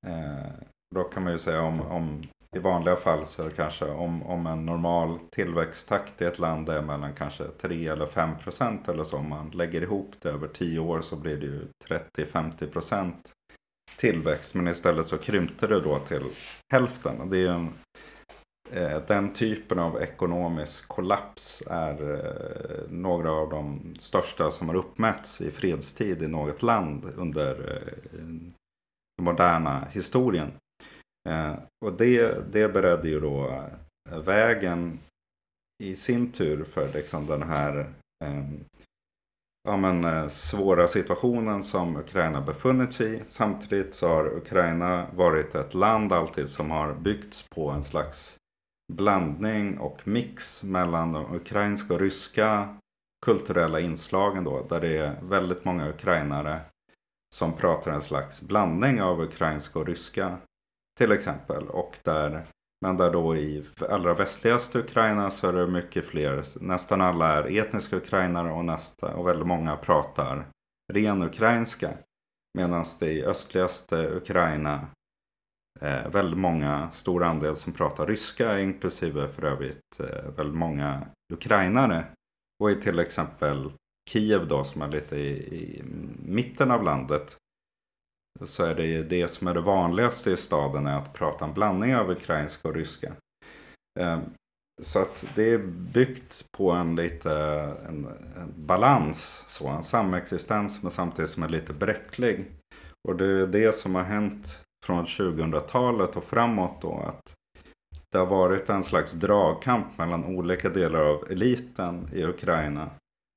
Eh, 0.08 0.52
då 0.96 1.04
kan 1.04 1.24
man 1.24 1.32
ju 1.32 1.40
säga 1.40 1.62
om, 1.62 1.82
om 1.82 2.22
i 2.54 2.60
vanliga 2.60 2.96
fall 2.96 3.26
så 3.26 3.42
är 3.42 3.50
det 3.50 3.56
kanske 3.56 3.86
om, 3.86 4.24
om 4.24 4.48
en 4.48 4.66
normal 4.66 5.20
tillväxttakt 5.32 6.22
i 6.22 6.26
ett 6.26 6.40
land 6.40 6.70
är 6.70 6.82
mellan 6.82 7.14
kanske 7.14 7.48
3 7.48 7.88
eller 7.88 8.06
5 8.06 8.38
procent 8.44 8.88
eller 8.88 9.04
så. 9.04 9.18
Om 9.18 9.30
man 9.30 9.50
lägger 9.50 9.82
ihop 9.82 10.16
det 10.22 10.30
över 10.30 10.48
10 10.48 10.80
år 10.80 11.02
så 11.02 11.16
blir 11.16 11.38
det 11.38 11.46
ju 11.46 11.68
30-50 12.16 12.72
procent 12.72 13.32
tillväxt. 13.98 14.56
Men 14.56 14.68
istället 14.68 15.08
så 15.08 15.18
krympte 15.18 15.68
det 15.68 15.80
då 15.80 16.00
till 16.00 16.24
hälften. 16.74 17.30
Det 17.30 17.38
är 17.38 17.50
en, 17.50 17.74
eh, 18.72 19.02
den 19.08 19.34
typen 19.34 19.80
av 19.80 20.02
ekonomisk 20.02 20.88
kollaps 20.88 21.64
är 21.68 22.14
eh, 22.14 22.92
några 22.92 23.32
av 23.32 23.50
de 23.50 23.96
största 24.00 24.52
som 24.52 24.70
har 24.70 24.76
uppmätts 24.76 25.42
i 25.42 25.52
fredstid 25.52 26.22
i 26.22 26.28
något 26.28 26.62
land 26.62 27.06
under 27.18 27.52
eh, 27.52 28.20
den 28.20 28.52
moderna 29.22 29.88
historien. 29.92 30.52
Eh, 31.30 31.54
och 31.86 31.94
det, 31.94 32.54
det 32.54 32.74
beredde 32.74 33.10
ju 33.10 33.20
då 33.20 33.48
eh, 34.10 34.20
vägen 34.20 35.00
i 35.84 35.96
sin 35.96 36.32
tur 36.32 36.64
för 36.64 36.94
liksom 36.94 37.26
den 37.26 37.44
här 37.44 37.80
eh, 38.26 38.44
ja, 39.64 39.78
men, 39.78 40.04
eh, 40.04 40.28
svåra 40.28 40.88
situationen 40.88 41.64
som 41.64 41.96
Ukraina 41.96 42.42
befunnit 42.42 42.94
sig 42.94 43.16
i. 43.16 43.22
Samtidigt 43.28 43.96
så 43.96 44.08
har 44.08 44.38
Ukraina 44.38 45.08
varit 45.16 45.56
ett 45.56 45.74
land 45.74 46.14
alltid 46.14 46.50
som 46.50 46.72
har 46.72 46.94
byggts 46.94 47.50
på 47.50 47.70
en 47.70 47.84
slags 47.84 48.38
blandning 48.94 49.78
och 49.78 50.08
mix 50.08 50.64
mellan 50.64 51.12
de 51.12 51.36
ukrainska 51.36 51.94
och 51.94 52.00
ryska 52.00 52.78
kulturella 53.26 53.80
inslagen 53.80 54.44
då. 54.44 54.66
Där 54.70 54.82
det 54.82 54.98
är 54.98 55.22
väldigt 55.22 55.66
många 55.66 55.90
ukrainare 55.90 56.60
som 57.36 57.54
pratar 57.54 57.92
en 57.92 58.02
slags 58.02 58.42
blandning 58.42 59.02
av 59.02 59.22
ukrainska 59.22 59.80
och 59.80 59.86
ryska 59.86 60.38
till 60.98 61.12
exempel. 61.12 61.68
Och 61.68 62.00
där, 62.04 62.48
men 62.82 62.98
där 62.98 63.12
då 63.12 63.36
i 63.36 63.66
allra 63.90 64.14
västligaste 64.14 64.80
Ukraina 64.80 65.32
så 65.32 65.48
är 65.48 65.54
det 65.54 65.68
mycket 65.68 66.06
fler. 66.06 66.44
Nästan 66.60 67.02
alla 67.02 67.28
är 67.28 67.60
etniska 67.60 67.96
ukrainare 67.96 68.52
och, 68.52 68.66
nästa, 68.66 69.16
och 69.16 69.28
väldigt 69.28 69.48
många 69.48 69.76
pratar 69.78 70.48
ren 70.94 71.24
ukrainska. 71.24 71.90
Medan 72.58 72.86
det 73.00 73.12
i 73.12 73.26
östligaste 73.26 74.08
Ukraina 74.08 74.88
eh, 75.82 76.10
väldigt 76.10 76.40
många, 76.40 76.92
stor 76.92 77.24
andel 77.24 77.56
som 77.56 77.74
pratar 77.74 78.08
ryska, 78.08 78.60
inklusive 78.60 79.28
för 79.28 79.44
övrigt 79.44 80.00
eh, 80.00 80.32
väldigt 80.36 80.58
många 80.58 81.08
ukrainare. 81.34 82.06
Och 82.64 82.72
i 82.72 82.76
till 82.76 83.00
exempel 83.00 83.72
Kiev 84.10 84.48
då, 84.48 84.64
som 84.64 84.82
är 84.82 84.88
lite 84.88 85.16
i, 85.16 85.32
i 85.56 85.84
mitten 86.20 86.72
av 86.72 86.84
landet, 86.84 87.38
så 88.42 88.66
är 88.66 88.76
det 88.76 88.86
ju 88.86 89.04
det 89.04 89.28
som 89.28 89.48
är 89.48 89.54
det 89.54 89.62
vanligaste 89.62 90.32
i 90.32 90.38
staden 90.38 90.88
är 90.88 90.98
att 90.98 91.14
prata 91.14 91.46
en 91.46 91.54
blandning 91.54 91.96
av 91.96 92.10
ukrainska 92.10 92.68
och 92.68 92.76
ryska. 92.76 93.14
Ehm, 94.00 94.22
så 94.82 95.00
att 95.00 95.26
det 95.36 95.54
är 95.54 95.60
byggt 95.94 96.46
på 96.52 96.72
en 96.72 96.96
lite 96.96 97.34
en, 97.88 98.06
en 98.36 98.54
balans, 98.56 99.44
så, 99.48 99.68
en 99.68 99.84
samexistens 99.84 100.82
men 100.82 100.92
samtidigt 100.92 101.32
som 101.32 101.44
är 101.44 101.50
lite 101.50 101.74
bräcklig. 101.74 102.46
Och 103.08 103.16
det 103.16 103.26
är 103.26 103.48
det 103.48 103.76
som 103.76 103.96
har 103.96 104.04
hänt 104.04 104.60
från 104.86 105.06
2000-talet 105.06 106.16
och 106.16 106.24
framåt 106.24 106.82
då. 106.82 106.94
Att 106.94 107.34
det 108.12 108.18
har 108.18 108.26
varit 108.26 108.70
en 108.70 108.84
slags 108.84 109.12
dragkamp 109.12 109.98
mellan 109.98 110.26
olika 110.26 110.70
delar 110.70 111.00
av 111.00 111.24
eliten 111.30 112.10
i 112.14 112.24
Ukraina 112.24 112.90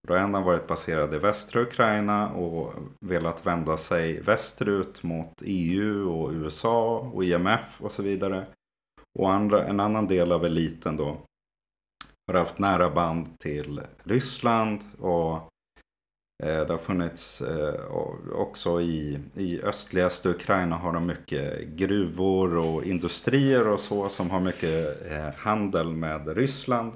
då 0.06 0.14
har 0.14 0.42
varit 0.42 0.66
baserad 0.66 1.14
i 1.14 1.18
västra 1.18 1.60
Ukraina 1.60 2.30
och 2.30 2.74
velat 3.00 3.46
vända 3.46 3.76
sig 3.76 4.20
västerut 4.20 5.02
mot 5.02 5.42
EU 5.44 6.10
och 6.10 6.32
USA 6.32 6.98
och 6.98 7.24
IMF 7.24 7.80
och 7.80 7.92
så 7.92 8.02
vidare. 8.02 8.46
Och 9.18 9.32
andra, 9.32 9.66
en 9.66 9.80
annan 9.80 10.06
del 10.06 10.32
av 10.32 10.44
eliten 10.44 10.96
då 10.96 11.16
har 12.26 12.38
haft 12.38 12.58
nära 12.58 12.90
band 12.90 13.38
till 13.38 13.80
Ryssland 14.04 14.80
och 14.98 15.34
eh, 16.44 16.66
det 16.66 16.70
har 16.70 16.78
funnits 16.78 17.40
eh, 17.40 17.84
också 18.32 18.80
i, 18.80 19.20
i 19.34 19.62
östligaste 19.62 20.28
Ukraina 20.28 20.76
har 20.76 20.92
de 20.92 21.06
mycket 21.06 21.68
gruvor 21.68 22.56
och 22.56 22.84
industrier 22.84 23.68
och 23.68 23.80
så 23.80 24.08
som 24.08 24.30
har 24.30 24.40
mycket 24.40 25.10
eh, 25.10 25.34
handel 25.36 25.92
med 25.92 26.36
Ryssland. 26.36 26.92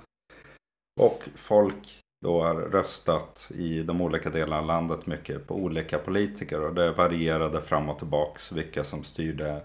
Och 1.00 1.28
folk 1.34 1.99
då 2.24 2.42
har 2.42 2.54
röstat 2.54 3.50
i 3.54 3.82
de 3.82 4.00
olika 4.00 4.30
delarna 4.30 4.60
av 4.60 4.66
landet 4.66 5.06
mycket 5.06 5.46
på 5.46 5.54
olika 5.54 5.98
politiker 5.98 6.60
och 6.60 6.74
det 6.74 6.92
varierade 6.92 7.60
fram 7.60 7.88
och 7.88 7.98
tillbaks 7.98 8.52
vilka 8.52 8.84
som 8.84 9.04
styrde, 9.04 9.62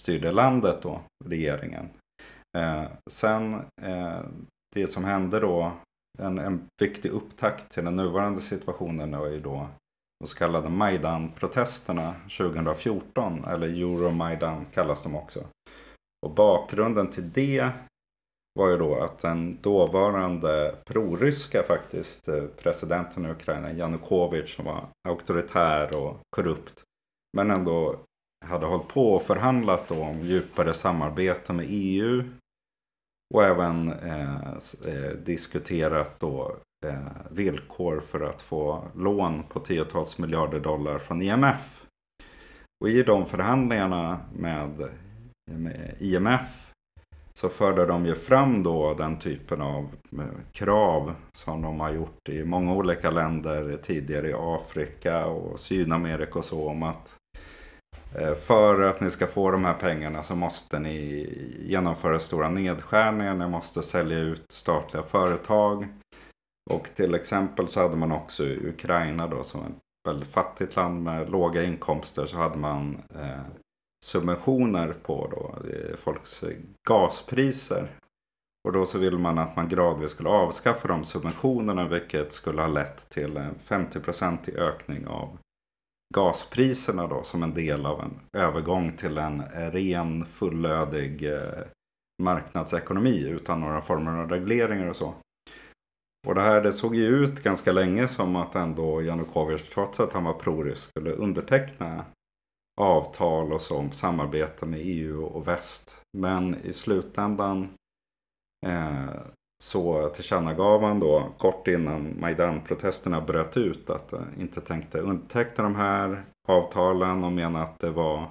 styrde 0.00 0.32
landet 0.32 0.82
då, 0.82 1.00
regeringen. 1.24 1.88
Eh, 2.58 2.84
sen 3.10 3.54
eh, 3.82 4.20
det 4.74 4.86
som 4.86 5.04
hände 5.04 5.40
då, 5.40 5.72
en, 6.18 6.38
en 6.38 6.66
viktig 6.80 7.10
upptakt 7.10 7.72
till 7.72 7.84
den 7.84 7.96
nuvarande 7.96 8.40
situationen 8.40 9.18
var 9.18 9.28
ju 9.28 9.40
då 9.40 9.68
de 10.20 10.26
så 10.26 10.36
kallade 10.36 10.68
Majdan-protesterna 10.68 12.14
2014, 12.38 13.44
eller 13.44 13.68
Euromajdan 13.68 14.66
kallas 14.66 15.02
de 15.02 15.16
också. 15.16 15.44
Och 16.26 16.34
bakgrunden 16.34 17.10
till 17.10 17.30
det 17.30 17.70
var 18.54 18.70
ju 18.70 18.76
då 18.76 19.00
att 19.00 19.18
den 19.18 19.58
dåvarande 19.60 20.74
proryska 20.84 21.62
faktiskt 21.62 22.28
eh, 22.28 22.44
presidenten 22.44 23.26
i 23.26 23.30
Ukraina, 23.30 23.72
Janukovic, 23.72 24.54
som 24.54 24.64
var 24.64 24.88
auktoritär 25.08 25.88
och 26.02 26.18
korrupt. 26.36 26.82
Men 27.36 27.50
ändå 27.50 27.96
hade 28.46 28.66
hållit 28.66 28.88
på 28.88 29.12
och 29.12 29.22
förhandlat 29.22 29.88
då 29.88 30.02
om 30.02 30.20
djupare 30.20 30.74
samarbete 30.74 31.52
med 31.52 31.66
EU. 31.68 32.24
Och 33.34 33.44
även 33.44 33.92
eh, 33.92 34.52
eh, 34.86 35.10
diskuterat 35.24 36.20
då 36.20 36.56
eh, 36.86 37.08
villkor 37.30 38.00
för 38.00 38.20
att 38.20 38.42
få 38.42 38.84
lån 38.94 39.42
på 39.42 39.60
tiotals 39.60 40.18
miljarder 40.18 40.60
dollar 40.60 40.98
från 40.98 41.22
IMF. 41.22 41.84
Och 42.84 42.88
i 42.88 43.02
de 43.02 43.26
förhandlingarna 43.26 44.20
med, 44.32 44.90
med 45.50 45.94
IMF 45.98 46.69
så 47.40 47.48
förde 47.48 47.86
de 47.86 48.06
ju 48.06 48.14
fram 48.14 48.62
då 48.62 48.94
den 48.94 49.18
typen 49.18 49.60
av 49.60 49.88
krav 50.52 51.14
som 51.32 51.62
de 51.62 51.80
har 51.80 51.90
gjort 51.90 52.28
i 52.28 52.44
många 52.44 52.74
olika 52.74 53.10
länder 53.10 53.78
tidigare 53.82 54.30
i 54.30 54.34
Afrika 54.36 55.26
och 55.26 55.58
Sydamerika 55.60 56.38
och 56.38 56.44
så 56.44 56.68
om 56.68 56.82
att 56.82 57.14
eh, 58.14 58.34
för 58.34 58.80
att 58.80 59.00
ni 59.00 59.10
ska 59.10 59.26
få 59.26 59.50
de 59.50 59.64
här 59.64 59.74
pengarna 59.74 60.22
så 60.22 60.36
måste 60.36 60.78
ni 60.78 61.28
genomföra 61.66 62.18
stora 62.18 62.50
nedskärningar, 62.50 63.34
ni 63.34 63.48
måste 63.48 63.82
sälja 63.82 64.18
ut 64.18 64.44
statliga 64.52 65.02
företag. 65.02 65.88
Och 66.70 66.88
till 66.94 67.14
exempel 67.14 67.68
så 67.68 67.80
hade 67.80 67.96
man 67.96 68.12
också 68.12 68.44
Ukraina 68.44 69.26
då 69.26 69.42
som 69.42 69.60
ett 69.60 70.08
väldigt 70.08 70.32
fattigt 70.32 70.76
land 70.76 71.02
med 71.02 71.30
låga 71.30 71.62
inkomster 71.62 72.26
så 72.26 72.36
hade 72.36 72.58
man 72.58 73.02
eh, 73.14 73.59
subventioner 74.04 74.94
på 75.02 75.28
då, 75.30 75.54
folks 75.96 76.44
gaspriser. 76.88 77.88
Och 78.68 78.72
då 78.72 78.86
så 78.86 78.98
ville 78.98 79.18
man 79.18 79.38
att 79.38 79.56
man 79.56 79.68
gradvis 79.68 80.10
skulle 80.10 80.28
avskaffa 80.28 80.88
de 80.88 81.04
subventionerna 81.04 81.88
vilket 81.88 82.32
skulle 82.32 82.60
ha 82.60 82.68
lett 82.68 83.08
till 83.10 83.36
en 83.36 83.54
50-procentig 83.68 84.56
ökning 84.56 85.06
av 85.06 85.38
gaspriserna 86.14 87.06
då 87.06 87.22
som 87.22 87.42
en 87.42 87.54
del 87.54 87.86
av 87.86 88.00
en 88.00 88.40
övergång 88.40 88.96
till 88.96 89.18
en 89.18 89.42
ren 89.52 90.24
fullödig 90.24 91.32
eh, 91.32 91.64
marknadsekonomi 92.22 93.28
utan 93.28 93.60
några 93.60 93.80
former 93.80 94.18
av 94.18 94.30
regleringar 94.30 94.86
och 94.86 94.96
så. 94.96 95.14
Och 96.28 96.34
det 96.34 96.40
här 96.40 96.60
det 96.60 96.72
såg 96.72 96.94
ju 96.96 97.06
ut 97.06 97.42
ganska 97.42 97.72
länge 97.72 98.08
som 98.08 98.36
att 98.36 98.54
ändå 98.54 99.02
Janukovic 99.02 99.70
trots 99.70 100.00
att 100.00 100.12
han 100.12 100.24
var 100.24 100.32
prorysk 100.32 100.90
skulle 100.90 101.10
underteckna 101.10 102.04
avtal 102.80 103.52
och 103.52 103.62
sånt. 103.62 103.94
samarbete 103.94 104.66
med 104.66 104.80
EU 104.82 105.24
och 105.24 105.48
väst. 105.48 105.96
Men 106.18 106.54
i 106.64 106.72
slutändan 106.72 107.68
eh, 108.66 109.20
så 109.62 110.08
tillkännagav 110.08 110.82
han 110.82 111.00
då 111.00 111.32
kort 111.38 111.68
innan 111.68 112.20
Majdan-protesterna 112.20 113.20
bröt 113.20 113.56
ut 113.56 113.90
att 113.90 114.10
han 114.10 114.34
inte 114.40 114.60
tänkte 114.60 115.00
underteckna 115.00 115.64
de 115.64 115.74
här 115.74 116.24
avtalen 116.48 117.24
och 117.24 117.32
menade 117.32 117.64
att 117.64 117.78
det 117.78 117.90
var 117.90 118.30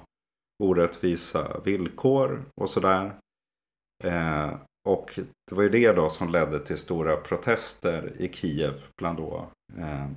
orättvisa 0.63 1.59
villkor 1.65 2.45
och 2.61 2.69
sådär. 2.69 3.13
Eh, 4.03 4.51
och 4.87 5.19
det 5.49 5.55
var 5.55 5.63
ju 5.63 5.69
det 5.69 5.91
då 5.93 6.09
som 6.09 6.29
ledde 6.29 6.59
till 6.59 6.77
stora 6.77 7.17
protester 7.17 8.13
i 8.17 8.27
Kiev 8.33 8.83
bland 8.97 9.17
då 9.17 9.47
eh, 9.77 10.07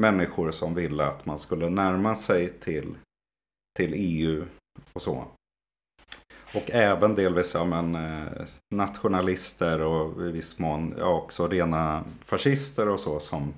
människor 0.00 0.50
som 0.50 0.74
ville 0.74 1.06
att 1.06 1.26
man 1.26 1.38
skulle 1.38 1.68
närma 1.68 2.14
sig 2.14 2.48
till, 2.48 2.94
till 3.76 3.92
EU 3.94 4.46
och 4.92 5.02
så. 5.02 5.24
Och 6.54 6.70
även 6.70 7.14
delvis 7.14 7.54
ja, 7.54 7.64
men, 7.64 7.94
eh, 7.94 8.46
nationalister 8.74 9.80
och 9.80 10.22
i 10.22 10.30
viss 10.30 10.58
mån 10.58 10.94
ja, 10.98 11.08
också 11.08 11.48
rena 11.48 12.04
fascister 12.24 12.88
och 12.88 13.00
så 13.00 13.20
som 13.20 13.54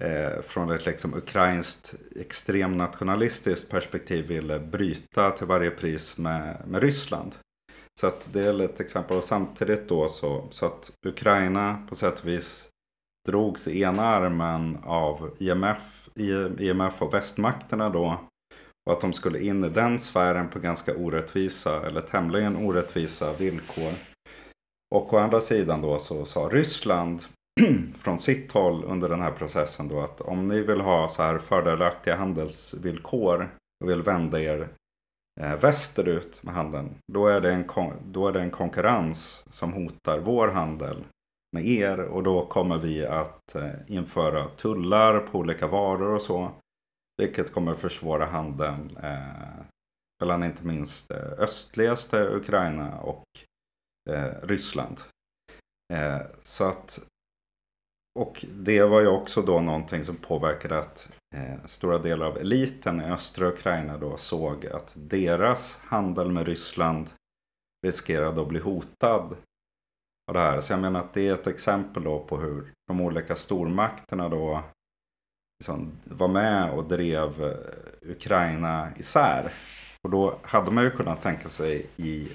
eh, 0.00 0.42
från 0.42 0.70
ett 0.70 0.86
liksom 0.86 1.14
ukrainskt 1.14 1.94
extremnationalistiskt 2.16 3.70
perspektiv 3.70 4.26
ville 4.26 4.58
bryta 4.58 5.30
till 5.30 5.46
varje 5.46 5.70
pris 5.70 6.18
med, 6.18 6.62
med 6.66 6.82
Ryssland. 6.82 7.34
Så 8.00 8.06
att 8.06 8.28
det 8.32 8.40
är 8.40 8.60
ett 8.60 8.80
exempel. 8.80 9.16
Och 9.16 9.24
samtidigt 9.24 9.88
då 9.88 10.08
så, 10.08 10.46
så 10.50 10.66
att 10.66 10.92
Ukraina 11.06 11.86
på 11.88 11.94
sätt 11.94 12.20
och 12.20 12.26
vis 12.26 12.68
drogs 13.28 13.68
i 13.68 13.82
ena 13.82 14.02
armen 14.02 14.78
av 14.84 15.30
IMF, 15.38 16.08
IMF 16.58 17.02
och 17.02 17.14
västmakterna 17.14 17.90
då. 17.90 18.20
Och 18.86 18.92
att 18.92 19.00
de 19.00 19.12
skulle 19.12 19.40
in 19.40 19.64
i 19.64 19.68
den 19.68 19.98
sfären 19.98 20.48
på 20.48 20.58
ganska 20.58 20.96
orättvisa 20.96 21.86
eller 21.86 22.00
tämligen 22.00 22.56
orättvisa 22.56 23.32
villkor. 23.32 23.92
Och 24.94 25.12
å 25.12 25.16
andra 25.16 25.40
sidan 25.40 25.82
då 25.82 25.98
så 25.98 26.24
sa 26.24 26.40
Ryssland 26.40 27.22
från 27.96 28.18
sitt 28.18 28.52
håll 28.52 28.84
under 28.84 29.08
den 29.08 29.20
här 29.20 29.32
processen 29.32 29.88
då 29.88 30.00
att 30.00 30.20
om 30.20 30.48
ni 30.48 30.62
vill 30.62 30.80
ha 30.80 31.08
så 31.08 31.22
här 31.22 31.38
fördelaktiga 31.38 32.16
handelsvillkor 32.16 33.48
och 33.84 33.90
vill 33.90 34.02
vända 34.02 34.40
er 34.40 34.68
eh, 35.40 35.56
västerut 35.56 36.42
med 36.42 36.54
handeln. 36.54 36.94
Då 37.12 37.26
är, 37.26 37.40
det 37.40 37.52
en 37.52 37.64
då 38.04 38.28
är 38.28 38.32
det 38.32 38.40
en 38.40 38.50
konkurrens 38.50 39.44
som 39.50 39.72
hotar 39.72 40.18
vår 40.18 40.48
handel 40.48 41.04
med 41.52 41.66
er 41.66 42.00
och 42.00 42.22
då 42.22 42.46
kommer 42.46 42.78
vi 42.78 43.06
att 43.06 43.54
eh, 43.54 43.70
införa 43.86 44.48
tullar 44.48 45.18
på 45.18 45.38
olika 45.38 45.66
varor 45.66 46.14
och 46.14 46.22
så. 46.22 46.50
Vilket 47.16 47.52
kommer 47.52 47.74
försvåra 47.74 48.24
handeln 48.24 48.96
eh, 48.96 49.64
mellan 50.20 50.44
inte 50.44 50.66
minst 50.66 51.10
eh, 51.10 51.32
östligaste 51.38 52.28
Ukraina 52.28 53.00
och 53.00 53.24
eh, 54.10 54.32
Ryssland. 54.42 55.00
Eh, 55.94 56.20
så 56.42 56.64
att 56.64 57.00
och 58.18 58.44
det 58.54 58.82
var 58.82 59.00
ju 59.00 59.06
också 59.06 59.42
då 59.42 59.60
någonting 59.60 60.04
som 60.04 60.16
påverkade 60.16 60.78
att 60.78 61.08
eh, 61.34 61.64
stora 61.66 61.98
delar 61.98 62.26
av 62.26 62.38
eliten 62.38 63.00
i 63.00 63.04
östra 63.04 63.48
Ukraina 63.48 63.98
då 63.98 64.16
såg 64.16 64.66
att 64.66 64.92
deras 64.96 65.78
handel 65.78 66.32
med 66.32 66.46
Ryssland 66.46 67.06
riskerade 67.86 68.42
att 68.42 68.48
bli 68.48 68.60
hotad 68.60 69.36
av 70.28 70.34
det 70.34 70.38
här. 70.38 70.60
Så 70.60 70.72
jag 70.72 70.80
menar 70.80 71.00
att 71.00 71.14
det 71.14 71.28
är 71.28 71.34
ett 71.34 71.46
exempel 71.46 72.04
då 72.04 72.24
på 72.24 72.36
hur 72.36 72.72
de 72.86 73.00
olika 73.00 73.36
stormakterna 73.36 74.28
då 74.28 74.64
liksom 75.62 75.92
var 76.04 76.28
med 76.28 76.70
och 76.70 76.84
drev 76.84 77.42
eh, 77.42 78.10
Ukraina 78.10 78.88
isär. 78.96 79.52
Och 80.02 80.10
då 80.10 80.38
hade 80.42 80.70
man 80.70 80.84
ju 80.84 80.90
kunnat 80.90 81.22
tänka 81.22 81.48
sig 81.48 81.86
i 81.96 82.28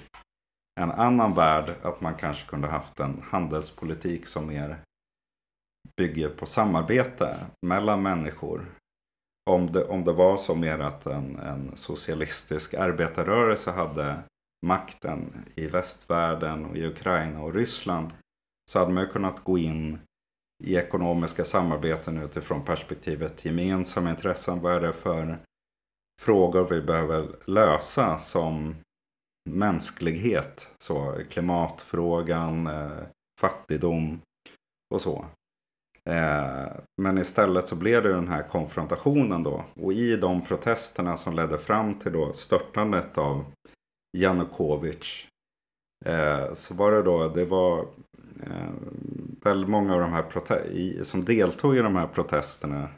en 0.79 0.91
annan 0.91 1.33
värld 1.33 1.73
att 1.81 2.01
man 2.01 2.15
kanske 2.15 2.49
kunde 2.49 2.67
haft 2.67 2.99
en 2.99 3.21
handelspolitik 3.23 4.27
som 4.27 4.47
mer 4.47 4.77
bygger 5.97 6.29
på 6.29 6.45
samarbete 6.45 7.35
mellan 7.65 8.01
människor. 8.01 8.65
Om 9.49 9.71
det, 9.71 9.83
om 9.83 10.03
det 10.03 10.13
var 10.13 10.37
så 10.37 10.55
mer 10.55 10.79
att 10.79 11.05
en, 11.05 11.39
en 11.39 11.71
socialistisk 11.75 12.73
arbetarrörelse 12.73 13.71
hade 13.71 14.19
makten 14.65 15.45
i 15.55 15.67
västvärlden 15.67 16.65
och 16.65 16.77
i 16.77 16.85
Ukraina 16.85 17.41
och 17.41 17.53
Ryssland 17.53 18.13
så 18.71 18.79
hade 18.79 18.91
man 18.91 19.03
ju 19.03 19.09
kunnat 19.09 19.43
gå 19.43 19.57
in 19.57 19.99
i 20.63 20.75
ekonomiska 20.75 21.43
samarbeten 21.43 22.17
utifrån 22.17 22.65
perspektivet 22.65 23.45
gemensamma 23.45 24.09
intressen. 24.09 24.61
Vad 24.61 24.75
är 24.75 24.81
det 24.81 24.93
för 24.93 25.39
frågor 26.21 26.67
vi 26.69 26.81
behöver 26.81 27.27
lösa 27.45 28.19
som 28.19 28.75
mänsklighet? 29.49 30.69
Så 30.83 31.21
klimatfrågan, 31.29 32.67
eh, 32.67 33.03
fattigdom 33.39 34.21
och 34.95 35.01
så. 35.01 35.25
Eh, 36.09 36.71
men 37.01 37.17
istället 37.17 37.67
så 37.67 37.75
blev 37.75 38.03
det 38.03 38.13
den 38.13 38.27
här 38.27 38.43
konfrontationen 38.43 39.43
då. 39.43 39.65
Och 39.75 39.93
i 39.93 40.15
de 40.17 40.41
protesterna 40.41 41.17
som 41.17 41.35
ledde 41.35 41.57
fram 41.57 41.99
till 41.99 42.11
då 42.11 42.33
störtandet 42.33 43.17
av 43.17 43.45
Janukovic. 44.17 45.27
Eh, 46.05 46.53
så 46.53 46.73
var 46.73 46.91
det 46.91 47.03
då, 47.03 47.29
det 47.29 47.45
var 47.45 47.87
eh, 48.43 48.71
väldigt 49.43 49.69
många 49.69 49.93
av 49.93 49.99
de 49.99 50.11
här 50.11 51.03
som 51.03 51.25
deltog 51.25 51.77
i 51.77 51.79
de 51.79 51.95
här 51.95 52.07
protesterna. 52.07 52.89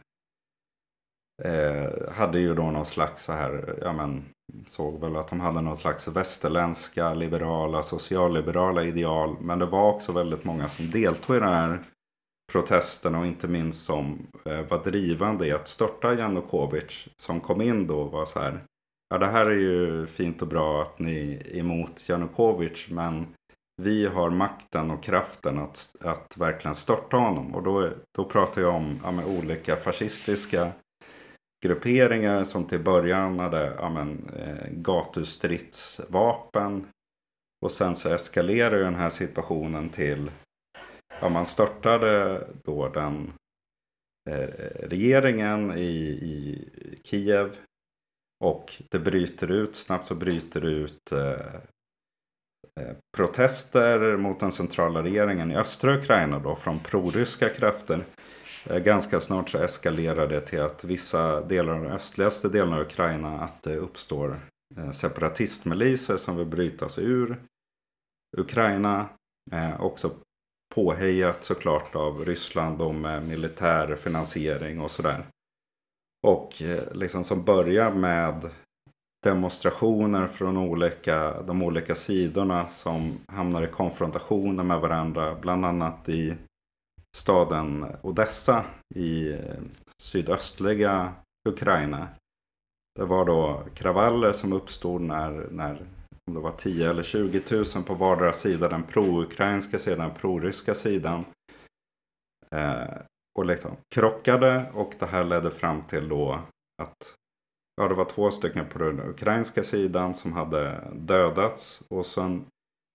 Eh, 1.43 2.11
hade 2.11 2.39
ju 2.39 2.55
då 2.55 2.71
någon 2.71 2.85
slags 2.85 3.23
så 3.23 3.31
här, 3.31 3.79
ja 3.81 3.93
men 3.93 4.25
såg 4.65 4.99
väl 4.99 5.15
att 5.15 5.27
de 5.27 5.39
hade 5.39 5.61
någon 5.61 5.75
slags 5.75 6.07
västerländska 6.07 7.13
liberala, 7.13 7.83
socialliberala 7.83 8.83
ideal. 8.83 9.37
Men 9.41 9.59
det 9.59 9.65
var 9.65 9.93
också 9.93 10.11
väldigt 10.11 10.43
många 10.43 10.69
som 10.69 10.89
deltog 10.89 11.35
i 11.35 11.39
den 11.39 11.53
här 11.53 11.83
protesterna 12.51 13.19
och 13.19 13.25
inte 13.25 13.47
minst 13.47 13.85
som 13.85 14.27
eh, 14.45 14.61
var 14.61 14.83
drivande 14.83 15.47
i 15.47 15.51
att 15.51 15.67
störta 15.67 16.13
Janukovic. 16.13 17.07
Som 17.15 17.39
kom 17.39 17.61
in 17.61 17.87
då 17.87 17.99
och 17.99 18.11
var 18.11 18.25
så 18.25 18.39
här. 18.39 18.63
Ja 19.09 19.17
det 19.17 19.27
här 19.27 19.45
är 19.45 19.59
ju 19.59 20.07
fint 20.07 20.41
och 20.41 20.47
bra 20.47 20.81
att 20.81 20.99
ni 20.99 21.43
är 21.45 21.57
emot 21.57 22.09
Janukovic 22.09 22.87
men 22.89 23.27
vi 23.79 24.05
har 24.05 24.29
makten 24.29 24.91
och 24.91 25.03
kraften 25.03 25.59
att, 25.59 25.95
att 25.99 26.37
verkligen 26.37 26.75
störta 26.75 27.17
honom. 27.17 27.55
Och 27.55 27.63
då, 27.63 27.91
då 28.15 28.25
pratar 28.25 28.61
jag 28.61 28.75
om 28.75 28.99
ja, 29.03 29.25
olika 29.25 29.75
fascistiska 29.75 30.71
grupperingar 31.65 32.43
som 32.43 32.65
till 32.65 32.83
början 32.83 33.39
hade 33.39 33.73
ja, 33.77 33.89
men, 33.89 34.29
eh, 34.29 34.69
gatustridsvapen. 34.71 36.87
Och 37.61 37.71
sen 37.71 37.95
så 37.95 38.09
eskalerar 38.09 38.79
den 38.79 38.95
här 38.95 39.09
situationen 39.09 39.89
till 39.89 40.31
ja, 41.21 41.29
man 41.29 41.45
störtade 41.45 42.43
då 42.63 42.89
den 42.89 43.33
eh, 44.29 44.49
regeringen 44.81 45.77
i, 45.77 46.07
i 46.07 46.69
Kiev. 47.03 47.57
Och 48.43 48.81
det 48.91 48.99
bryter 48.99 49.51
ut, 49.51 49.75
snabbt 49.75 50.05
så 50.05 50.15
bryter 50.15 50.61
det 50.61 50.69
ut 50.69 51.11
eh, 51.11 51.59
Eh, 52.75 52.95
protester 53.17 54.17
mot 54.17 54.39
den 54.39 54.51
centrala 54.51 55.03
regeringen 55.03 55.51
i 55.51 55.55
östra 55.55 55.97
Ukraina 55.97 56.39
då 56.39 56.55
från 56.55 56.79
proryska 56.79 57.49
krafter. 57.49 58.05
Eh, 58.65 58.79
ganska 58.79 59.21
snart 59.21 59.49
så 59.49 59.57
eskalerar 59.57 60.27
det 60.27 60.41
till 60.41 60.61
att 60.61 60.83
vissa 60.83 61.41
delar 61.41 61.73
av 61.73 61.83
den 61.83 61.91
östligaste 61.91 62.49
delen 62.49 62.73
av 62.73 62.81
Ukraina 62.81 63.39
att 63.41 63.63
det 63.63 63.75
uppstår 63.75 64.39
eh, 64.77 64.91
separatistmiliser 64.91 66.17
som 66.17 66.37
vill 66.37 66.45
bryta 66.47 66.89
sig 66.89 67.03
ur 67.03 67.37
Ukraina. 68.37 69.09
Också 69.79 70.11
påhejat 70.75 71.43
såklart 71.43 71.95
av 71.95 72.25
Ryssland 72.25 72.81
och 72.81 72.95
med 72.95 73.27
militär 73.27 73.95
finansiering 73.95 74.79
och 74.79 74.91
sådär. 74.91 75.25
Och 76.27 76.53
liksom 76.91 77.23
som 77.23 77.43
börjar 77.43 77.91
med 77.91 78.49
demonstrationer 79.23 80.27
från 80.27 80.57
olika, 80.57 81.41
de 81.41 81.63
olika 81.63 81.95
sidorna 81.95 82.67
som 82.67 83.17
hamnar 83.27 83.63
i 83.63 83.67
konfrontationer 83.67 84.63
med 84.63 84.79
varandra. 84.79 85.35
Bland 85.35 85.65
annat 85.65 86.09
i 86.09 86.35
staden 87.17 87.85
Odessa 88.01 88.65
i 88.95 89.37
sydöstliga 90.01 91.13
Ukraina. 91.49 92.07
Det 92.99 93.05
var 93.05 93.25
då 93.25 93.63
kravaller 93.73 94.31
som 94.31 94.53
uppstod 94.53 95.01
när, 95.01 95.47
när 95.51 95.85
om 96.27 96.33
det 96.33 96.39
var 96.39 96.51
10 96.51 96.89
eller 96.89 97.03
20 97.03 97.41
000 97.51 97.65
på 97.85 97.93
vardera 97.93 98.33
sida, 98.33 98.69
den 98.69 98.83
pro-ukrainska 98.83 99.79
sidan, 99.79 100.11
pro-ryska 100.21 100.73
sidan. 100.73 101.25
Eh, 102.55 102.97
och 103.39 103.45
liksom 103.45 103.71
krockade 103.95 104.71
och 104.73 104.93
det 104.99 105.05
här 105.05 105.23
ledde 105.23 105.51
fram 105.51 105.81
till 105.81 106.09
då 106.09 106.39
att 106.81 107.15
ja, 107.79 107.87
det 107.87 107.95
var 107.95 108.05
två 108.05 108.31
stycken 108.31 108.65
på 108.65 108.79
den 108.79 108.99
ukrainska 108.99 109.63
sidan 109.63 110.15
som 110.15 110.33
hade 110.33 110.81
dödats. 110.93 111.81
Och 111.87 112.05
sen 112.05 112.45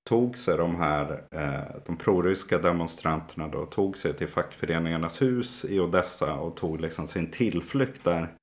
tog 0.08 0.38
sig 0.38 0.56
de 0.56 0.76
här, 0.76 1.24
eh, 1.30 1.80
de 1.86 1.96
proryska 1.96 2.58
demonstranterna 2.58 3.48
då, 3.48 3.66
tog 3.66 3.96
sig 3.96 4.14
till 4.14 4.28
fackföreningarnas 4.28 5.22
hus 5.22 5.64
i 5.64 5.80
Odessa 5.80 6.34
och 6.34 6.56
tog 6.56 6.80
liksom 6.80 7.06
sin 7.06 7.30
tillflykt 7.30 8.04
där. 8.04 8.34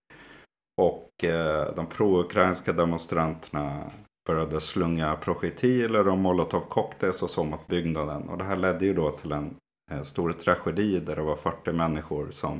Och 0.81 1.23
eh, 1.23 1.75
de 1.75 1.85
pro-ukrainska 1.85 2.73
demonstranterna 2.73 3.91
började 4.27 4.61
slunga 4.61 5.15
projektiler 5.15 6.07
och 6.07 6.17
molotovcocktails 6.17 7.23
och 7.23 7.29
så 7.29 7.43
mot 7.43 7.67
byggnaden. 7.67 8.29
Och 8.29 8.37
det 8.37 8.43
här 8.43 8.57
ledde 8.57 8.85
ju 8.85 8.93
då 8.93 9.09
till 9.09 9.31
en 9.31 9.55
eh, 9.91 10.01
stor 10.01 10.33
tragedi 10.33 10.99
där 10.99 11.15
det 11.15 11.21
var 11.21 11.35
40 11.35 11.71
människor 11.71 12.31
som 12.31 12.59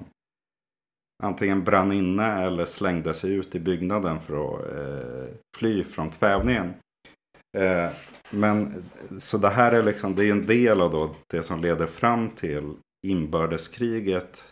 antingen 1.21 1.63
brann 1.63 1.91
inne 1.91 2.45
eller 2.45 2.65
slängde 2.65 3.13
sig 3.13 3.33
ut 3.33 3.55
i 3.55 3.59
byggnaden 3.59 4.19
för 4.19 4.33
att 4.33 4.77
eh, 4.77 5.33
fly 5.57 5.83
från 5.83 6.11
kvävningen. 6.11 6.73
Eh, 7.57 7.89
men 8.29 8.83
så 9.19 9.37
det 9.37 9.49
här 9.49 9.71
är 9.71 9.83
liksom, 9.83 10.15
det 10.15 10.25
är 10.25 10.31
en 10.31 10.45
del 10.45 10.81
av 10.81 10.91
då 10.91 11.15
det 11.27 11.43
som 11.43 11.61
leder 11.61 11.87
fram 11.87 12.29
till 12.29 12.73
inbördeskriget. 13.07 14.45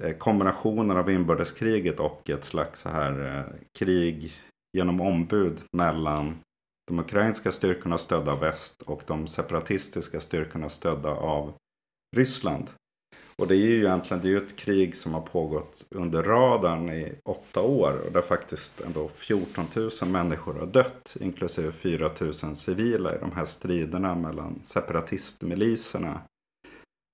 Eh, 0.00 0.16
kombinationen 0.16 0.96
av 0.96 1.10
inbördeskriget 1.10 2.00
och 2.00 2.30
ett 2.30 2.44
slags 2.44 2.80
så 2.80 2.88
här 2.88 3.38
eh, 3.38 3.54
krig 3.78 4.32
genom 4.76 5.00
ombud 5.00 5.62
mellan 5.76 6.38
de 6.86 6.98
ukrainska 6.98 7.52
styrkorna 7.52 7.98
stödda 7.98 8.32
av 8.32 8.40
väst 8.40 8.82
och 8.82 9.02
de 9.06 9.26
separatistiska 9.26 10.20
styrkorna 10.20 10.68
stödda 10.68 11.10
av 11.10 11.52
Ryssland. 12.16 12.70
Och 13.40 13.48
det 13.48 13.54
är 13.54 13.58
ju 13.58 13.76
egentligen 13.76 14.22
det 14.22 14.28
är 14.28 14.30
ju 14.30 14.36
ett 14.36 14.56
krig 14.56 14.96
som 14.96 15.14
har 15.14 15.20
pågått 15.20 15.86
under 15.90 16.22
radarn 16.22 16.90
i 16.90 17.12
åtta 17.24 17.62
år. 17.62 18.02
Och 18.06 18.12
där 18.12 18.22
faktiskt 18.22 18.80
ändå 18.80 19.08
14 19.08 19.64
000 19.76 19.90
människor 20.10 20.54
har 20.54 20.66
dött. 20.66 21.16
Inklusive 21.20 21.72
4 21.72 22.10
000 22.20 22.56
civila 22.56 23.14
i 23.14 23.18
de 23.18 23.32
här 23.32 23.44
striderna 23.44 24.14
mellan 24.14 24.60
separatistmiliserna 24.64 26.22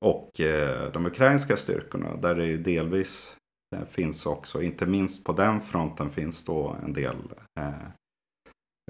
och 0.05 0.41
eh, 0.41 0.93
de 0.93 1.07
ukrainska 1.07 1.57
styrkorna. 1.57 2.17
Där 2.17 2.35
det 2.35 2.47
ju 2.47 2.59
delvis 2.59 3.37
eh, 3.77 3.85
finns 3.85 4.27
också, 4.27 4.63
inte 4.63 4.87
minst 4.87 5.25
på 5.25 5.33
den 5.33 5.61
fronten 5.61 6.11
finns 6.11 6.45
då 6.45 6.77
en 6.85 6.93
del 6.93 7.17
eh, 7.61 7.87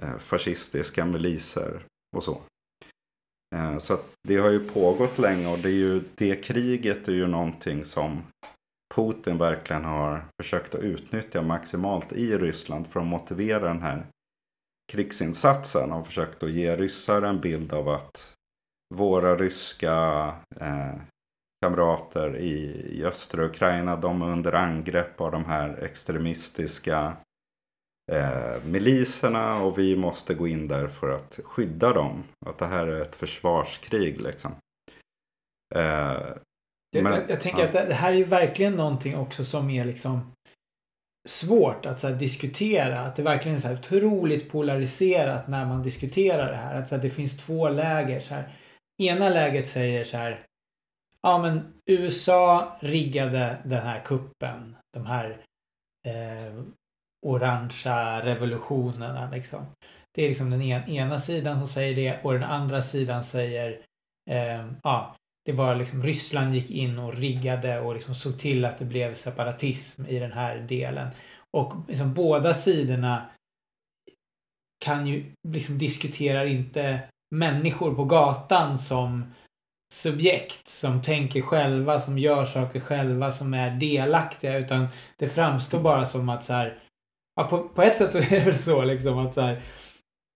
eh 0.02 0.18
fascistiska 0.18 1.04
miliser 1.04 1.82
och 2.16 2.22
så. 2.22 2.40
Eh, 3.56 3.78
så 3.78 3.98
det 4.28 4.36
har 4.36 4.50
ju 4.50 4.68
pågått 4.68 5.18
länge 5.18 5.48
och 5.48 5.58
det, 5.58 5.68
är 5.68 5.72
ju, 5.72 6.02
det 6.14 6.36
kriget 6.36 7.08
är 7.08 7.12
ju 7.12 7.26
någonting 7.26 7.84
som 7.84 8.22
Putin 8.94 9.38
verkligen 9.38 9.84
har 9.84 10.24
försökt 10.42 10.74
att 10.74 10.80
utnyttja 10.80 11.42
maximalt 11.42 12.12
i 12.12 12.38
Ryssland 12.38 12.86
för 12.86 13.00
att 13.00 13.06
motivera 13.06 13.68
den 13.68 13.82
här 13.82 14.06
krigsinsatsen. 14.92 15.92
Och 15.92 16.06
försökt 16.06 16.42
att 16.42 16.50
ge 16.50 16.76
ryssar 16.76 17.22
en 17.22 17.40
bild 17.40 17.72
av 17.72 17.88
att 17.88 18.32
våra 18.94 19.36
ryska 19.36 20.34
eh, 20.60 20.94
kamrater 21.62 22.36
i, 22.36 22.86
i 22.98 23.04
östra 23.04 23.44
Ukraina, 23.44 23.96
de 23.96 24.22
är 24.22 24.30
under 24.30 24.52
angrepp 24.52 25.20
av 25.20 25.32
de 25.32 25.44
här 25.44 25.78
extremistiska 25.82 27.16
eh, 28.12 28.64
miliserna 28.64 29.62
och 29.62 29.78
vi 29.78 29.96
måste 29.96 30.34
gå 30.34 30.48
in 30.48 30.68
där 30.68 30.88
för 30.88 31.08
att 31.08 31.40
skydda 31.44 31.92
dem. 31.92 32.24
Att 32.46 32.58
det 32.58 32.66
här 32.66 32.86
är 32.86 33.02
ett 33.02 33.16
försvarskrig 33.16 34.20
liksom. 34.20 34.52
Eh, 35.74 35.82
jag, 36.90 37.02
men, 37.02 37.12
jag, 37.12 37.30
jag, 37.30 37.40
tänker 37.40 37.60
ja. 37.60 37.66
att 37.66 37.88
det 37.88 37.94
här 37.94 38.12
är 38.12 38.16
ju 38.16 38.24
verkligen 38.24 38.76
någonting 38.76 39.16
också 39.16 39.44
som 39.44 39.70
är 39.70 39.84
liksom 39.84 40.32
svårt 41.28 41.86
att 41.86 42.02
här, 42.02 42.12
diskutera. 42.12 43.00
Att 43.00 43.16
det 43.16 43.22
verkligen 43.22 43.56
är 43.56 43.60
så 43.60 43.68
här, 43.68 43.78
otroligt 43.78 44.50
polariserat 44.50 45.48
när 45.48 45.66
man 45.66 45.82
diskuterar 45.82 46.50
det 46.50 46.56
här. 46.56 46.74
Att 46.74 46.88
så 46.88 46.94
här, 46.94 47.02
det 47.02 47.10
finns 47.10 47.36
två 47.36 47.68
läger. 47.68 48.20
Så 48.20 48.34
här. 48.34 48.52
Ena 49.02 49.28
läget 49.28 49.68
säger 49.68 50.04
så 50.04 50.16
här. 50.16 50.46
Ja 51.22 51.38
men 51.38 51.72
USA 51.86 52.76
riggade 52.80 53.58
den 53.64 53.82
här 53.82 54.00
kuppen. 54.04 54.76
De 54.92 55.06
här 55.06 55.44
eh, 56.06 56.62
orangea 57.26 58.24
revolutionerna 58.24 59.30
liksom. 59.30 59.66
Det 60.14 60.24
är 60.24 60.28
liksom 60.28 60.50
den 60.50 60.62
ena 60.62 61.20
sidan 61.20 61.58
som 61.58 61.68
säger 61.68 61.96
det 61.96 62.24
och 62.24 62.32
den 62.32 62.44
andra 62.44 62.82
sidan 62.82 63.24
säger 63.24 63.80
eh, 64.30 64.66
ja, 64.82 65.16
det 65.44 65.52
var 65.52 65.74
liksom 65.74 66.02
Ryssland 66.02 66.54
gick 66.54 66.70
in 66.70 66.98
och 66.98 67.14
riggade 67.14 67.80
och 67.80 67.94
liksom 67.94 68.14
såg 68.14 68.38
till 68.38 68.64
att 68.64 68.78
det 68.78 68.84
blev 68.84 69.14
separatism 69.14 70.06
i 70.06 70.18
den 70.18 70.32
här 70.32 70.58
delen. 70.58 71.08
Och 71.50 71.72
liksom 71.88 72.14
båda 72.14 72.54
sidorna 72.54 73.26
kan 74.84 75.06
ju 75.06 75.32
liksom 75.48 75.78
diskuterar 75.78 76.46
inte 76.46 77.00
människor 77.34 77.94
på 77.94 78.04
gatan 78.04 78.78
som 78.78 79.32
subjekt 79.94 80.68
som 80.68 81.02
tänker 81.02 81.42
själva, 81.42 82.00
som 82.00 82.18
gör 82.18 82.44
saker 82.44 82.80
själva, 82.80 83.32
som 83.32 83.54
är 83.54 83.70
delaktiga 83.70 84.58
utan 84.58 84.88
det 85.16 85.28
framstår 85.28 85.80
bara 85.80 86.06
som 86.06 86.28
att 86.28 86.44
så 86.44 86.52
här, 86.52 86.78
ja, 87.36 87.44
på, 87.44 87.58
på 87.58 87.82
ett 87.82 87.96
sätt 87.96 88.14
är 88.14 88.30
det 88.30 88.40
väl 88.40 88.58
så 88.58 88.84
liksom 88.84 89.18
att 89.18 89.34
så 89.34 89.40
här, 89.40 89.62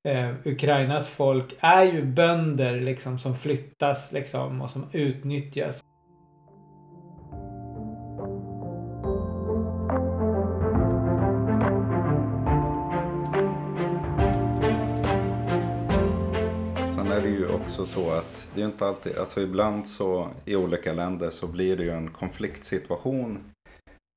eh, 0.09 0.35
Ukrainas 0.45 1.09
folk 1.09 1.55
är 1.61 1.85
ju 1.85 2.05
bönder 2.05 2.81
liksom 2.81 3.19
som 3.19 3.37
flyttas 3.37 4.13
liksom 4.13 4.63
och 4.63 4.71
som 4.71 4.87
utnyttjas. 4.93 5.83
Sen 16.95 17.13
är 17.13 17.21
det 17.23 17.29
ju 17.29 17.49
också 17.49 17.87
så 17.87 18.11
att 18.11 18.51
det 18.55 18.61
är 18.61 18.65
inte 18.65 18.87
alltid, 18.87 19.19
alltså 19.19 19.41
ibland 19.41 19.89
så 19.89 20.29
i 20.45 20.57
olika 20.57 20.93
länder 20.93 21.31
så 21.31 21.47
blir 21.47 21.77
det 21.77 21.85
ju 21.85 21.91
en 21.91 22.11
konfliktsituation 22.11 23.45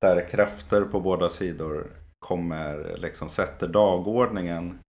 där 0.02 0.28
krafter 0.28 0.82
på 0.82 1.00
båda 1.00 1.30
sidor 1.30 2.03
kommer, 2.24 2.98
liksom 2.98 3.30
sätter 3.30 3.68
dagordningen 3.68 4.80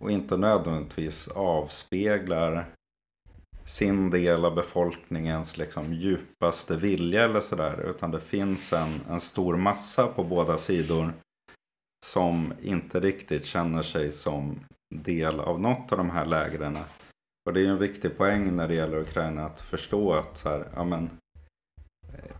och 0.00 0.10
inte 0.10 0.36
nödvändigtvis 0.36 1.28
avspeglar 1.28 2.66
sin 3.64 4.10
del 4.10 4.44
av 4.44 4.54
befolkningens 4.54 5.58
liksom 5.58 5.92
djupaste 5.94 6.76
vilja 6.76 7.24
eller 7.24 7.40
sådär. 7.40 7.90
Utan 7.90 8.10
det 8.10 8.20
finns 8.20 8.72
en, 8.72 9.00
en 9.10 9.20
stor 9.20 9.56
massa 9.56 10.06
på 10.06 10.24
båda 10.24 10.58
sidor 10.58 11.12
som 12.06 12.52
inte 12.62 13.00
riktigt 13.00 13.44
känner 13.44 13.82
sig 13.82 14.12
som 14.12 14.60
del 14.94 15.40
av 15.40 15.60
något 15.60 15.92
av 15.92 15.98
de 15.98 16.10
här 16.10 16.26
lägren. 16.26 16.78
Och 17.46 17.52
det 17.52 17.60
är 17.60 17.64
ju 17.64 17.70
en 17.70 17.78
viktig 17.78 18.16
poäng 18.16 18.56
när 18.56 18.68
det 18.68 18.74
gäller 18.74 18.98
Ukraina 18.98 19.44
att 19.44 19.60
förstå 19.60 20.12
att 20.12 20.36
så 20.36 20.48
här, 20.48 20.68
ja 20.74 20.84
men, 20.84 21.10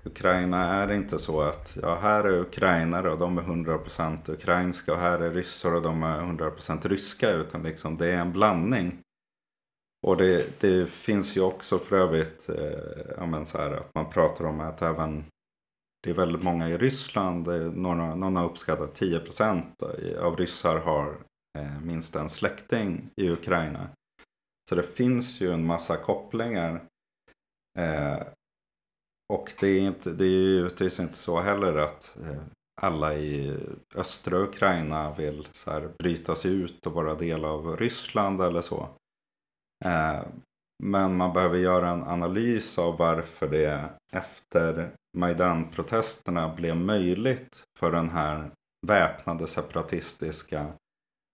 Ukraina 0.05 0.59
är 0.59 0.93
inte 0.93 1.19
så 1.19 1.41
att 1.41 1.79
ja, 1.83 1.95
här 1.95 2.25
är 2.25 2.41
ukrainare 2.41 3.11
och 3.11 3.19
de 3.19 3.39
är 3.39 3.43
100% 3.43 4.31
ukrainska 4.31 4.93
och 4.93 4.99
här 4.99 5.21
är 5.21 5.31
ryssar 5.31 5.75
och 5.75 5.83
de 5.83 6.03
är 6.03 6.21
100% 6.21 6.89
ryska. 6.89 7.31
Utan 7.31 7.63
liksom 7.63 7.97
det 7.97 8.07
är 8.07 8.19
en 8.19 8.33
blandning. 8.33 8.99
Och 10.07 10.17
det, 10.17 10.61
det 10.61 10.91
finns 10.91 11.37
ju 11.37 11.41
också 11.41 11.79
för 11.79 11.97
övrigt 11.97 12.49
eh, 12.49 13.45
så 13.45 13.59
här, 13.59 13.71
att 13.71 13.95
man 13.95 14.11
pratar 14.11 14.45
om 14.45 14.61
att 14.61 14.83
även 14.83 15.25
det 16.03 16.11
är 16.11 16.15
väldigt 16.15 16.43
många 16.43 16.69
i 16.69 16.79
Ryssland, 16.79 17.49
eh, 17.49 17.73
några, 17.73 18.15
någon 18.15 18.37
har 18.37 18.45
uppskattat 18.45 19.01
10% 19.01 20.17
av 20.19 20.37
ryssar 20.37 20.79
har 20.79 21.19
eh, 21.59 21.81
minst 21.81 22.17
en 22.17 22.29
släkting 22.29 23.11
i 23.17 23.31
Ukraina. 23.31 23.89
Så 24.69 24.75
det 24.75 24.83
finns 24.83 25.41
ju 25.41 25.53
en 25.53 25.67
massa 25.67 25.97
kopplingar. 25.97 26.83
Eh, 27.79 28.23
och 29.33 29.53
det 29.61 29.67
är, 29.69 29.81
inte, 29.81 30.11
det 30.11 30.25
är 30.25 30.29
ju 30.29 30.55
givetvis 30.55 31.01
inte 31.01 31.17
så 31.17 31.41
heller 31.41 31.77
att 31.77 32.17
eh, 32.23 32.43
alla 32.81 33.15
i 33.15 33.57
östra 33.95 34.39
Ukraina 34.39 35.13
vill 35.13 35.49
så 35.53 35.71
här, 35.71 35.89
bryta 35.99 36.35
sig 36.35 36.51
ut 36.53 36.87
och 36.87 36.93
vara 36.93 37.15
del 37.15 37.45
av 37.45 37.77
Ryssland 37.77 38.41
eller 38.41 38.61
så. 38.61 38.89
Eh, 39.85 40.23
men 40.85 41.17
man 41.17 41.33
behöver 41.33 41.59
göra 41.59 41.91
en 41.91 42.03
analys 42.03 42.79
av 42.79 42.97
varför 42.99 43.49
det 43.49 43.91
efter 44.13 44.91
Majdan-protesterna 45.19 46.55
blev 46.57 46.77
möjligt 46.77 47.63
för 47.79 47.93
den 47.93 48.09
här 48.09 48.51
väpnade 48.87 49.47
separatistiska 49.47 50.73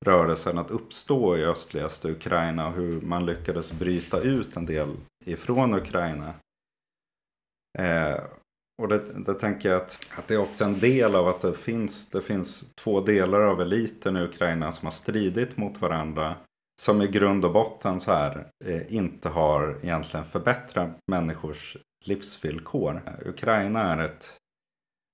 rörelsen 0.07 0.59
att 0.59 0.71
uppstå 0.71 1.37
i 1.37 1.45
östligaste 1.45 2.11
Ukraina 2.11 2.67
och 2.67 2.73
hur 2.73 3.01
man 3.01 3.27
lyckades 3.27 3.73
bryta 3.73 4.21
ut 4.21 4.57
en 4.57 4.67
del 4.67 4.97
ifrån 5.25 5.75
Ukraina. 5.75 6.35
Eh, 7.79 8.21
och 8.83 8.89
det, 8.89 9.03
det 9.27 9.35
tänker 9.35 9.69
jag 9.69 9.77
att, 9.77 9.99
att 10.19 10.29
det 10.29 10.35
är 10.35 10.39
också 10.39 10.65
en 10.65 10.79
del 10.79 11.15
av 11.15 11.29
att 11.29 11.41
det 11.41 11.55
finns, 11.55 12.07
det 12.07 12.23
finns 12.23 12.65
två 12.75 13.01
delar 13.01 13.41
av 13.41 13.61
eliten 13.61 14.17
i 14.17 14.23
Ukraina 14.23 14.73
som 14.73 14.87
har 14.87 14.93
stridit 14.93 15.57
mot 15.57 15.81
varandra. 15.81 16.37
Som 16.81 17.03
i 17.03 17.07
grund 17.07 17.45
och 17.45 17.53
botten 17.53 18.01
så 18.01 18.13
här 18.13 18.47
eh, 18.65 18.95
inte 18.95 19.29
har 19.29 19.79
egentligen 19.83 20.25
förbättrat 20.27 20.91
människors 21.11 21.77
livsvillkor. 22.05 23.03
Ukraina 23.27 23.83
är 23.83 23.99
ett 23.99 24.39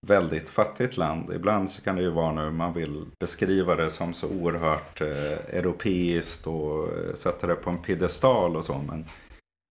väldigt 0.06 0.50
fattigt 0.50 0.96
land. 0.96 1.32
Ibland 1.32 1.70
så 1.70 1.82
kan 1.82 1.96
det 1.96 2.02
ju 2.02 2.10
vara 2.10 2.32
nu 2.32 2.50
man 2.50 2.72
vill 2.72 3.06
beskriva 3.20 3.76
det 3.76 3.90
som 3.90 4.14
så 4.14 4.28
oerhört 4.28 5.00
eh, 5.00 5.56
europeiskt 5.56 6.46
och 6.46 6.88
eh, 6.98 7.14
sätta 7.14 7.46
det 7.46 7.54
på 7.54 7.70
en 7.70 7.82
piedestal 7.82 8.56
och 8.56 8.64
så. 8.64 8.78
Men 8.78 9.04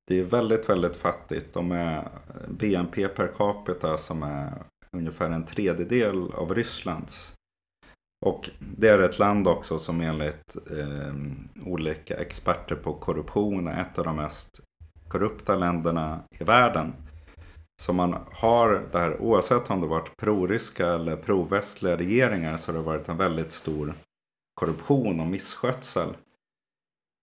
det 0.07 0.19
är 0.19 0.23
väldigt, 0.23 0.69
väldigt 0.69 0.95
fattigt. 0.95 1.53
De 1.53 1.71
är 1.71 2.07
BNP 2.47 3.07
per 3.07 3.27
capita 3.27 3.97
som 3.97 4.23
är 4.23 4.63
ungefär 4.97 5.29
en 5.29 5.45
tredjedel 5.45 6.31
av 6.33 6.55
Rysslands. 6.55 7.33
Och 8.25 8.49
det 8.59 8.89
är 8.89 8.99
ett 8.99 9.19
land 9.19 9.47
också 9.47 9.79
som 9.79 10.01
enligt 10.01 10.55
eh, 10.71 11.15
olika 11.65 12.17
experter 12.17 12.75
på 12.75 12.93
korruption 12.93 13.67
är 13.67 13.81
ett 13.81 13.97
av 13.97 14.05
de 14.05 14.15
mest 14.15 14.61
korrupta 15.07 15.55
länderna 15.55 16.23
i 16.39 16.43
världen. 16.43 16.93
Så 17.81 17.93
man 17.93 18.15
har 18.31 18.89
där, 18.91 19.21
oavsett 19.21 19.69
om 19.69 19.81
det 19.81 19.87
varit 19.87 20.17
proryska 20.17 20.87
eller 20.87 21.15
provästliga 21.15 21.97
regeringar 21.97 22.57
så 22.57 22.71
har 22.71 22.79
det 22.79 22.85
varit 22.85 23.09
en 23.09 23.17
väldigt 23.17 23.51
stor 23.51 23.93
korruption 24.53 25.19
och 25.19 25.27
misskötsel. 25.27 26.09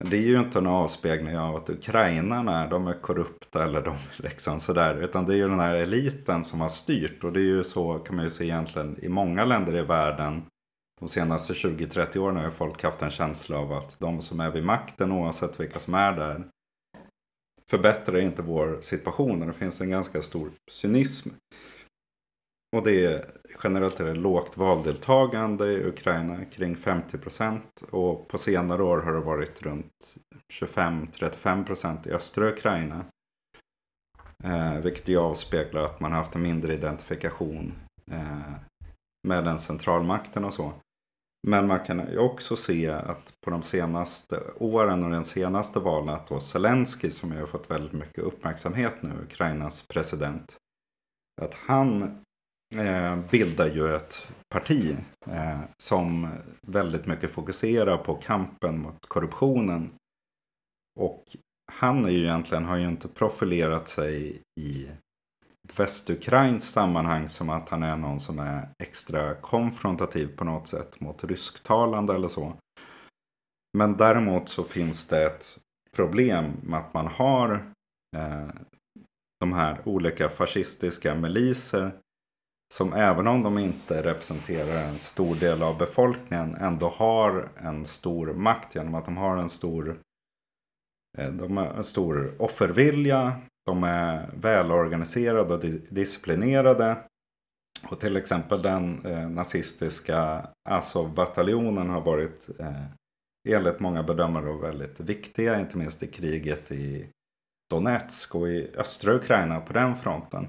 Det 0.04 0.16
är 0.16 0.22
ju 0.22 0.40
inte 0.40 0.58
en 0.58 0.66
avspegling 0.66 1.38
av 1.38 1.56
att 1.56 1.70
ukrainarna 1.70 2.66
de 2.66 2.86
är 2.86 3.00
korrupta 3.00 3.64
eller 3.64 3.82
de 3.82 3.96
liksom 4.16 4.60
sådär. 4.60 5.02
Utan 5.02 5.26
det 5.26 5.34
är 5.34 5.36
ju 5.36 5.48
den 5.48 5.60
här 5.60 5.74
eliten 5.74 6.44
som 6.44 6.60
har 6.60 6.68
styrt. 6.68 7.24
Och 7.24 7.32
det 7.32 7.40
är 7.40 7.44
ju 7.44 7.64
så 7.64 7.98
kan 7.98 8.16
man 8.16 8.24
ju 8.24 8.30
se 8.30 8.44
egentligen 8.44 8.96
i 9.04 9.08
många 9.08 9.44
länder 9.44 9.76
i 9.76 9.82
världen. 9.82 10.42
De 11.00 11.08
senaste 11.08 11.52
20-30 11.52 12.18
åren 12.18 12.36
har 12.36 12.44
ju 12.44 12.50
folk 12.50 12.82
haft 12.82 13.02
en 13.02 13.10
känsla 13.10 13.58
av 13.58 13.72
att 13.72 13.96
de 13.98 14.22
som 14.22 14.40
är 14.40 14.50
vid 14.50 14.64
makten 14.64 15.12
oavsett 15.12 15.60
vilka 15.60 15.78
som 15.78 15.94
är 15.94 16.12
där 16.12 16.44
förbättrar 17.70 18.18
inte 18.18 18.42
vår 18.42 18.78
situation. 18.80 19.40
Och 19.40 19.46
det 19.46 19.52
finns 19.52 19.80
en 19.80 19.90
ganska 19.90 20.22
stor 20.22 20.50
cynism. 20.70 21.28
Och 22.76 22.82
det 22.82 23.04
är 23.04 23.24
generellt 23.64 24.00
är 24.00 24.04
det 24.04 24.14
lågt 24.14 24.56
valdeltagande 24.56 25.66
i 25.66 25.84
Ukraina, 25.84 26.44
kring 26.44 26.76
50 26.76 27.18
procent. 27.18 27.82
Och 27.90 28.28
på 28.28 28.38
senare 28.38 28.82
år 28.82 28.98
har 28.98 29.12
det 29.12 29.20
varit 29.20 29.62
runt 29.62 30.16
25-35 30.52 31.64
procent 31.64 32.06
i 32.06 32.10
östra 32.10 32.48
Ukraina. 32.48 33.04
Eh, 34.44 34.78
vilket 34.78 35.08
ju 35.08 35.18
avspeglar 35.18 35.82
att 35.82 36.00
man 36.00 36.10
har 36.10 36.18
haft 36.18 36.34
en 36.34 36.42
mindre 36.42 36.74
identifikation 36.74 37.72
eh, 38.10 38.52
med 39.28 39.44
den 39.44 39.58
centralmakten 39.58 40.44
och 40.44 40.54
så. 40.54 40.72
Men 41.48 41.66
man 41.66 41.84
kan 41.84 42.10
ju 42.12 42.18
också 42.18 42.56
se 42.56 42.88
att 42.88 43.34
på 43.44 43.50
de 43.50 43.62
senaste 43.62 44.40
åren 44.58 45.04
och 45.04 45.10
den 45.10 45.24
senaste 45.24 45.80
valen 45.80 46.14
att 46.14 46.26
då 46.26 46.40
Zelensky 46.40 47.10
som 47.10 47.32
ju 47.32 47.38
har 47.38 47.46
fått 47.46 47.70
väldigt 47.70 47.92
mycket 47.92 48.24
uppmärksamhet 48.24 49.02
nu, 49.02 49.10
Ukrainas 49.22 49.82
president. 49.88 50.56
Att 51.42 51.54
han 51.54 52.20
eh, 52.76 53.16
bildar 53.30 53.70
ju 53.70 53.96
ett 53.96 54.28
parti 54.48 54.96
eh, 55.26 55.60
som 55.82 56.28
väldigt 56.62 57.06
mycket 57.06 57.30
fokuserar 57.30 57.96
på 57.96 58.14
kampen 58.14 58.78
mot 58.78 59.06
korruptionen. 59.06 59.94
Och 61.00 61.24
han 61.72 62.04
är 62.04 62.10
ju 62.10 62.18
egentligen, 62.18 62.64
har 62.64 62.76
ju 62.76 62.88
inte 62.88 63.08
profilerat 63.08 63.88
sig 63.88 64.40
i 64.60 64.88
ett 65.68 65.80
västukrainskt 65.80 66.72
sammanhang 66.72 67.28
som 67.28 67.50
att 67.50 67.68
han 67.68 67.82
är 67.82 67.96
någon 67.96 68.20
som 68.20 68.38
är 68.38 68.68
extra 68.82 69.34
konfrontativ 69.34 70.36
på 70.36 70.44
något 70.44 70.66
sätt 70.66 71.00
mot 71.00 71.24
rysktalande 71.24 72.14
eller 72.14 72.28
så. 72.28 72.56
Men 73.78 73.96
däremot 73.96 74.48
så 74.48 74.64
finns 74.64 75.06
det 75.06 75.26
ett 75.26 75.58
problem 75.96 76.52
med 76.62 76.78
att 76.78 76.94
man 76.94 77.06
har 77.06 77.72
eh, 78.16 78.48
de 79.40 79.52
här 79.52 79.80
olika 79.84 80.28
fascistiska 80.28 81.14
miliser 81.14 81.92
som 82.74 82.92
även 82.92 83.26
om 83.26 83.42
de 83.42 83.58
inte 83.58 84.02
representerar 84.02 84.84
en 84.84 84.98
stor 84.98 85.34
del 85.34 85.62
av 85.62 85.78
befolkningen 85.78 86.54
ändå 86.54 86.88
har 86.88 87.48
en 87.56 87.86
stor 87.86 88.34
makt 88.34 88.74
genom 88.74 88.94
att 88.94 89.04
de 89.04 89.16
har 89.16 89.36
en 89.36 89.50
stor, 89.50 90.00
eh, 91.18 91.30
de 91.30 91.56
har 91.56 91.66
en 91.66 91.84
stor 91.84 92.34
offervilja. 92.38 93.40
De 93.66 93.84
är 93.84 94.30
välorganiserade 94.34 95.54
och 95.54 95.60
disciplinerade. 95.88 96.96
Och 97.90 98.00
till 98.00 98.16
exempel 98.16 98.62
den 98.62 99.06
eh, 99.06 99.30
nazistiska 99.30 100.48
Azov-bataljonen 100.68 101.90
har 101.90 102.00
varit 102.00 102.60
eh, 102.60 102.84
enligt 103.48 103.80
många 103.80 104.02
bedömare 104.02 104.60
väldigt 104.60 105.00
viktiga. 105.00 105.60
Inte 105.60 105.78
minst 105.78 106.02
i 106.02 106.06
kriget 106.06 106.72
i 106.72 107.06
Donetsk 107.70 108.34
och 108.34 108.48
i 108.48 108.70
östra 108.76 109.14
Ukraina 109.14 109.60
på 109.60 109.72
den 109.72 109.96
fronten. 109.96 110.48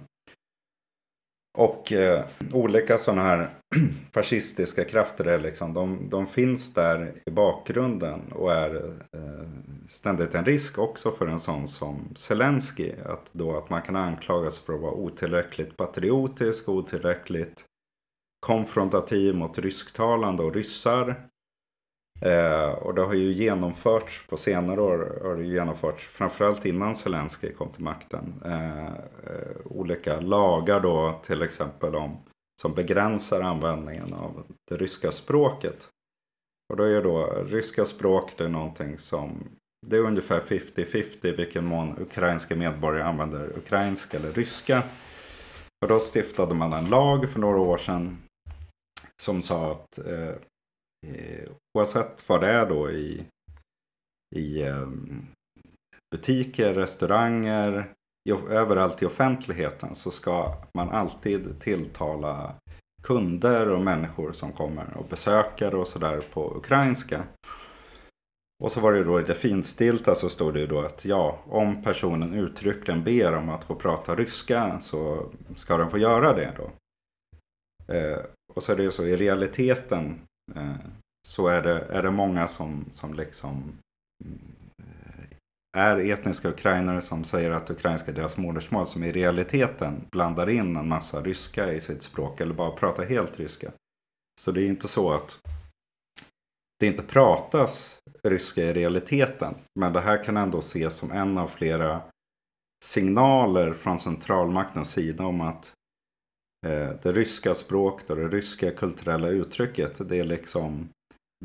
Och 1.58 1.92
eh, 1.92 2.26
olika 2.54 2.98
sådana 2.98 3.24
här 3.24 3.50
fascistiska 4.12 4.84
krafter 4.84 5.40
liksom, 5.40 5.74
de, 5.74 6.10
de, 6.10 6.28
finns 6.28 6.74
där 6.74 7.14
i 7.26 7.32
bakgrunden 7.32 8.32
och 8.32 8.54
är 8.54 8.76
eh, 9.16 9.48
ständigt 9.90 10.36
en 10.36 10.46
risk 10.46 10.78
också 10.78 11.12
för 11.12 11.28
en 11.28 11.40
sån 11.40 11.68
som 11.68 12.10
Zelensky. 12.16 12.92
Att, 13.06 13.30
då, 13.32 13.58
att 13.58 13.70
man 13.70 13.82
kan 13.82 13.96
anklagas 13.96 14.60
för 14.60 14.74
att 14.74 14.82
vara 14.82 14.94
otillräckligt 14.94 15.78
patriotisk, 15.78 16.70
otillräckligt 16.70 17.66
konfrontativ 18.40 19.36
mot 19.36 19.58
rysktalande 19.58 20.44
och 20.44 20.54
ryssar. 20.54 21.31
Eh, 22.22 22.70
och 22.70 22.94
det 22.94 23.02
har 23.02 23.14
ju 23.14 23.32
genomförts 23.32 24.28
på 24.28 24.38
senare 24.38 24.82
år, 24.82 25.20
har 25.24 25.36
det 25.36 25.44
genomförts, 25.44 26.08
framförallt 26.08 26.66
innan 26.66 26.96
Zelensky 26.96 27.54
kom 27.54 27.70
till 27.70 27.84
makten, 27.84 28.42
eh, 28.46 28.86
eh, 28.86 29.58
olika 29.66 30.20
lagar 30.20 30.80
då 30.80 31.20
till 31.24 31.42
exempel 31.42 31.96
om, 31.96 32.18
som 32.62 32.74
begränsar 32.74 33.42
användningen 33.42 34.14
av 34.14 34.44
det 34.70 34.78
ryska 34.78 35.12
språket. 35.12 35.88
Och 36.70 36.78
då 36.78 36.84
är 36.84 37.02
då 37.02 37.44
ryska 37.48 37.86
språk 37.86 38.32
det 38.38 38.44
är 38.44 38.50
någonting 38.50 38.98
som 38.98 39.44
det 39.88 39.96
är 39.96 40.02
ungefär 40.02 40.40
50-50 40.40 41.38
vilken 41.38 41.66
mån 41.66 41.96
ukrainska 42.00 42.56
medborgare 42.56 43.04
använder 43.04 43.58
ukrainska 43.58 44.18
eller 44.18 44.32
ryska. 44.32 44.84
Och 45.82 45.88
då 45.88 46.00
stiftade 46.00 46.54
man 46.56 46.74
en 46.74 46.90
lag 46.90 47.30
för 47.30 47.40
några 47.40 47.60
år 47.60 47.78
sedan 47.78 48.18
som 49.22 49.42
sa 49.42 49.72
att 49.72 49.98
eh, 49.98 50.36
eh, 51.08 51.50
oavsett 51.78 52.30
vad 52.30 52.42
det 52.42 52.48
är 52.48 52.66
då 52.66 52.92
i, 52.92 53.26
i 54.36 54.62
eh, 54.62 54.90
butiker, 56.16 56.74
restauranger, 56.74 57.94
i, 58.30 58.32
överallt 58.32 59.02
i 59.02 59.06
offentligheten 59.06 59.96
så 59.96 60.12
ska 60.12 60.54
man 60.74 60.90
alltid 60.90 61.60
tilltala 61.60 62.56
kunder 63.04 63.70
och 63.70 63.82
människor 63.82 64.32
som 64.32 64.52
kommer 64.52 64.98
och 64.98 65.06
besökare 65.06 65.78
och 65.78 65.88
sådär 65.88 66.24
på 66.34 66.58
ukrainska. 66.58 67.24
Och 68.64 68.72
så 68.72 68.80
var 68.80 68.94
det 68.94 69.04
då 69.04 69.20
lite 69.20 69.34
finstilta 69.34 70.16
så 70.16 70.30
stod 70.30 70.54
det 70.54 70.60
ju 70.60 70.68
då 70.68 70.82
att 70.82 71.06
ja, 71.06 71.40
om 71.46 71.84
personen 71.84 72.34
uttryckligen 72.34 73.04
ber 73.04 73.34
om 73.34 73.50
att 73.50 73.64
få 73.64 73.76
prata 73.76 74.16
ryska 74.16 74.80
så 74.80 75.32
ska 75.56 75.78
den 75.78 75.90
få 75.90 75.98
göra 75.98 76.34
det 76.34 76.54
då. 76.58 76.72
Eh, 77.94 78.20
och 78.54 78.64
så 78.64 78.72
är 78.72 78.76
det 78.76 78.84
ju 78.84 78.92
så 78.92 79.06
i 79.06 79.16
realiteten 79.16 80.22
Eh, 80.56 80.76
så 81.28 81.48
är 81.48 81.62
det, 81.62 81.80
är 81.80 82.04
det 82.04 82.12
många 82.12 82.48
som, 82.48 82.86
som 82.92 83.14
liksom 83.14 83.78
mm, 84.24 84.42
eh, 84.84 85.38
är 85.78 85.98
etniska 85.98 86.50
ukrainare 86.50 87.02
som 87.02 87.24
säger 87.24 87.52
att 87.52 87.70
ukrainska 87.70 88.12
är 88.12 88.16
deras 88.16 88.38
modersmål 88.38 88.88
som 88.88 89.04
i 89.04 89.12
realiteten 89.12 90.08
blandar 90.12 90.50
in 90.50 90.76
en 90.76 90.88
massa 90.88 91.22
ryska 91.22 91.74
i 91.74 91.82
sitt 91.82 92.02
språk 92.02 92.42
eller 92.42 92.54
bara 92.54 92.72
pratar 92.72 93.06
helt 93.06 93.40
ryska. 93.40 93.72
Så 94.42 94.52
det 94.52 94.64
är 94.64 94.68
inte 94.68 94.88
så 94.88 95.12
att 95.12 95.40
det 96.80 96.88
inte 96.88 97.04
pratas 97.04 98.00
ryska 98.24 98.64
i 98.64 98.74
realiteten. 98.74 99.56
Men 99.80 99.94
det 99.94 100.02
här 100.02 100.24
kan 100.24 100.38
ändå 100.38 100.60
ses 100.60 100.96
som 100.96 101.12
en 101.12 101.38
av 101.38 101.48
flera 101.48 102.02
signaler 102.86 103.74
från 103.74 104.00
centralmaktens 104.00 104.92
sida 104.92 105.24
om 105.24 105.42
att 105.42 105.74
Eh, 106.68 106.90
det 107.02 107.12
ryska 107.12 107.54
språket 107.54 108.10
och 108.10 108.16
det 108.16 108.28
ryska 108.28 108.72
kulturella 108.72 109.28
uttrycket. 109.28 110.10
Det 110.10 110.20
är 110.20 110.24
liksom 110.24 110.90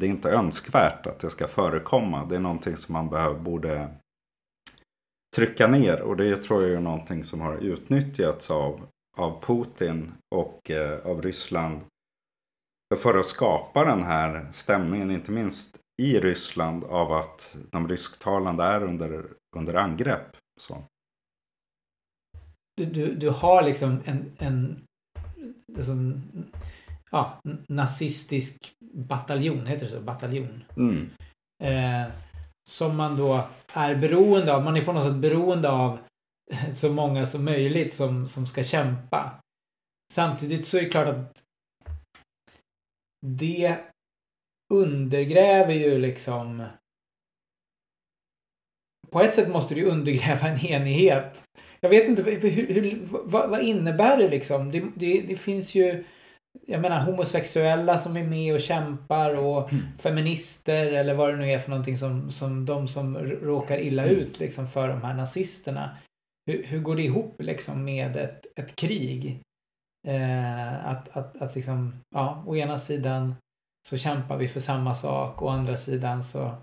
det 0.01 0.07
är 0.07 0.11
inte 0.11 0.31
önskvärt 0.31 1.07
att 1.07 1.19
det 1.19 1.31
ska 1.31 1.49
förekomma. 1.49 2.25
Det 2.25 2.37
är 2.37 2.41
någonting 2.41 2.77
som 2.77 2.93
man 2.93 3.09
behöver, 3.09 3.39
borde 3.39 3.95
trycka 5.37 5.67
ner. 5.67 6.01
Och 6.01 6.17
det 6.17 6.37
tror 6.37 6.63
jag 6.63 6.73
är 6.73 6.81
någonting 6.81 7.25
som 7.25 7.41
har 7.41 7.57
utnyttjats 7.57 8.51
av, 8.51 8.87
av 9.17 9.43
Putin 9.43 10.13
och 10.35 10.71
eh, 10.71 11.07
av 11.07 11.23
Ryssland. 11.23 11.81
För 12.97 13.19
att 13.19 13.27
skapa 13.27 13.85
den 13.85 14.03
här 14.03 14.49
stämningen, 14.53 15.11
inte 15.11 15.33
minst 15.33 15.79
i 16.03 16.21
Ryssland, 16.21 16.85
av 16.85 17.13
att 17.13 17.57
de 17.71 17.89
rysktalande 17.89 18.65
är 18.65 18.83
under, 18.83 19.27
under 19.57 19.75
angrepp. 19.75 20.37
Så. 20.61 20.85
du, 22.77 22.85
du, 22.85 23.15
du 23.15 23.31
har 23.31 23.63
liksom 23.63 24.01
en, 24.05 24.33
en 24.39 24.83
liksom, 25.77 26.23
ja, 27.11 27.41
nazistisk 27.69 28.73
bataljon, 28.95 29.67
heter 29.67 29.87
det 29.87 29.93
så? 29.93 30.01
Bataljon. 30.01 30.65
Mm. 30.77 31.11
Eh, 31.63 32.13
som 32.69 32.97
man 32.97 33.17
då 33.17 33.49
är 33.73 33.95
beroende 33.95 34.55
av. 34.55 34.65
Man 34.65 34.77
är 34.77 34.85
på 34.85 34.93
något 34.93 35.05
sätt 35.05 35.17
beroende 35.17 35.71
av 35.71 35.99
så 36.75 36.93
många 36.93 37.27
som 37.27 37.45
möjligt 37.45 37.95
som, 37.95 38.29
som 38.29 38.47
ska 38.47 38.65
kämpa. 38.65 39.41
Samtidigt 40.13 40.67
så 40.67 40.77
är 40.77 40.83
det 40.83 40.89
klart 40.89 41.09
att 41.09 41.43
det 43.27 43.79
undergräver 44.75 45.75
ju 45.75 45.99
liksom 45.99 46.67
på 49.11 49.21
ett 49.21 49.35
sätt 49.35 49.49
måste 49.49 49.75
det 49.75 49.81
ju 49.81 49.87
undergräva 49.87 50.49
en 50.49 50.67
enighet. 50.67 51.45
Jag 51.81 51.89
vet 51.89 52.09
inte, 52.09 52.23
hur, 52.23 52.75
hur, 52.75 52.99
vad, 53.03 53.51
vad, 53.51 53.63
innebär 53.63 54.17
det 54.17 54.29
liksom? 54.29 54.71
Det, 54.71 54.85
det, 54.95 55.21
det, 55.21 55.37
finns 55.37 55.75
ju, 55.75 56.05
jag 56.67 56.81
menar 56.81 57.05
homosexuella 57.05 57.99
som 57.99 58.17
är 58.17 58.25
med 58.25 58.55
och 58.55 58.61
kämpar 58.61 59.35
och 59.35 59.73
mm. 59.73 59.85
feminister 59.99 60.87
eller 60.87 61.15
vad 61.15 61.31
det 61.31 61.37
nu 61.37 61.51
är 61.53 61.59
för 61.59 61.71
någonting 61.71 61.99
som, 61.99 62.31
som 62.31 62.67
de 62.67 62.89
som 62.89 63.19
råkar 63.19 63.79
illa 63.79 64.05
mm. 64.05 64.17
ut 64.17 64.41
liksom 64.41 64.69
för 64.69 64.89
de 64.89 65.03
här 65.03 65.15
nazisterna. 65.15 65.97
Hur, 66.47 66.63
hur 66.63 66.81
går 66.81 66.97
det 66.97 67.03
ihop 67.03 67.35
liksom 67.39 67.85
med 67.85 68.17
ett, 68.17 68.47
ett 68.57 68.77
krig? 68.77 69.41
Eh, 70.09 70.87
att, 70.87 71.17
att, 71.17 71.43
att 71.43 71.55
liksom, 71.55 72.01
ja, 72.15 72.45
å 72.47 72.57
ena 72.57 72.79
sidan 72.79 73.35
så 73.89 73.97
kämpar 73.97 74.37
vi 74.37 74.49
för 74.49 74.61
samma 74.61 74.95
sak, 74.95 75.43
å 75.43 75.49
andra 75.49 75.77
sidan 75.77 76.25
så 76.25 76.55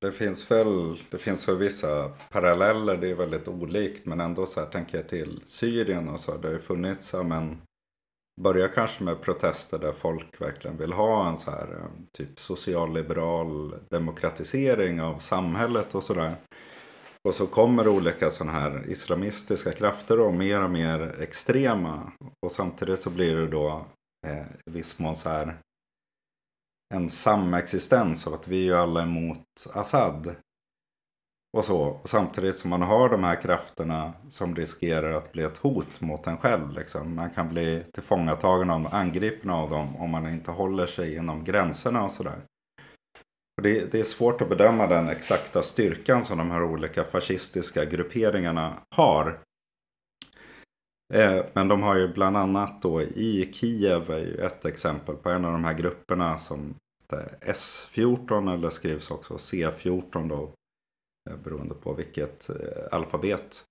det 0.00 0.12
finns 0.12 0.50
väl, 0.50 0.98
det 1.10 1.18
finns 1.18 1.48
väl 1.48 1.56
vissa 1.56 2.08
paralleller, 2.30 2.96
det 2.96 3.10
är 3.10 3.14
väldigt 3.14 3.48
olikt. 3.48 4.06
Men 4.06 4.20
ändå 4.20 4.46
så 4.46 4.60
här 4.60 4.66
tänker 4.66 4.98
jag 4.98 5.08
till 5.08 5.40
Syrien 5.44 6.08
och 6.08 6.20
så. 6.20 6.36
Där 6.36 6.52
det 6.52 6.58
funnits, 6.58 7.12
ja, 7.12 7.22
men 7.22 7.62
börjar 8.40 8.68
kanske 8.68 9.04
med 9.04 9.22
protester 9.22 9.78
där 9.78 9.92
folk 9.92 10.40
verkligen 10.40 10.76
vill 10.76 10.92
ha 10.92 11.28
en 11.28 11.36
så 11.36 11.50
här 11.50 11.72
eh, 11.72 11.88
typ 12.18 12.38
socialliberal 12.38 13.74
demokratisering 13.90 15.00
av 15.00 15.18
samhället 15.18 15.94
och 15.94 16.02
sådär. 16.02 16.36
Och 17.28 17.34
så 17.34 17.46
kommer 17.46 17.88
olika 17.88 18.30
sådana 18.30 18.58
här 18.58 18.84
islamistiska 18.88 19.72
krafter 19.72 20.20
och 20.20 20.34
mer 20.34 20.64
och 20.64 20.70
mer 20.70 21.16
extrema. 21.20 22.12
Och 22.46 22.52
samtidigt 22.52 23.00
så 23.00 23.10
blir 23.10 23.36
det 23.36 23.46
då 23.46 23.86
eh, 24.26 24.46
i 24.66 24.70
viss 24.70 24.98
mån 24.98 25.16
så 25.16 25.28
här 25.28 25.56
en 26.94 27.10
samexistens 27.10 28.26
av 28.26 28.34
att 28.34 28.48
vi 28.48 28.58
är 28.58 28.64
ju 28.64 28.74
alla 28.74 29.02
emot 29.02 29.66
Assad. 29.72 30.34
Och 31.56 31.64
så. 31.64 31.80
Och 31.80 32.08
samtidigt 32.08 32.56
som 32.56 32.70
man 32.70 32.82
har 32.82 33.08
de 33.08 33.24
här 33.24 33.42
krafterna 33.42 34.12
som 34.28 34.56
riskerar 34.56 35.12
att 35.12 35.32
bli 35.32 35.42
ett 35.42 35.56
hot 35.56 36.00
mot 36.00 36.26
en 36.26 36.36
själv. 36.36 36.72
Liksom. 36.72 37.14
Man 37.14 37.30
kan 37.30 37.48
bli 37.48 37.84
tillfångatagen 37.92 38.70
av 38.70 38.88
angripen 38.92 39.50
av 39.50 39.70
dem 39.70 39.96
om 39.96 40.10
man 40.10 40.28
inte 40.28 40.50
håller 40.50 40.86
sig 40.86 41.16
inom 41.16 41.44
gränserna 41.44 42.04
och 42.04 42.12
sådär. 42.12 42.40
Det, 43.62 43.92
det, 43.92 44.00
är 44.00 44.04
svårt 44.04 44.40
att 44.40 44.48
bedöma 44.48 44.86
den 44.86 45.08
exakta 45.08 45.62
styrkan 45.62 46.24
som 46.24 46.38
de 46.38 46.50
här 46.50 46.62
olika 46.62 47.04
fascistiska 47.04 47.84
grupperingarna 47.84 48.72
har. 48.94 49.38
Eh, 51.14 51.44
men 51.52 51.68
de 51.68 51.82
har 51.82 51.96
ju 51.96 52.12
bland 52.12 52.36
annat 52.36 52.82
då 52.82 53.02
i 53.02 53.52
Kiev 53.54 54.10
är 54.10 54.18
ju 54.18 54.34
ett 54.34 54.64
exempel 54.64 55.16
på 55.16 55.30
en 55.30 55.44
av 55.44 55.52
de 55.52 55.64
här 55.64 55.74
grupperna 55.74 56.38
som 56.38 56.74
S14 57.40 58.54
eller 58.54 58.70
skrivs 58.70 59.10
också 59.10 59.34
C14 59.34 60.28
då. 60.28 60.50
Eh, 61.30 61.36
beroende 61.44 61.74
på 61.74 61.92
vilket 61.92 62.48
eh, 62.48 62.56
alfabet. 62.92 63.64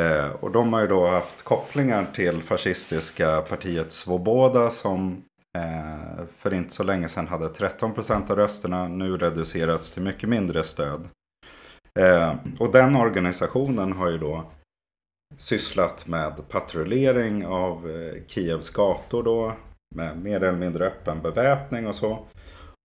Eh, 0.00 0.28
och 0.28 0.52
de 0.52 0.72
har 0.72 0.80
ju 0.80 0.86
då 0.86 1.06
haft 1.06 1.42
kopplingar 1.42 2.06
till 2.14 2.42
fascistiska 2.42 3.42
partiet 3.42 3.92
Svoboda 3.92 4.70
som 4.70 5.22
eh, 5.58 6.24
för 6.38 6.54
inte 6.54 6.72
så 6.72 6.82
länge 6.82 7.08
sedan 7.08 7.28
hade 7.28 7.48
13 7.48 7.94
procent 7.94 8.30
av 8.30 8.36
rösterna. 8.36 8.88
Nu 8.88 9.16
reducerats 9.16 9.92
till 9.92 10.02
mycket 10.02 10.28
mindre 10.28 10.64
stöd. 10.64 11.08
Och 12.58 12.72
den 12.72 12.96
organisationen 12.96 13.92
har 13.92 14.10
ju 14.10 14.18
då 14.18 14.44
sysslat 15.36 16.06
med 16.06 16.48
patrullering 16.48 17.46
av 17.46 17.90
eh, 17.90 18.26
Kievs 18.26 18.70
gator 18.70 19.22
då. 19.22 19.56
Med 19.94 20.18
mer 20.18 20.36
eller 20.36 20.58
mindre 20.58 20.86
öppen 20.86 21.22
beväpning 21.22 21.86
och 21.86 21.94
så. 21.94 22.26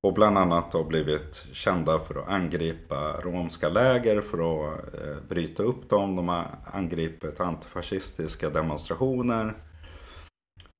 Och 0.07 0.13
bland 0.13 0.37
annat 0.37 0.71
då 0.71 0.83
blivit 0.83 1.45
kända 1.51 1.99
för 1.99 2.15
att 2.15 2.27
angripa 2.27 3.21
romska 3.21 3.69
läger 3.69 4.21
för 4.21 4.37
att 4.37 4.93
eh, 4.93 5.23
bryta 5.29 5.63
upp 5.63 5.89
dem. 5.89 6.15
De 6.15 6.27
har 6.27 6.45
angripit 6.65 7.39
antifascistiska 7.39 8.49
demonstrationer. 8.49 9.53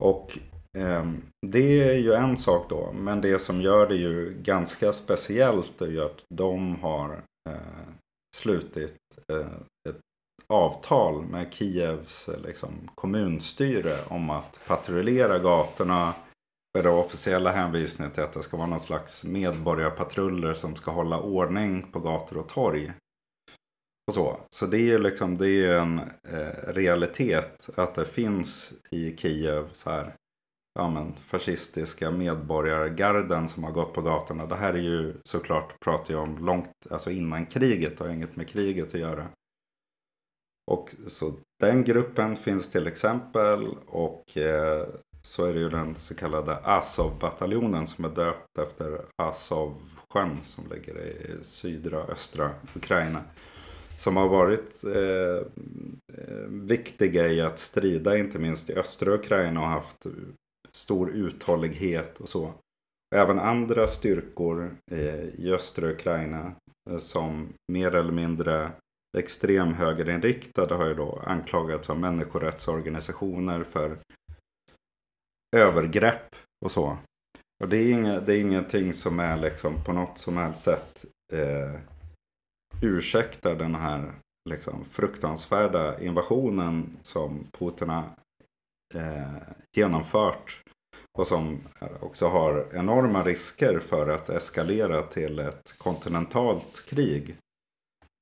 Och 0.02 0.38
eh, 0.78 1.10
det 1.46 1.90
är 1.90 1.98
ju 1.98 2.12
en 2.12 2.36
sak 2.36 2.66
då. 2.68 2.92
Men 2.92 3.20
det 3.20 3.38
som 3.38 3.60
gör 3.60 3.88
det 3.88 3.96
ju 3.96 4.34
ganska 4.42 4.92
speciellt 4.92 5.82
är 5.82 5.86
ju 5.86 6.00
att 6.00 6.24
de 6.34 6.76
har 6.76 7.22
eh, 7.50 7.88
slutit 8.36 8.96
eh, 9.32 9.46
avtal 10.52 11.24
med 11.24 11.52
Kievs 11.52 12.30
liksom, 12.44 12.90
kommunstyre 12.94 13.98
om 14.08 14.30
att 14.30 14.60
patrullera 14.66 15.38
gatorna. 15.38 16.14
Med 16.74 16.86
officiella 16.86 17.50
hänvisningen 17.50 18.12
till 18.12 18.22
att 18.22 18.32
det 18.32 18.42
ska 18.42 18.56
vara 18.56 18.66
någon 18.66 18.80
slags 18.80 19.24
medborgarpatruller 19.24 20.54
som 20.54 20.76
ska 20.76 20.90
hålla 20.90 21.20
ordning 21.20 21.86
på 21.92 22.00
gator 22.00 22.38
och 22.38 22.48
torg. 22.48 22.92
Och 24.06 24.14
så. 24.14 24.40
så 24.50 24.66
det 24.66 24.90
är 24.90 24.98
liksom 24.98 25.38
det 25.38 25.48
är 25.48 25.78
en 25.78 25.98
eh, 26.28 26.72
realitet 26.72 27.68
att 27.76 27.94
det 27.94 28.04
finns 28.04 28.72
i 28.90 29.16
Kiev 29.16 29.68
så 29.72 29.90
här 29.90 30.14
ja, 30.74 30.90
men, 30.90 31.14
fascistiska 31.14 32.10
medborgargarden 32.10 33.48
som 33.48 33.64
har 33.64 33.70
gått 33.72 33.92
på 33.92 34.02
gatorna. 34.02 34.46
Det 34.46 34.56
här 34.56 34.74
är 34.74 34.78
ju 34.78 35.14
såklart, 35.24 35.80
pratar 35.80 36.14
jag 36.14 36.22
om 36.22 36.38
långt, 36.38 36.70
alltså 36.90 37.10
innan 37.10 37.46
kriget, 37.46 37.98
har 37.98 38.08
inget 38.08 38.36
med 38.36 38.48
kriget 38.48 38.94
att 38.94 39.00
göra. 39.00 39.28
Och 40.70 40.94
så 41.06 41.32
den 41.60 41.84
gruppen 41.84 42.36
finns 42.36 42.68
till 42.68 42.86
exempel 42.86 43.68
och 43.86 44.36
eh, 44.36 44.86
så 45.22 45.44
är 45.44 45.54
det 45.54 45.60
ju 45.60 45.68
den 45.68 45.94
så 45.96 46.14
kallade 46.14 46.56
Azov-bataljonen 46.64 47.86
som 47.86 48.04
är 48.04 48.08
döpt 48.08 48.58
efter 48.58 49.00
Azov-sjön 49.16 50.38
som 50.42 50.64
ligger 50.70 50.98
i 51.00 51.44
sydra 51.44 51.98
östra 51.98 52.50
Ukraina. 52.74 53.22
Som 53.98 54.16
har 54.16 54.28
varit 54.28 54.84
eh, 54.84 55.46
eh 56.18 56.46
viktiga 56.48 57.28
i 57.28 57.40
att 57.40 57.58
strida 57.58 58.18
inte 58.18 58.38
minst 58.38 58.70
i 58.70 58.74
östra 58.74 59.14
Ukraina 59.14 59.60
och 59.60 59.66
haft 59.66 60.06
stor 60.72 61.10
uthållighet 61.10 62.20
och 62.20 62.28
så. 62.28 62.54
Även 63.14 63.38
andra 63.38 63.86
styrkor 63.86 64.76
eh, 64.90 65.24
i 65.24 65.52
östra 65.52 65.90
Ukraina 65.90 66.52
eh, 66.90 66.98
som 66.98 67.48
mer 67.72 67.94
eller 67.94 68.12
mindre 68.12 68.70
extremhögerinriktade 69.18 70.74
har 70.74 70.86
ju 70.86 70.94
då 70.94 71.22
anklagats 71.26 71.90
av 71.90 71.98
människorättsorganisationer 71.98 73.64
för 73.64 73.98
övergrepp 75.56 76.36
och 76.64 76.70
så. 76.70 76.98
Och 77.62 77.68
det 77.68 77.76
är, 77.76 77.92
inga, 77.92 78.20
det 78.20 78.34
är 78.34 78.40
ingenting 78.40 78.92
som 78.92 79.20
är 79.20 79.36
liksom 79.36 79.84
på 79.84 79.92
något 79.92 80.18
som 80.18 80.36
helst 80.36 80.62
sätt 80.62 81.04
eh, 81.32 81.80
ursäktar 82.82 83.54
den 83.54 83.74
här 83.74 84.12
liksom, 84.50 84.84
fruktansvärda 84.84 86.00
invasionen 86.00 86.96
som 87.02 87.46
Putin 87.58 87.88
har 87.88 88.04
eh, 88.94 89.42
genomfört. 89.76 90.62
Och 91.18 91.26
som 91.26 91.60
också 92.00 92.28
har 92.28 92.66
enorma 92.72 93.22
risker 93.22 93.78
för 93.78 94.08
att 94.08 94.28
eskalera 94.28 95.02
till 95.02 95.38
ett 95.38 95.74
kontinentalt 95.78 96.84
krig 96.86 97.36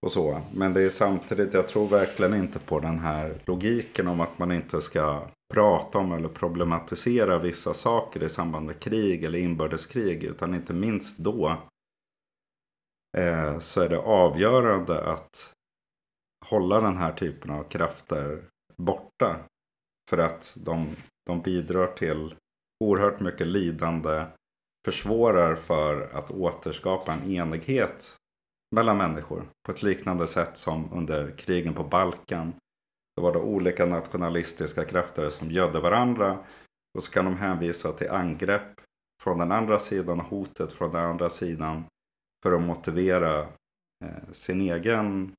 och 0.03 0.13
så. 0.13 0.43
Men 0.55 0.75
det 0.75 0.83
är 0.83 0.89
samtidigt, 0.89 1.55
jag 1.55 1.69
tror 1.69 1.89
verkligen 1.89 2.35
inte 2.35 2.59
på 2.59 2.81
den 2.81 2.99
här 2.99 3.43
logiken 3.45 4.09
om 4.09 4.21
att 4.21 4.39
man 4.39 4.53
inte 4.53 4.81
ska 4.81 5.27
prata 5.55 5.99
om 5.99 6.13
eller 6.13 6.29
problematisera 6.29 7.39
vissa 7.39 7.75
saker 7.75 8.23
i 8.23 8.29
samband 8.29 8.67
med 8.67 8.81
krig 8.81 9.25
eller 9.25 9.39
inbördeskrig. 9.39 10.25
Utan 10.25 10.55
inte 10.55 10.73
minst 10.73 11.19
då 11.19 11.57
eh, 13.19 13.59
så 13.59 13.81
är 13.81 13.89
det 13.89 13.99
avgörande 13.99 15.05
att 15.05 15.53
hålla 16.47 16.81
den 16.81 16.97
här 16.97 17.13
typen 17.13 17.51
av 17.51 17.65
krafter 17.65 18.45
borta. 18.77 19.37
För 20.11 20.19
att 20.19 20.53
de, 20.57 20.97
de 21.27 21.43
bidrar 21.43 21.87
till 21.87 22.35
oerhört 22.85 23.21
mycket 23.21 23.47
lidande, 23.47 24.27
försvårar 24.85 25.57
för 25.57 26.11
att 26.13 26.31
återskapa 26.31 27.13
en 27.13 27.33
enighet 27.33 28.20
mellan 28.71 28.97
människor 28.97 29.47
på 29.67 29.73
ett 29.73 29.83
liknande 29.83 30.27
sätt 30.27 30.57
som 30.57 30.93
under 30.93 31.31
krigen 31.37 31.75
på 31.75 31.85
Balkan. 31.85 32.55
Då 33.17 33.23
var 33.23 33.33
det 33.33 33.39
olika 33.39 33.87
nationalistiska 33.87 34.85
krafter 34.85 35.31
som 35.31 35.51
gödde 35.51 35.81
varandra 35.81 36.39
och 36.99 37.03
så 37.03 37.11
kan 37.11 37.25
de 37.25 37.37
hänvisa 37.37 37.93
till 37.93 38.11
angrepp 38.11 38.81
från 39.23 39.39
den 39.39 39.53
andra 39.53 39.79
sidan 39.79 40.21
och 40.21 40.27
hotet 40.27 40.73
från 40.73 40.93
den 40.93 41.05
andra 41.05 41.31
sidan 41.31 41.85
för 42.43 42.53
att 42.53 42.63
motivera 42.63 43.41
eh, 44.05 44.33
sin 44.33 44.61
egen 44.61 45.33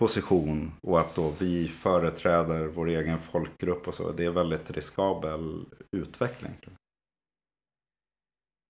position 0.00 0.72
och 0.82 1.00
att 1.00 1.14
då 1.14 1.32
vi 1.38 1.68
företräder 1.68 2.66
vår 2.66 2.88
egen 2.88 3.18
folkgrupp 3.18 3.88
och 3.88 3.94
så. 3.94 4.12
Det 4.12 4.24
är 4.24 4.30
väldigt 4.30 4.70
riskabel 4.70 5.66
utveckling. 5.96 6.52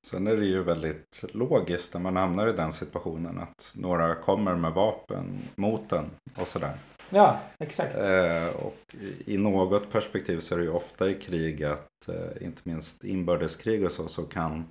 Sen 0.06 0.26
är 0.26 0.36
det 0.36 0.46
ju 0.46 0.62
väldigt 0.62 1.24
logiskt 1.32 1.94
när 1.94 2.00
man 2.00 2.16
hamnar 2.16 2.48
i 2.48 2.52
den 2.52 2.72
situationen 2.72 3.38
att 3.38 3.72
några 3.74 4.14
kommer 4.14 4.54
med 4.54 4.72
vapen 4.72 5.38
mot 5.54 5.92
en 5.92 6.10
och 6.36 6.46
sådär. 6.46 6.78
Ja, 7.10 7.40
exakt. 7.58 7.96
Eh, 7.96 8.46
och 8.46 8.94
i 9.24 9.36
något 9.36 9.90
perspektiv 9.90 10.38
så 10.38 10.54
är 10.54 10.58
det 10.58 10.64
ju 10.64 10.70
ofta 10.70 11.10
i 11.10 11.14
krig 11.14 11.64
att, 11.64 12.08
eh, 12.08 12.46
inte 12.46 12.62
minst 12.64 13.04
inbördeskrig 13.04 13.84
och 13.84 13.92
så, 13.92 14.08
så 14.08 14.22
kan 14.22 14.64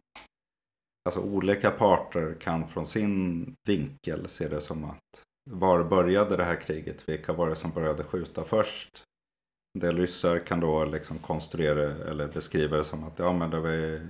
Alltså 1.10 1.22
olika 1.22 1.72
parter 1.72 2.36
kan 2.40 2.68
från 2.68 2.86
sin 2.86 3.56
vinkel 3.68 4.28
se 4.28 4.48
det 4.48 4.62
som 4.62 4.84
att 4.84 5.24
var 5.52 5.84
började 5.84 6.38
det 6.38 6.44
här 6.44 6.62
kriget? 6.62 7.10
Vilka 7.10 7.34
var 7.34 7.50
det 7.50 7.56
som 7.56 7.72
började 7.72 8.04
skjuta 8.04 8.44
först? 8.44 9.04
En 9.76 9.82
del 9.82 9.98
ryssar 9.98 10.40
kan 10.40 10.60
då 10.60 10.86
liksom 10.86 11.18
konstruera 11.18 12.10
eller 12.10 12.28
beskriva 12.28 12.78
det 12.78 12.84
som 12.84 13.04
att 13.04 13.20
ja, 13.20 13.34
men 13.34 13.50
det, 13.50 13.60
var, 13.60 14.08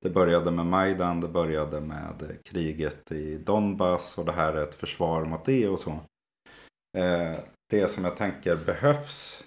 det 0.00 0.10
började 0.10 0.50
med 0.50 0.66
Majdan, 0.66 1.20
det 1.20 1.28
började 1.28 1.80
med 1.80 2.38
kriget 2.44 3.12
i 3.12 3.38
Donbass 3.38 4.18
och 4.18 4.24
det 4.24 4.32
här 4.32 4.52
är 4.52 4.62
ett 4.62 4.74
försvar 4.74 5.24
mot 5.24 5.44
det 5.44 5.68
och 5.68 5.78
så. 5.78 5.90
Eh, 6.98 7.38
det 7.70 7.88
som 7.88 8.04
jag 8.04 8.16
tänker 8.16 8.56
behövs 8.56 9.44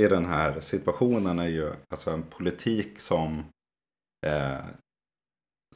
i 0.00 0.08
den 0.08 0.26
här 0.26 0.60
situationen 0.60 1.38
är 1.38 1.48
ju 1.48 1.72
alltså 1.88 2.10
en 2.10 2.22
politik 2.22 2.98
som 2.98 3.44
eh, 4.26 4.64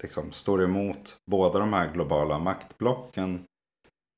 liksom 0.03 0.33
står 0.33 0.65
emot 0.65 1.17
båda 1.31 1.59
de 1.59 1.73
här 1.73 1.93
globala 1.93 2.39
maktblocken 2.39 3.45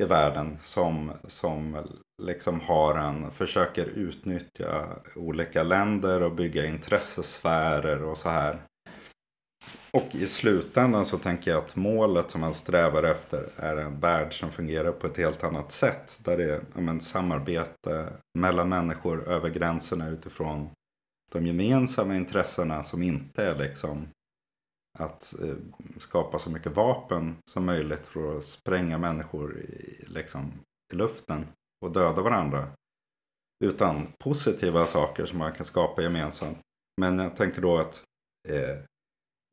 i 0.03 0.05
världen 0.05 0.59
som, 0.63 1.13
som 1.27 1.87
liksom 2.23 2.61
har 2.61 2.95
en, 2.95 3.31
försöker 3.31 3.87
utnyttja 3.87 4.97
olika 5.17 5.63
länder 5.63 6.23
och 6.23 6.35
bygga 6.35 6.67
intressesfärer 6.67 8.03
och 8.03 8.19
så 8.19 8.29
här. 8.29 8.59
Och 9.91 10.15
i 10.15 10.27
slutändan 10.27 11.05
så 11.05 11.19
tänker 11.19 11.51
jag 11.51 11.65
att 11.65 11.77
målet 11.77 12.31
som 12.31 12.41
man 12.41 12.55
strävar 12.55 13.03
efter 13.03 13.49
är 13.57 13.77
en 13.77 14.01
värld 14.01 14.39
som 14.39 14.51
fungerar 14.51 14.93
på 14.93 15.07
ett 15.07 15.17
helt 15.17 15.45
annat 15.45 15.73
sätt. 15.73 16.21
Där 16.25 16.37
det 16.37 16.55
är 16.55 16.81
men, 16.81 17.01
samarbete 17.01 18.13
mellan 18.39 18.69
människor 18.69 19.29
över 19.29 19.49
gränserna 19.49 20.09
utifrån 20.09 20.71
de 21.33 21.47
gemensamma 21.47 22.17
intressena 22.17 22.83
som 22.83 23.03
inte 23.03 23.45
är 23.45 23.59
liksom 23.59 24.09
att 24.99 25.35
eh, 25.43 25.55
skapa 25.99 26.39
så 26.39 26.51
mycket 26.51 26.77
vapen 26.77 27.37
som 27.51 27.65
möjligt 27.65 28.07
för 28.07 28.39
att 28.39 28.45
spränga 28.45 28.99
människor 28.99 29.59
i, 29.59 30.05
liksom, 30.07 30.53
i 30.93 30.97
luften 30.97 31.47
och 31.85 31.93
döda 31.93 32.23
varandra. 32.23 32.69
Utan 33.65 34.07
positiva 34.25 34.87
saker 34.87 35.25
som 35.25 35.39
man 35.39 35.53
kan 35.53 35.65
skapa 35.65 36.03
gemensamt. 36.03 36.59
Men 37.01 37.19
jag 37.19 37.37
tänker 37.37 37.63
då 37.63 37.79
att 37.79 38.03
eh, 38.49 38.79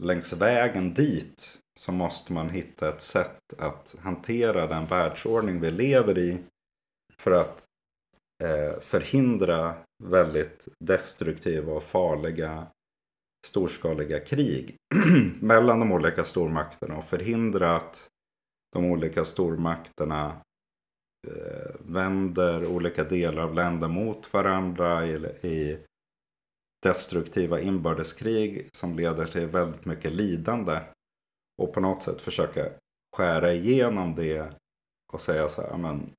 längs 0.03 0.33
vägen 0.33 0.93
dit 0.93 1.59
så 1.79 1.91
måste 1.91 2.33
man 2.33 2.49
hitta 2.49 2.89
ett 2.89 3.01
sätt 3.01 3.39
att 3.57 3.95
hantera 3.99 4.67
den 4.67 4.85
världsordning 4.85 5.59
vi 5.59 5.71
lever 5.71 6.17
i. 6.17 6.37
För 7.17 7.31
att 7.31 7.63
eh, 8.43 8.79
förhindra 8.79 9.75
väldigt 10.03 10.67
destruktiva 10.79 11.73
och 11.73 11.83
farliga 11.83 12.67
storskaliga 13.45 14.19
krig 14.19 14.75
mellan 15.39 15.79
de 15.79 15.91
olika 15.91 16.23
stormakterna 16.23 16.97
och 16.97 17.05
förhindra 17.05 17.75
att 17.75 18.09
de 18.73 18.85
olika 18.85 19.25
stormakterna 19.25 20.41
eh, 21.27 21.75
vänder 21.79 22.65
olika 22.65 23.03
delar 23.03 23.43
av 23.43 23.53
länder 23.53 23.87
mot 23.87 24.33
varandra 24.33 25.05
i, 25.05 25.15
i 25.41 25.77
destruktiva 26.84 27.59
inbördeskrig 27.59 28.69
som 28.73 28.95
leder 28.95 29.25
till 29.25 29.47
väldigt 29.47 29.86
mycket 29.86 30.11
lidande. 30.11 30.81
Och 31.61 31.73
på 31.73 31.79
något 31.79 32.03
sätt 32.03 32.21
försöka 32.21 32.69
skära 33.17 33.53
igenom 33.53 34.15
det 34.15 34.53
och 35.13 35.21
säga 35.21 35.47
så 35.47 35.61
här, 35.61 35.77
men 35.77 36.13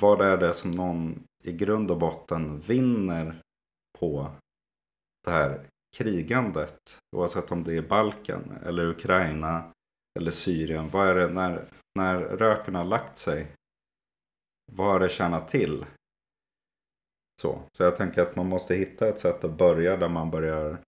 vad 0.00 0.20
är 0.20 0.36
det 0.36 0.52
som 0.52 0.70
någon 0.70 1.24
i 1.44 1.52
grund 1.52 1.90
och 1.90 1.98
botten 1.98 2.60
vinner 2.60 3.40
på 3.98 4.30
det 5.24 5.30
här 5.30 5.66
krigandet. 5.96 6.98
Oavsett 7.16 7.52
om 7.52 7.64
det 7.64 7.76
är 7.76 7.82
Balkan 7.82 8.58
eller 8.64 8.86
Ukraina 8.86 9.72
eller 10.18 10.30
Syrien. 10.30 10.88
Vad 10.88 11.08
är 11.08 11.14
det 11.14 11.28
när, 11.28 11.68
när 11.94 12.20
röken 12.20 12.74
har 12.74 12.84
lagt 12.84 13.18
sig? 13.18 13.52
Vad 14.72 14.86
har 14.86 15.00
det 15.00 15.08
tjänat 15.08 15.48
till? 15.48 15.86
Så. 17.40 17.62
så 17.72 17.82
jag 17.82 17.96
tänker 17.96 18.22
att 18.22 18.36
man 18.36 18.46
måste 18.46 18.74
hitta 18.74 19.08
ett 19.08 19.18
sätt 19.18 19.44
att 19.44 19.58
börja 19.58 19.96
där 19.96 20.08
man 20.08 20.30
börjar 20.30 20.78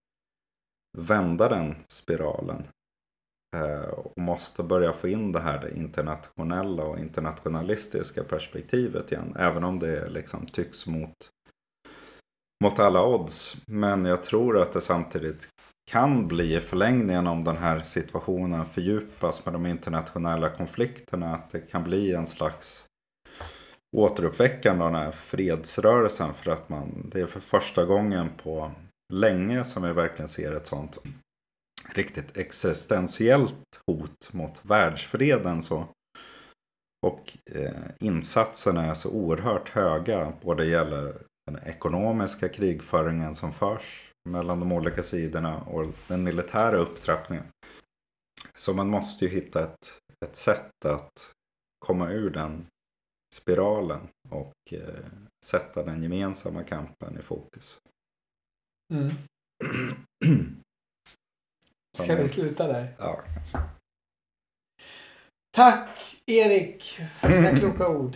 vända 0.97 1.49
den 1.49 1.75
spiralen. 1.87 2.67
Eh, 3.55 3.89
och 3.89 4.21
måste 4.21 4.63
börja 4.63 4.93
få 4.93 5.07
in 5.07 5.31
det 5.31 5.39
här 5.39 5.59
det 5.59 5.77
internationella 5.77 6.83
och 6.83 6.99
internationalistiska 6.99 8.23
perspektivet 8.23 9.11
igen. 9.11 9.35
Även 9.39 9.63
om 9.63 9.79
det 9.79 10.09
liksom 10.09 10.47
tycks 10.47 10.87
mot 10.87 11.15
mot 12.63 12.79
alla 12.79 13.05
odds. 13.05 13.55
Men 13.67 14.05
jag 14.05 14.23
tror 14.23 14.61
att 14.61 14.73
det 14.73 14.81
samtidigt 14.81 15.47
kan 15.91 16.27
bli 16.27 16.55
i 16.55 16.61
förlängningen 16.61 17.27
om 17.27 17.43
den 17.43 17.57
här 17.57 17.79
situationen 17.79 18.65
fördjupas 18.65 19.45
med 19.45 19.53
de 19.53 19.65
internationella 19.65 20.49
konflikterna. 20.49 21.35
Att 21.35 21.49
det 21.49 21.59
kan 21.59 21.83
bli 21.83 22.13
en 22.13 22.27
slags 22.27 22.85
återuppväckande 23.97 24.85
av 24.85 24.91
den 24.91 25.01
här 25.01 25.11
fredsrörelsen. 25.11 26.33
För 26.33 26.51
att 26.51 26.69
man, 26.69 27.09
det 27.13 27.21
är 27.21 27.25
för 27.25 27.39
första 27.39 27.85
gången 27.85 28.29
på 28.43 28.71
länge 29.13 29.63
som 29.63 29.83
vi 29.83 29.93
verkligen 29.93 30.29
ser 30.29 30.55
ett 30.55 30.67
sånt 30.67 30.97
riktigt 31.93 32.37
existentiellt 32.37 33.79
hot 33.87 34.33
mot 34.33 34.65
världsfreden. 34.65 35.61
Så. 35.61 35.87
Och 37.05 37.37
eh, 37.51 37.83
insatserna 37.99 38.85
är 38.85 38.93
så 38.93 39.09
oerhört 39.09 39.69
höga. 39.69 40.33
Både 40.41 40.65
gäller 40.65 41.13
den 41.45 41.59
ekonomiska 41.65 42.49
krigföringen 42.49 43.35
som 43.35 43.51
förs 43.51 44.11
mellan 44.29 44.59
de 44.59 44.71
olika 44.71 45.03
sidorna 45.03 45.61
och 45.61 45.85
den 46.07 46.23
militära 46.23 46.77
upptrappningen. 46.77 47.45
Så 48.55 48.73
man 48.73 48.87
måste 48.87 49.25
ju 49.25 49.31
hitta 49.31 49.63
ett, 49.63 49.97
ett 50.25 50.35
sätt 50.35 50.85
att 50.85 51.31
komma 51.85 52.09
ur 52.09 52.29
den 52.29 52.65
spiralen 53.33 54.07
och 54.29 54.53
eh, 54.71 55.05
sätta 55.45 55.83
den 55.83 56.03
gemensamma 56.03 56.63
kampen 56.63 57.19
i 57.19 57.21
fokus. 57.21 57.77
Mm. 58.93 59.11
Ska 61.97 62.15
vi 62.15 62.27
sluta 62.27 62.67
där? 62.67 62.95
Ja. 62.97 63.23
Tack 65.55 66.17
Erik 66.25 66.83
för 67.13 67.29
dina 67.29 67.55
kloka 67.59 67.87
ord. 67.87 68.15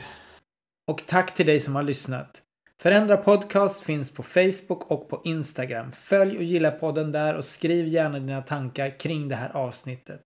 Och 0.91 1.05
tack 1.07 1.36
till 1.36 1.45
dig 1.45 1.59
som 1.59 1.76
har 1.76 1.84
lyssnat. 1.84 2.41
Förändra 2.82 3.18
Podcast 3.18 3.82
finns 3.82 4.11
på 4.11 4.24
Facebook 4.24 4.91
och 4.91 5.09
på 5.09 5.22
Instagram. 5.24 5.91
Följ 5.91 6.38
och 6.38 6.43
gilla 6.43 6.72
podden 6.72 7.11
där 7.11 7.36
och 7.36 7.45
skriv 7.45 7.88
gärna 7.88 8.20
dina 8.20 8.41
tankar 8.41 8.99
kring 8.99 9.28
det 9.28 9.36
här 9.36 9.55
avsnittet. 9.55 10.22